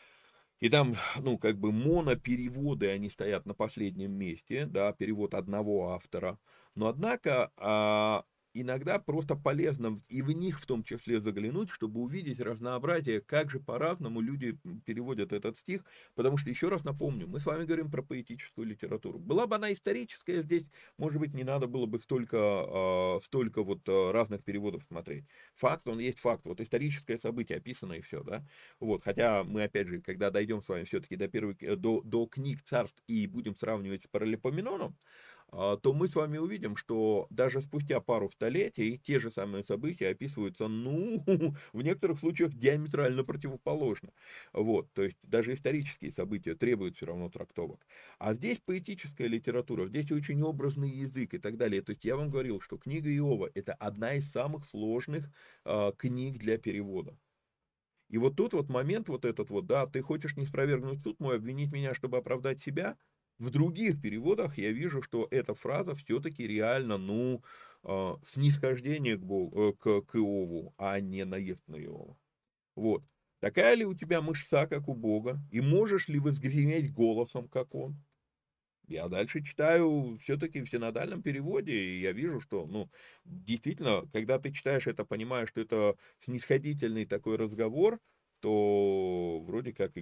И 0.64 0.70
там, 0.70 0.96
ну, 1.20 1.36
как 1.36 1.58
бы 1.58 1.72
монопереводы, 1.72 2.88
они 2.88 3.10
стоят 3.10 3.44
на 3.44 3.52
последнем 3.52 4.12
месте, 4.12 4.64
да, 4.64 4.94
перевод 4.94 5.34
одного 5.34 5.90
автора. 5.90 6.38
Но, 6.74 6.86
однако, 6.86 7.52
а, 7.58 8.24
иногда 8.54 8.98
просто 8.98 9.34
полезно 9.34 10.00
и 10.08 10.22
в 10.22 10.30
них 10.30 10.60
в 10.60 10.66
том 10.66 10.84
числе 10.84 11.20
заглянуть, 11.20 11.70
чтобы 11.70 12.00
увидеть 12.00 12.40
разнообразие, 12.40 13.20
как 13.20 13.50
же 13.50 13.60
по-разному 13.60 14.20
люди 14.20 14.58
переводят 14.86 15.32
этот 15.32 15.58
стих, 15.58 15.84
потому 16.14 16.38
что, 16.38 16.48
еще 16.48 16.68
раз 16.68 16.84
напомню, 16.84 17.26
мы 17.26 17.40
с 17.40 17.46
вами 17.46 17.64
говорим 17.64 17.90
про 17.90 18.02
поэтическую 18.02 18.66
литературу. 18.66 19.18
Была 19.18 19.46
бы 19.46 19.56
она 19.56 19.72
историческая, 19.72 20.42
здесь, 20.42 20.64
может 20.96 21.20
быть, 21.20 21.34
не 21.34 21.42
надо 21.44 21.66
было 21.66 21.86
бы 21.86 21.98
столько, 21.98 22.38
а, 22.38 23.18
столько 23.22 23.62
вот 23.64 23.80
а, 23.88 24.12
разных 24.12 24.44
переводов 24.44 24.84
смотреть. 24.84 25.24
Факт, 25.56 25.88
он 25.88 25.98
есть 25.98 26.20
факт, 26.20 26.46
вот 26.46 26.60
историческое 26.60 27.18
событие 27.18 27.58
описано 27.58 27.94
и 27.94 28.00
все, 28.00 28.22
да, 28.22 28.46
вот, 28.78 29.02
хотя 29.02 29.42
мы, 29.42 29.64
опять 29.64 29.88
же, 29.88 30.00
когда 30.00 30.30
дойдем 30.30 30.62
с 30.62 30.68
вами 30.68 30.84
все-таки 30.84 31.16
до, 31.16 31.26
первых, 31.26 31.58
до, 31.80 32.02
до 32.02 32.26
книг 32.26 32.62
царств 32.62 33.02
и 33.08 33.26
будем 33.26 33.56
сравнивать 33.56 34.02
с 34.02 34.06
параллелепоменоном, 34.06 34.94
а, 34.94 34.94
то 35.54 35.92
мы 35.92 36.08
с 36.08 36.16
вами 36.16 36.38
увидим, 36.38 36.76
что 36.76 37.28
даже 37.30 37.62
спустя 37.62 38.00
пару 38.00 38.28
столетий 38.30 38.98
те 38.98 39.20
же 39.20 39.30
самые 39.30 39.64
события 39.64 40.08
описываются, 40.08 40.66
ну, 40.66 41.24
в 41.72 41.82
некоторых 41.82 42.18
случаях 42.18 42.52
диаметрально 42.54 43.22
противоположно. 43.22 44.10
Вот, 44.52 44.92
то 44.92 45.04
есть 45.04 45.16
даже 45.22 45.52
исторические 45.52 46.10
события 46.10 46.56
требуют 46.56 46.96
все 46.96 47.06
равно 47.06 47.28
трактовок. 47.30 47.86
А 48.18 48.34
здесь 48.34 48.60
поэтическая 48.64 49.28
литература, 49.28 49.86
здесь 49.86 50.10
очень 50.10 50.42
образный 50.42 50.90
язык 50.90 51.34
и 51.34 51.38
так 51.38 51.56
далее. 51.56 51.82
То 51.82 51.90
есть 51.90 52.04
я 52.04 52.16
вам 52.16 52.30
говорил, 52.30 52.60
что 52.60 52.76
книга 52.76 53.08
Иова– 53.14 53.48
это 53.54 53.74
одна 53.74 54.14
из 54.14 54.28
самых 54.32 54.66
сложных 54.66 55.30
э, 55.64 55.92
книг 55.96 56.38
для 56.38 56.58
перевода. 56.58 57.16
И 58.08 58.18
вот 58.18 58.36
тут 58.36 58.54
вот 58.54 58.68
момент 58.68 59.08
вот 59.08 59.24
этот 59.24 59.50
вот, 59.50 59.66
да, 59.66 59.86
ты 59.86 60.02
хочешь 60.02 60.36
не 60.36 60.46
спровергнуть 60.46 61.02
суд 61.02 61.20
мой, 61.20 61.36
обвинить 61.36 61.72
меня, 61.72 61.94
чтобы 61.94 62.18
оправдать 62.18 62.60
себя– 62.60 62.96
в 63.38 63.50
других 63.50 64.00
переводах 64.00 64.58
я 64.58 64.72
вижу, 64.72 65.02
что 65.02 65.26
эта 65.30 65.54
фраза 65.54 65.94
все-таки 65.94 66.46
реально, 66.46 66.98
ну, 66.98 67.42
э, 67.84 68.14
снисхождение 68.26 69.16
к, 69.16 69.22
Богу, 69.22 69.70
э, 69.70 69.72
к, 69.74 70.02
к 70.02 70.16
Иову, 70.16 70.74
а 70.78 71.00
не 71.00 71.24
наезд 71.24 71.62
на 71.66 71.76
Иова. 71.76 72.16
Вот. 72.76 73.04
Такая 73.40 73.74
ли 73.76 73.84
у 73.84 73.94
тебя 73.94 74.22
мышца, 74.22 74.66
как 74.66 74.88
у 74.88 74.94
Бога? 74.94 75.40
И 75.50 75.60
можешь 75.60 76.08
ли 76.08 76.18
возгреметь 76.20 76.92
голосом, 76.92 77.48
как 77.48 77.74
Он? 77.74 77.96
Я 78.86 79.08
дальше 79.08 79.42
читаю 79.42 80.18
все-таки 80.20 80.60
в 80.60 80.68
синодальном 80.68 81.22
переводе, 81.22 81.72
и 81.74 82.00
я 82.00 82.12
вижу, 82.12 82.40
что, 82.40 82.66
ну, 82.66 82.90
действительно, 83.24 84.06
когда 84.12 84.38
ты 84.38 84.52
читаешь 84.52 84.86
это, 84.86 85.04
понимаешь, 85.06 85.48
что 85.48 85.60
это 85.62 85.96
снисходительный 86.20 87.06
такой 87.06 87.36
разговор, 87.36 88.00
то 88.40 89.40
вроде 89.46 89.72
как 89.72 89.92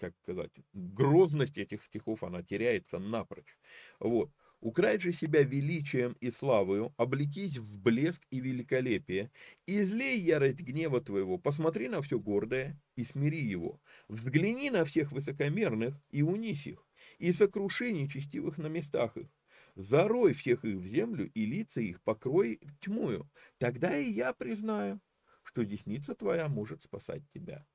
как 0.00 0.16
сказать, 0.18 0.50
грозность 0.72 1.58
этих 1.58 1.82
стихов, 1.84 2.22
она 2.24 2.42
теряется 2.42 2.98
напрочь. 2.98 3.58
Вот. 4.00 4.30
«Украй 4.62 5.00
же 5.00 5.12
себя 5.14 5.42
величием 5.42 6.12
и 6.20 6.30
славою, 6.30 6.92
облекись 6.98 7.56
в 7.56 7.80
блеск 7.80 8.22
и 8.30 8.40
великолепие, 8.40 9.30
излей 9.66 10.20
ярость 10.20 10.60
гнева 10.60 11.00
твоего, 11.00 11.38
посмотри 11.38 11.88
на 11.88 12.02
все 12.02 12.18
гордое 12.20 12.78
и 12.94 13.04
смири 13.04 13.40
его, 13.42 13.80
взгляни 14.08 14.68
на 14.70 14.84
всех 14.84 15.12
высокомерных 15.12 15.94
и 16.10 16.22
унись 16.22 16.66
их, 16.66 16.86
и 17.18 17.32
сокруши 17.32 17.90
нечестивых 17.92 18.58
на 18.58 18.66
местах 18.66 19.16
их, 19.16 19.28
зарой 19.76 20.34
всех 20.34 20.66
их 20.66 20.76
в 20.76 20.84
землю 20.84 21.30
и 21.32 21.46
лица 21.46 21.80
их 21.80 22.02
покрой 22.02 22.60
тьмою, 22.80 23.30
тогда 23.58 23.96
и 23.96 24.10
я 24.10 24.34
признаю, 24.34 25.00
что 25.42 25.64
десница 25.64 26.14
твоя 26.14 26.48
может 26.48 26.82
спасать 26.82 27.22
тебя». 27.32 27.66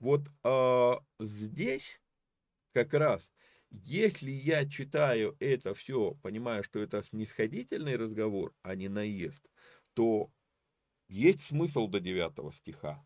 Вот 0.00 0.28
а, 0.44 1.00
здесь 1.18 2.00
как 2.72 2.94
раз, 2.94 3.28
если 3.70 4.30
я 4.30 4.68
читаю 4.68 5.36
это 5.40 5.74
все, 5.74 6.14
понимая, 6.22 6.62
что 6.62 6.78
это 6.78 7.02
снисходительный 7.02 7.96
разговор, 7.96 8.54
а 8.62 8.76
не 8.76 8.88
наезд, 8.88 9.44
то 9.94 10.30
есть 11.08 11.42
смысл 11.42 11.88
до 11.88 11.98
9 11.98 12.54
стиха. 12.54 13.04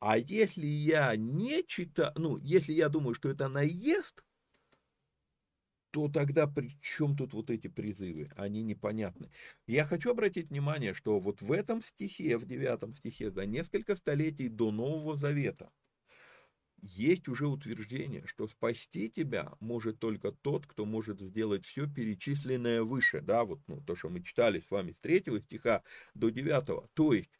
А 0.00 0.18
если 0.18 0.66
я 0.66 1.14
не 1.14 1.64
читаю, 1.64 2.12
ну, 2.16 2.36
если 2.38 2.72
я 2.72 2.88
думаю, 2.88 3.14
что 3.14 3.28
это 3.30 3.48
наезд, 3.48 4.24
то 5.92 6.08
тогда 6.08 6.48
при 6.48 6.76
чем 6.80 7.16
тут 7.16 7.34
вот 7.34 7.50
эти 7.50 7.68
призывы? 7.68 8.32
Они 8.34 8.64
непонятны. 8.64 9.30
Я 9.68 9.84
хочу 9.84 10.10
обратить 10.10 10.50
внимание, 10.50 10.94
что 10.94 11.20
вот 11.20 11.40
в 11.40 11.52
этом 11.52 11.82
стихе, 11.82 12.36
в 12.36 12.46
девятом 12.46 12.94
стихе, 12.94 13.30
за 13.30 13.46
несколько 13.46 13.94
столетий 13.94 14.48
до 14.48 14.72
Нового 14.72 15.16
Завета– 15.16 15.70
есть 16.82 17.28
уже 17.28 17.46
утверждение, 17.46 18.26
что 18.26 18.48
спасти 18.48 19.08
тебя 19.08 19.52
может 19.60 20.00
только 20.00 20.32
тот, 20.32 20.66
кто 20.66 20.84
может 20.84 21.20
сделать 21.20 21.64
все 21.64 21.86
перечисленное 21.86 22.82
выше, 22.82 23.20
да, 23.20 23.44
вот 23.44 23.60
ну, 23.68 23.80
то, 23.80 23.94
что 23.94 24.08
мы 24.08 24.22
читали 24.22 24.58
с 24.58 24.70
вами 24.70 24.92
с 24.92 24.98
третьего 24.98 25.40
стиха 25.40 25.82
до 26.14 26.30
девятого, 26.30 26.88
то 26.94 27.14
есть 27.14 27.30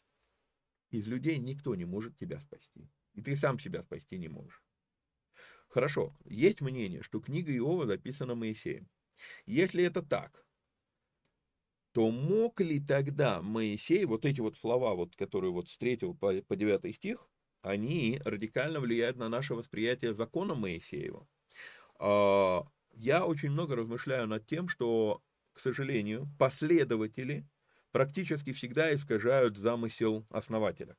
из 0.90 1.06
людей 1.06 1.38
никто 1.38 1.74
не 1.74 1.84
может 1.84 2.16
тебя 2.16 2.38
спасти, 2.38 2.88
и 3.14 3.20
ты 3.20 3.36
сам 3.36 3.58
себя 3.58 3.82
спасти 3.82 4.16
не 4.16 4.28
можешь. 4.28 4.62
Хорошо, 5.68 6.16
есть 6.24 6.60
мнение, 6.60 7.02
что 7.02 7.20
книга 7.20 7.54
Иова 7.56 7.86
записана 7.86 8.34
Моисеем. 8.34 8.88
Если 9.46 9.82
это 9.82 10.02
так, 10.02 10.46
то 11.92 12.10
мог 12.10 12.60
ли 12.60 12.78
тогда 12.78 13.42
Моисей, 13.42 14.04
вот 14.04 14.24
эти 14.24 14.40
вот 14.40 14.56
слова, 14.56 14.94
вот, 14.94 15.16
которые 15.16 15.50
вот 15.50 15.68
с 15.68 15.76
3 15.78 16.14
по, 16.14 16.42
по 16.42 16.56
9 16.56 16.94
стих, 16.94 17.28
они 17.62 18.20
радикально 18.24 18.80
влияют 18.80 19.16
на 19.16 19.28
наше 19.28 19.54
восприятие 19.54 20.14
закона 20.14 20.54
Моисеева. 20.54 21.26
А, 21.98 22.64
я 22.94 23.24
очень 23.24 23.50
много 23.50 23.76
размышляю 23.76 24.26
над 24.26 24.46
тем, 24.46 24.68
что, 24.68 25.22
к 25.52 25.60
сожалению, 25.60 26.28
последователи 26.38 27.46
практически 27.92 28.52
всегда 28.52 28.94
искажают 28.94 29.56
замысел 29.56 30.26
основателя. 30.30 30.96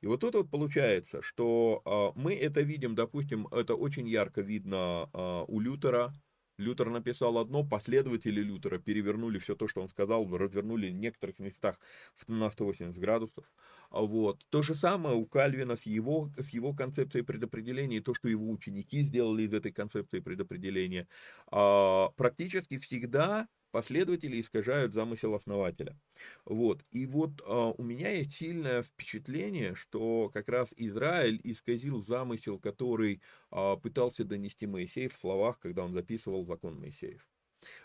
И 0.00 0.06
вот 0.06 0.20
тут 0.20 0.34
вот 0.34 0.50
получается, 0.50 1.22
что 1.22 1.82
а, 1.84 2.12
мы 2.14 2.34
это 2.34 2.60
видим, 2.62 2.94
допустим, 2.94 3.46
это 3.48 3.74
очень 3.74 4.08
ярко 4.08 4.40
видно 4.40 5.08
а, 5.12 5.44
у 5.44 5.60
Лютера, 5.60 6.12
Лютер 6.58 6.90
написал 6.90 7.38
одно, 7.38 7.64
последователи 7.64 8.40
Лютера 8.40 8.78
перевернули 8.78 9.38
все 9.38 9.56
то, 9.56 9.68
что 9.68 9.80
он 9.82 9.88
сказал, 9.88 10.26
развернули 10.36 10.88
в 10.88 10.94
некоторых 10.94 11.38
местах 11.38 11.80
на 12.28 12.50
180 12.50 12.98
градусов. 12.98 13.44
А 13.90 14.00
вот. 14.02 14.44
То 14.50 14.62
же 14.62 14.74
самое 14.74 15.16
у 15.16 15.26
Кальвина 15.26 15.76
с 15.76 15.84
его, 15.86 16.30
с 16.38 16.50
его 16.50 16.74
концепцией 16.74 17.24
предопределения, 17.24 18.00
то, 18.00 18.14
что 18.14 18.28
его 18.28 18.50
ученики 18.50 19.02
сделали 19.02 19.42
из 19.42 19.52
этой 19.52 19.72
концепции 19.72 20.20
предопределения. 20.20 21.08
А, 21.50 22.10
практически 22.16 22.78
всегда 22.78 23.48
последователи 23.74 24.40
искажают 24.40 24.94
замысел 24.94 25.34
основателя. 25.34 25.98
Вот. 26.44 26.84
И 26.92 27.06
вот 27.06 27.42
а, 27.44 27.72
у 27.72 27.82
меня 27.82 28.10
есть 28.10 28.36
сильное 28.36 28.84
впечатление, 28.84 29.74
что 29.74 30.30
как 30.32 30.48
раз 30.48 30.72
Израиль 30.76 31.40
исказил 31.42 32.00
замысел, 32.04 32.60
который 32.60 33.20
а, 33.50 33.74
пытался 33.74 34.22
донести 34.22 34.68
Моисей 34.68 35.08
в 35.08 35.16
словах, 35.16 35.58
когда 35.58 35.82
он 35.82 35.92
записывал 35.92 36.46
закон 36.46 36.78
Моисеев. 36.78 37.28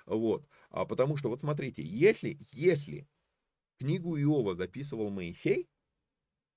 Вот. 0.06 0.48
А 0.70 0.86
потому 0.86 1.18
что, 1.18 1.28
вот 1.28 1.40
смотрите, 1.40 1.82
если, 1.82 2.38
если 2.52 3.08
книгу 3.80 4.16
Иова 4.16 4.54
записывал 4.54 5.10
Моисей, 5.10 5.68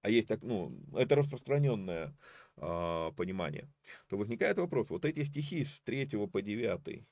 а 0.02 0.10
есть 0.10 0.28
так, 0.28 0.42
ну, 0.42 0.78
это 0.94 1.14
распространенное 1.14 2.14
а, 2.58 3.12
понимание, 3.12 3.72
то 4.08 4.18
возникает 4.18 4.58
вопрос, 4.58 4.90
вот 4.90 5.06
эти 5.06 5.24
стихи 5.24 5.64
с 5.64 5.80
3 5.84 6.26
по 6.26 6.42
9, 6.42 7.06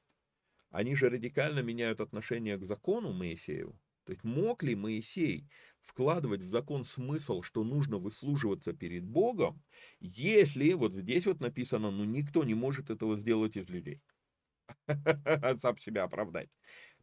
они 0.70 0.94
же 0.96 1.10
радикально 1.10 1.60
меняют 1.60 2.00
отношение 2.00 2.56
к 2.56 2.64
закону 2.64 3.12
Моисею. 3.12 3.78
То 4.04 4.12
есть 4.12 4.24
мог 4.24 4.62
ли 4.62 4.74
Моисей 4.74 5.48
вкладывать 5.82 6.42
в 6.42 6.48
закон 6.48 6.84
смысл, 6.84 7.42
что 7.42 7.64
нужно 7.64 7.98
выслуживаться 7.98 8.72
перед 8.72 9.04
Богом, 9.04 9.62
если 10.00 10.72
вот 10.72 10.94
здесь 10.94 11.26
вот 11.26 11.40
написано, 11.40 11.90
ну 11.90 12.04
никто 12.04 12.44
не 12.44 12.54
может 12.54 12.90
этого 12.90 13.18
сделать 13.18 13.56
из 13.56 13.68
людей. 13.68 14.00
Сам 15.60 15.78
себя 15.78 16.04
оправдать. 16.04 16.48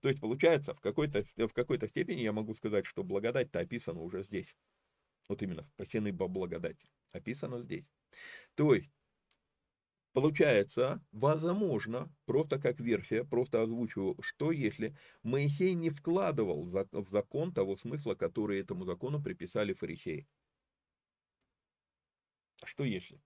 То 0.01 0.09
есть 0.09 0.21
получается, 0.21 0.73
в 0.73 0.79
какой-то, 0.79 1.23
в 1.23 1.53
какой-то 1.53 1.87
степени 1.87 2.21
я 2.21 2.31
могу 2.31 2.53
сказать, 2.53 2.85
что 2.85 3.03
благодать-то 3.03 3.59
описана 3.59 4.01
уже 4.01 4.23
здесь. 4.23 4.55
Вот 5.27 5.41
именно 5.41 5.63
спасены 5.63 6.15
по 6.15 6.27
благодати. 6.27 6.89
Описано 7.11 7.61
здесь. 7.61 7.85
То 8.55 8.73
есть 8.73 8.89
Получается, 10.17 10.99
возможно, 11.11 12.11
просто 12.25 12.59
как 12.59 12.79
версия, 12.79 13.23
просто 13.23 13.61
озвучиваю, 13.61 14.17
что 14.19 14.51
если 14.51 14.97
Моисей 15.21 15.75
не 15.75 15.91
вкладывал 15.91 16.63
в 16.63 17.07
закон 17.11 17.53
того 17.53 17.77
смысла, 17.77 18.15
который 18.15 18.59
этому 18.59 18.83
закону 18.83 19.21
приписали 19.21 19.73
фарисеи. 19.73 20.27
Что 22.63 22.83
если? 22.83 23.21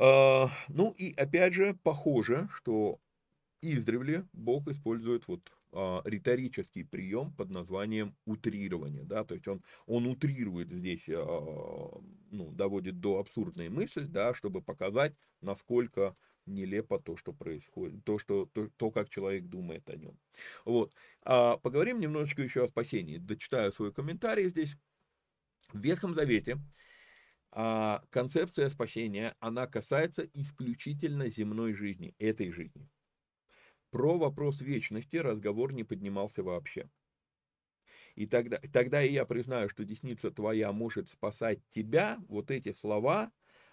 А, 0.00 0.48
ну 0.68 0.92
и 0.92 1.12
опять 1.12 1.52
же, 1.52 1.74
похоже, 1.82 2.48
что 2.54 2.98
издревле 3.60 4.26
Бог 4.32 4.66
использует 4.68 5.28
вот 5.28 5.52
риторический 6.04 6.84
прием 6.84 7.32
под 7.32 7.50
названием 7.50 8.16
утрирование, 8.24 9.04
да, 9.04 9.24
то 9.24 9.34
есть 9.34 9.48
он, 9.48 9.62
он 9.86 10.06
утрирует 10.06 10.70
здесь, 10.70 11.08
а, 11.08 12.00
ну, 12.30 12.52
доводит 12.52 13.00
до 13.00 13.18
абсурдной 13.18 13.68
мысли, 13.68 14.04
да, 14.04 14.34
чтобы 14.34 14.62
показать, 14.62 15.14
насколько 15.40 16.16
нелепо 16.46 16.98
то, 16.98 17.16
что 17.16 17.32
происходит, 17.32 18.04
то, 18.04 18.18
что, 18.18 18.46
то, 18.46 18.68
то 18.76 18.90
как 18.90 19.08
человек 19.08 19.44
думает 19.46 19.88
о 19.88 19.96
нем. 19.96 20.18
Вот. 20.64 20.92
А 21.22 21.56
поговорим 21.56 22.00
немножечко 22.00 22.42
еще 22.42 22.64
о 22.64 22.68
спасении. 22.68 23.18
Дочитаю 23.18 23.72
свой 23.72 23.92
комментарий 23.92 24.50
здесь. 24.50 24.76
В 25.72 25.80
Ветхом 25.80 26.14
Завете 26.14 26.58
а, 27.50 28.02
концепция 28.10 28.68
спасения, 28.68 29.34
она 29.40 29.66
касается 29.66 30.28
исключительно 30.34 31.30
земной 31.30 31.72
жизни, 31.74 32.14
этой 32.18 32.50
жизни. 32.50 32.88
Про 33.94 34.18
вопрос 34.18 34.60
вечности 34.60 35.14
разговор 35.14 35.72
не 35.72 35.84
поднимался 35.84 36.42
вообще. 36.42 36.90
И 38.16 38.26
тогда, 38.26 38.58
тогда 38.72 39.00
и 39.00 39.12
я 39.12 39.24
признаю, 39.24 39.68
что 39.68 39.84
десница 39.84 40.32
твоя 40.32 40.72
может 40.72 41.08
спасать 41.08 41.60
тебя, 41.70 42.18
вот 42.26 42.50
эти 42.50 42.72
слова, 42.72 43.30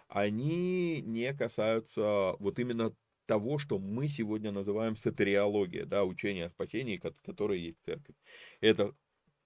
они 0.08 1.02
не 1.02 1.34
касаются 1.34 2.36
вот 2.38 2.60
именно 2.60 2.96
того, 3.26 3.58
что 3.58 3.80
мы 3.80 4.10
сегодня 4.10 4.52
называем 4.52 4.96
сатериология, 4.96 5.88
да, 5.88 6.04
учение 6.04 6.46
о 6.46 6.50
спасении, 6.50 6.98
которое 6.98 7.58
есть 7.58 7.80
в 7.82 7.86
церкви. 7.86 8.14
Это, 8.60 8.94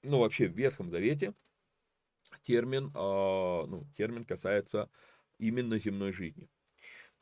ну, 0.03 0.19
вообще 0.19 0.49
в 0.49 0.57
Ветхом 0.57 0.91
Завете 0.91 1.35
термин, 2.43 2.87
э, 2.87 3.65
ну, 3.65 3.87
термин 3.95 4.25
касается 4.25 4.89
именно 5.37 5.79
земной 5.79 6.11
жизни. 6.11 6.49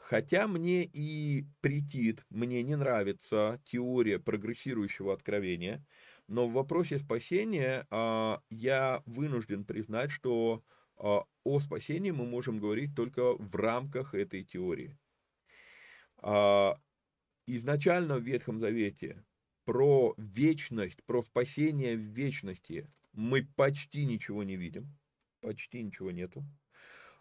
Хотя 0.03 0.49
мне 0.49 0.83
и 0.83 1.45
претит, 1.61 2.25
мне 2.29 2.61
не 2.61 2.75
нравится 2.75 3.61
теория 3.63 4.19
прогрессирующего 4.19 5.13
откровения, 5.13 5.85
но 6.27 6.45
в 6.45 6.51
вопросе 6.51 6.99
спасения 6.99 7.87
а, 7.89 8.41
я 8.49 9.01
вынужден 9.05 9.63
признать, 9.63 10.11
что 10.11 10.61
а, 10.97 11.23
о 11.45 11.59
спасении 11.61 12.11
мы 12.11 12.25
можем 12.25 12.59
говорить 12.59 12.93
только 12.93 13.33
в 13.37 13.55
рамках 13.55 14.13
этой 14.13 14.43
теории. 14.43 14.99
А, 16.17 16.77
изначально 17.47 18.17
в 18.17 18.23
Ветхом 18.23 18.59
Завете 18.59 19.23
про 19.63 20.15
вечность, 20.17 21.01
про 21.05 21.23
спасение 21.23 21.95
в 21.95 22.01
вечности 22.01 22.91
мы 23.13 23.47
почти 23.55 24.03
ничего 24.03 24.43
не 24.43 24.57
видим, 24.57 24.99
почти 25.39 25.81
ничего 25.81 26.11
нету. 26.11 26.43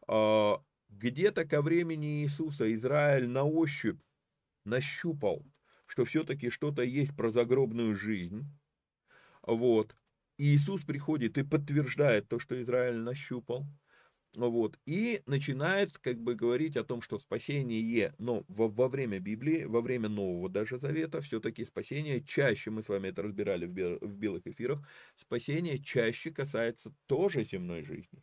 А, 0.08 0.60
где-то 0.92 1.44
ко 1.44 1.62
времени 1.62 2.22
Иисуса 2.22 2.72
Израиль 2.74 3.28
на 3.28 3.44
ощупь 3.44 4.00
нащупал, 4.64 5.44
что 5.86 6.04
все-таки 6.04 6.50
что-то 6.50 6.82
есть 6.82 7.16
про 7.16 7.30
загробную 7.30 7.96
жизнь. 7.96 8.46
Вот. 9.42 9.96
И 10.38 10.54
Иисус 10.54 10.84
приходит 10.84 11.38
и 11.38 11.42
подтверждает 11.42 12.28
то, 12.28 12.38
что 12.38 12.60
Израиль 12.60 12.96
нащупал. 12.96 13.66
Вот, 14.34 14.78
и 14.86 15.20
начинает 15.26 15.98
как 15.98 16.18
бы 16.18 16.34
говорить 16.34 16.78
о 16.78 16.84
том, 16.84 17.02
что 17.02 17.18
спасение, 17.18 18.14
но 18.16 18.46
во, 18.48 18.66
во 18.68 18.88
время 18.88 19.18
Библии, 19.18 19.64
во 19.64 19.82
время 19.82 20.08
Нового 20.08 20.48
даже 20.48 20.78
Завета, 20.78 21.20
все-таки 21.20 21.66
спасение 21.66 22.24
чаще, 22.24 22.70
мы 22.70 22.82
с 22.82 22.88
вами 22.88 23.08
это 23.08 23.22
разбирали 23.22 23.66
в, 23.66 23.98
в 24.00 24.16
белых 24.16 24.46
эфирах, 24.46 24.88
спасение 25.16 25.78
чаще 25.78 26.30
касается 26.30 26.94
тоже 27.06 27.44
земной 27.44 27.82
жизни. 27.82 28.22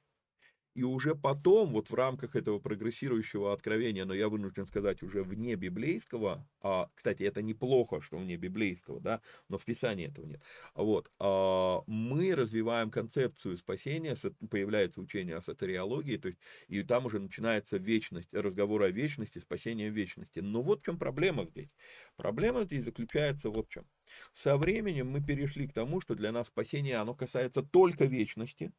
И 0.79 0.83
уже 0.83 1.13
потом, 1.13 1.73
вот 1.73 1.89
в 1.89 1.93
рамках 1.93 2.37
этого 2.37 2.57
прогрессирующего 2.57 3.51
откровения, 3.51 4.05
но 4.05 4.13
я 4.13 4.29
вынужден 4.29 4.65
сказать 4.65 5.03
уже 5.03 5.23
вне 5.23 5.55
библейского, 5.55 6.47
а, 6.61 6.89
кстати, 6.95 7.23
это 7.23 7.41
неплохо, 7.41 7.99
что 7.99 8.17
вне 8.17 8.37
библейского, 8.37 9.01
да, 9.01 9.19
но 9.49 9.57
в 9.57 9.65
Писании 9.65 10.07
этого 10.07 10.25
нет, 10.25 10.41
вот, 10.73 11.11
а, 11.19 11.81
мы 11.85 12.33
развиваем 12.33 12.91
концепцию 12.91 13.57
спасения, 13.57 14.15
появляется 14.49 15.01
учение 15.01 15.35
о 15.35 15.41
сатериологии, 15.41 16.15
то 16.15 16.29
есть, 16.29 16.39
и 16.69 16.81
там 16.83 17.07
уже 17.07 17.19
начинается 17.19 17.75
вечность, 17.75 18.33
разговор 18.33 18.83
о 18.83 18.89
вечности, 18.89 19.39
спасение 19.39 19.89
вечности. 19.89 20.39
Но 20.39 20.61
вот 20.61 20.79
в 20.79 20.85
чем 20.85 20.97
проблема 20.97 21.43
здесь. 21.43 21.71
Проблема 22.15 22.61
здесь 22.61 22.85
заключается 22.85 23.49
вот 23.49 23.67
в 23.67 23.69
чем. 23.69 23.85
Со 24.33 24.55
временем 24.55 25.09
мы 25.09 25.21
перешли 25.21 25.67
к 25.67 25.73
тому, 25.73 25.99
что 25.99 26.15
для 26.15 26.31
нас 26.31 26.47
спасение, 26.47 26.95
оно 26.95 27.13
касается 27.15 27.63
только 27.63 28.05
вечности, 28.05 28.71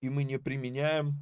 и 0.00 0.08
мы 0.08 0.24
не 0.24 0.38
применяем 0.38 1.14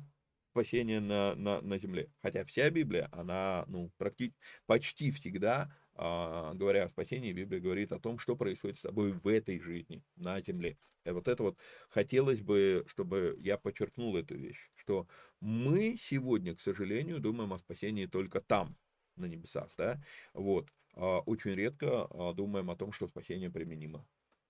спасение 0.54 1.00
на, 1.00 1.34
на, 1.34 1.60
на 1.60 1.78
земле. 1.78 2.10
Хотя 2.22 2.44
вся 2.44 2.70
Библия, 2.70 3.08
она 3.12 3.64
ну, 3.66 3.90
практически, 3.98 4.38
почти 4.66 5.10
всегда, 5.10 5.74
а, 5.94 6.54
говоря 6.54 6.84
о 6.84 6.88
спасении, 6.88 7.32
Библия 7.32 7.60
говорит 7.60 7.90
о 7.92 7.98
том, 7.98 8.18
что 8.18 8.36
происходит 8.36 8.78
с 8.78 8.82
тобой 8.82 9.12
в 9.12 9.26
этой 9.26 9.58
жизни, 9.58 10.02
на 10.16 10.40
земле. 10.40 10.78
И 11.04 11.10
вот 11.10 11.28
это 11.28 11.42
вот 11.42 11.58
хотелось 11.88 12.40
бы, 12.40 12.84
чтобы 12.86 13.36
я 13.40 13.58
подчеркнул 13.58 14.16
эту 14.16 14.36
вещь, 14.36 14.70
что 14.76 15.08
мы 15.40 15.98
сегодня, 16.00 16.54
к 16.54 16.60
сожалению, 16.60 17.18
думаем 17.18 17.52
о 17.52 17.58
спасении 17.58 18.06
только 18.06 18.40
там, 18.40 18.76
на 19.16 19.26
небесах, 19.26 19.70
да, 19.76 20.00
вот. 20.32 20.68
А, 20.94 21.18
очень 21.20 21.52
редко 21.52 22.06
а, 22.10 22.32
думаем 22.32 22.70
о 22.70 22.76
том, 22.76 22.92
что 22.92 23.08
спасение 23.08 23.50
применимо 23.50 24.06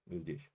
здесь. 0.07 0.51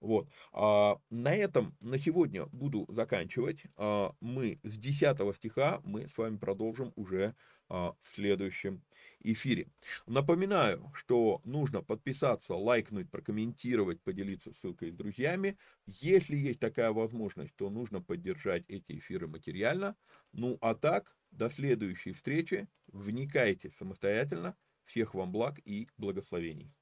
Вот. 0.00 0.28
А, 0.52 0.98
на 1.10 1.34
этом 1.34 1.76
на 1.80 1.98
сегодня 1.98 2.46
буду 2.46 2.86
заканчивать. 2.88 3.64
А, 3.76 4.12
мы 4.20 4.58
с 4.62 4.78
10 4.78 5.36
стиха 5.36 5.80
мы 5.84 6.08
с 6.08 6.16
вами 6.16 6.38
продолжим 6.38 6.92
уже 6.96 7.34
а, 7.68 7.94
в 8.00 8.14
следующем 8.14 8.82
эфире. 9.20 9.68
Напоминаю, 10.06 10.90
что 10.94 11.42
нужно 11.44 11.82
подписаться, 11.82 12.54
лайкнуть, 12.54 13.10
прокомментировать, 13.10 14.00
поделиться 14.02 14.52
ссылкой 14.52 14.90
с 14.90 14.94
друзьями. 14.94 15.58
Если 15.86 16.36
есть 16.36 16.60
такая 16.60 16.92
возможность, 16.92 17.54
то 17.56 17.68
нужно 17.68 18.00
поддержать 18.00 18.64
эти 18.68 18.98
эфиры 18.98 19.28
материально. 19.28 19.96
Ну 20.32 20.56
а 20.62 20.74
так, 20.74 21.14
до 21.30 21.50
следующей 21.50 22.12
встречи. 22.12 22.68
Вникайте 22.88 23.70
самостоятельно. 23.70 24.56
Всех 24.84 25.14
вам 25.14 25.30
благ 25.30 25.60
и 25.64 25.88
благословений. 25.98 26.72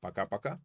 Пока-пока. 0.00 0.60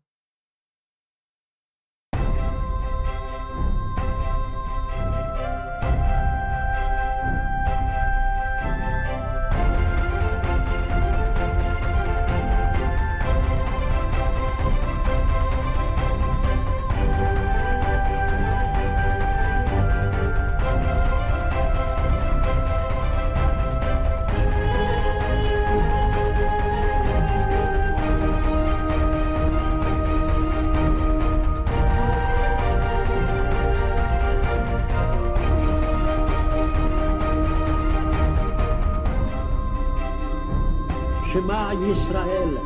ישראל, 41.90 42.58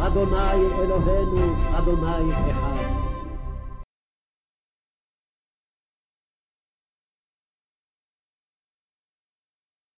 אדוני 0.00 0.66
אלוהינו, 0.78 1.54
אדוני 1.78 2.32
אחד. 2.50 2.67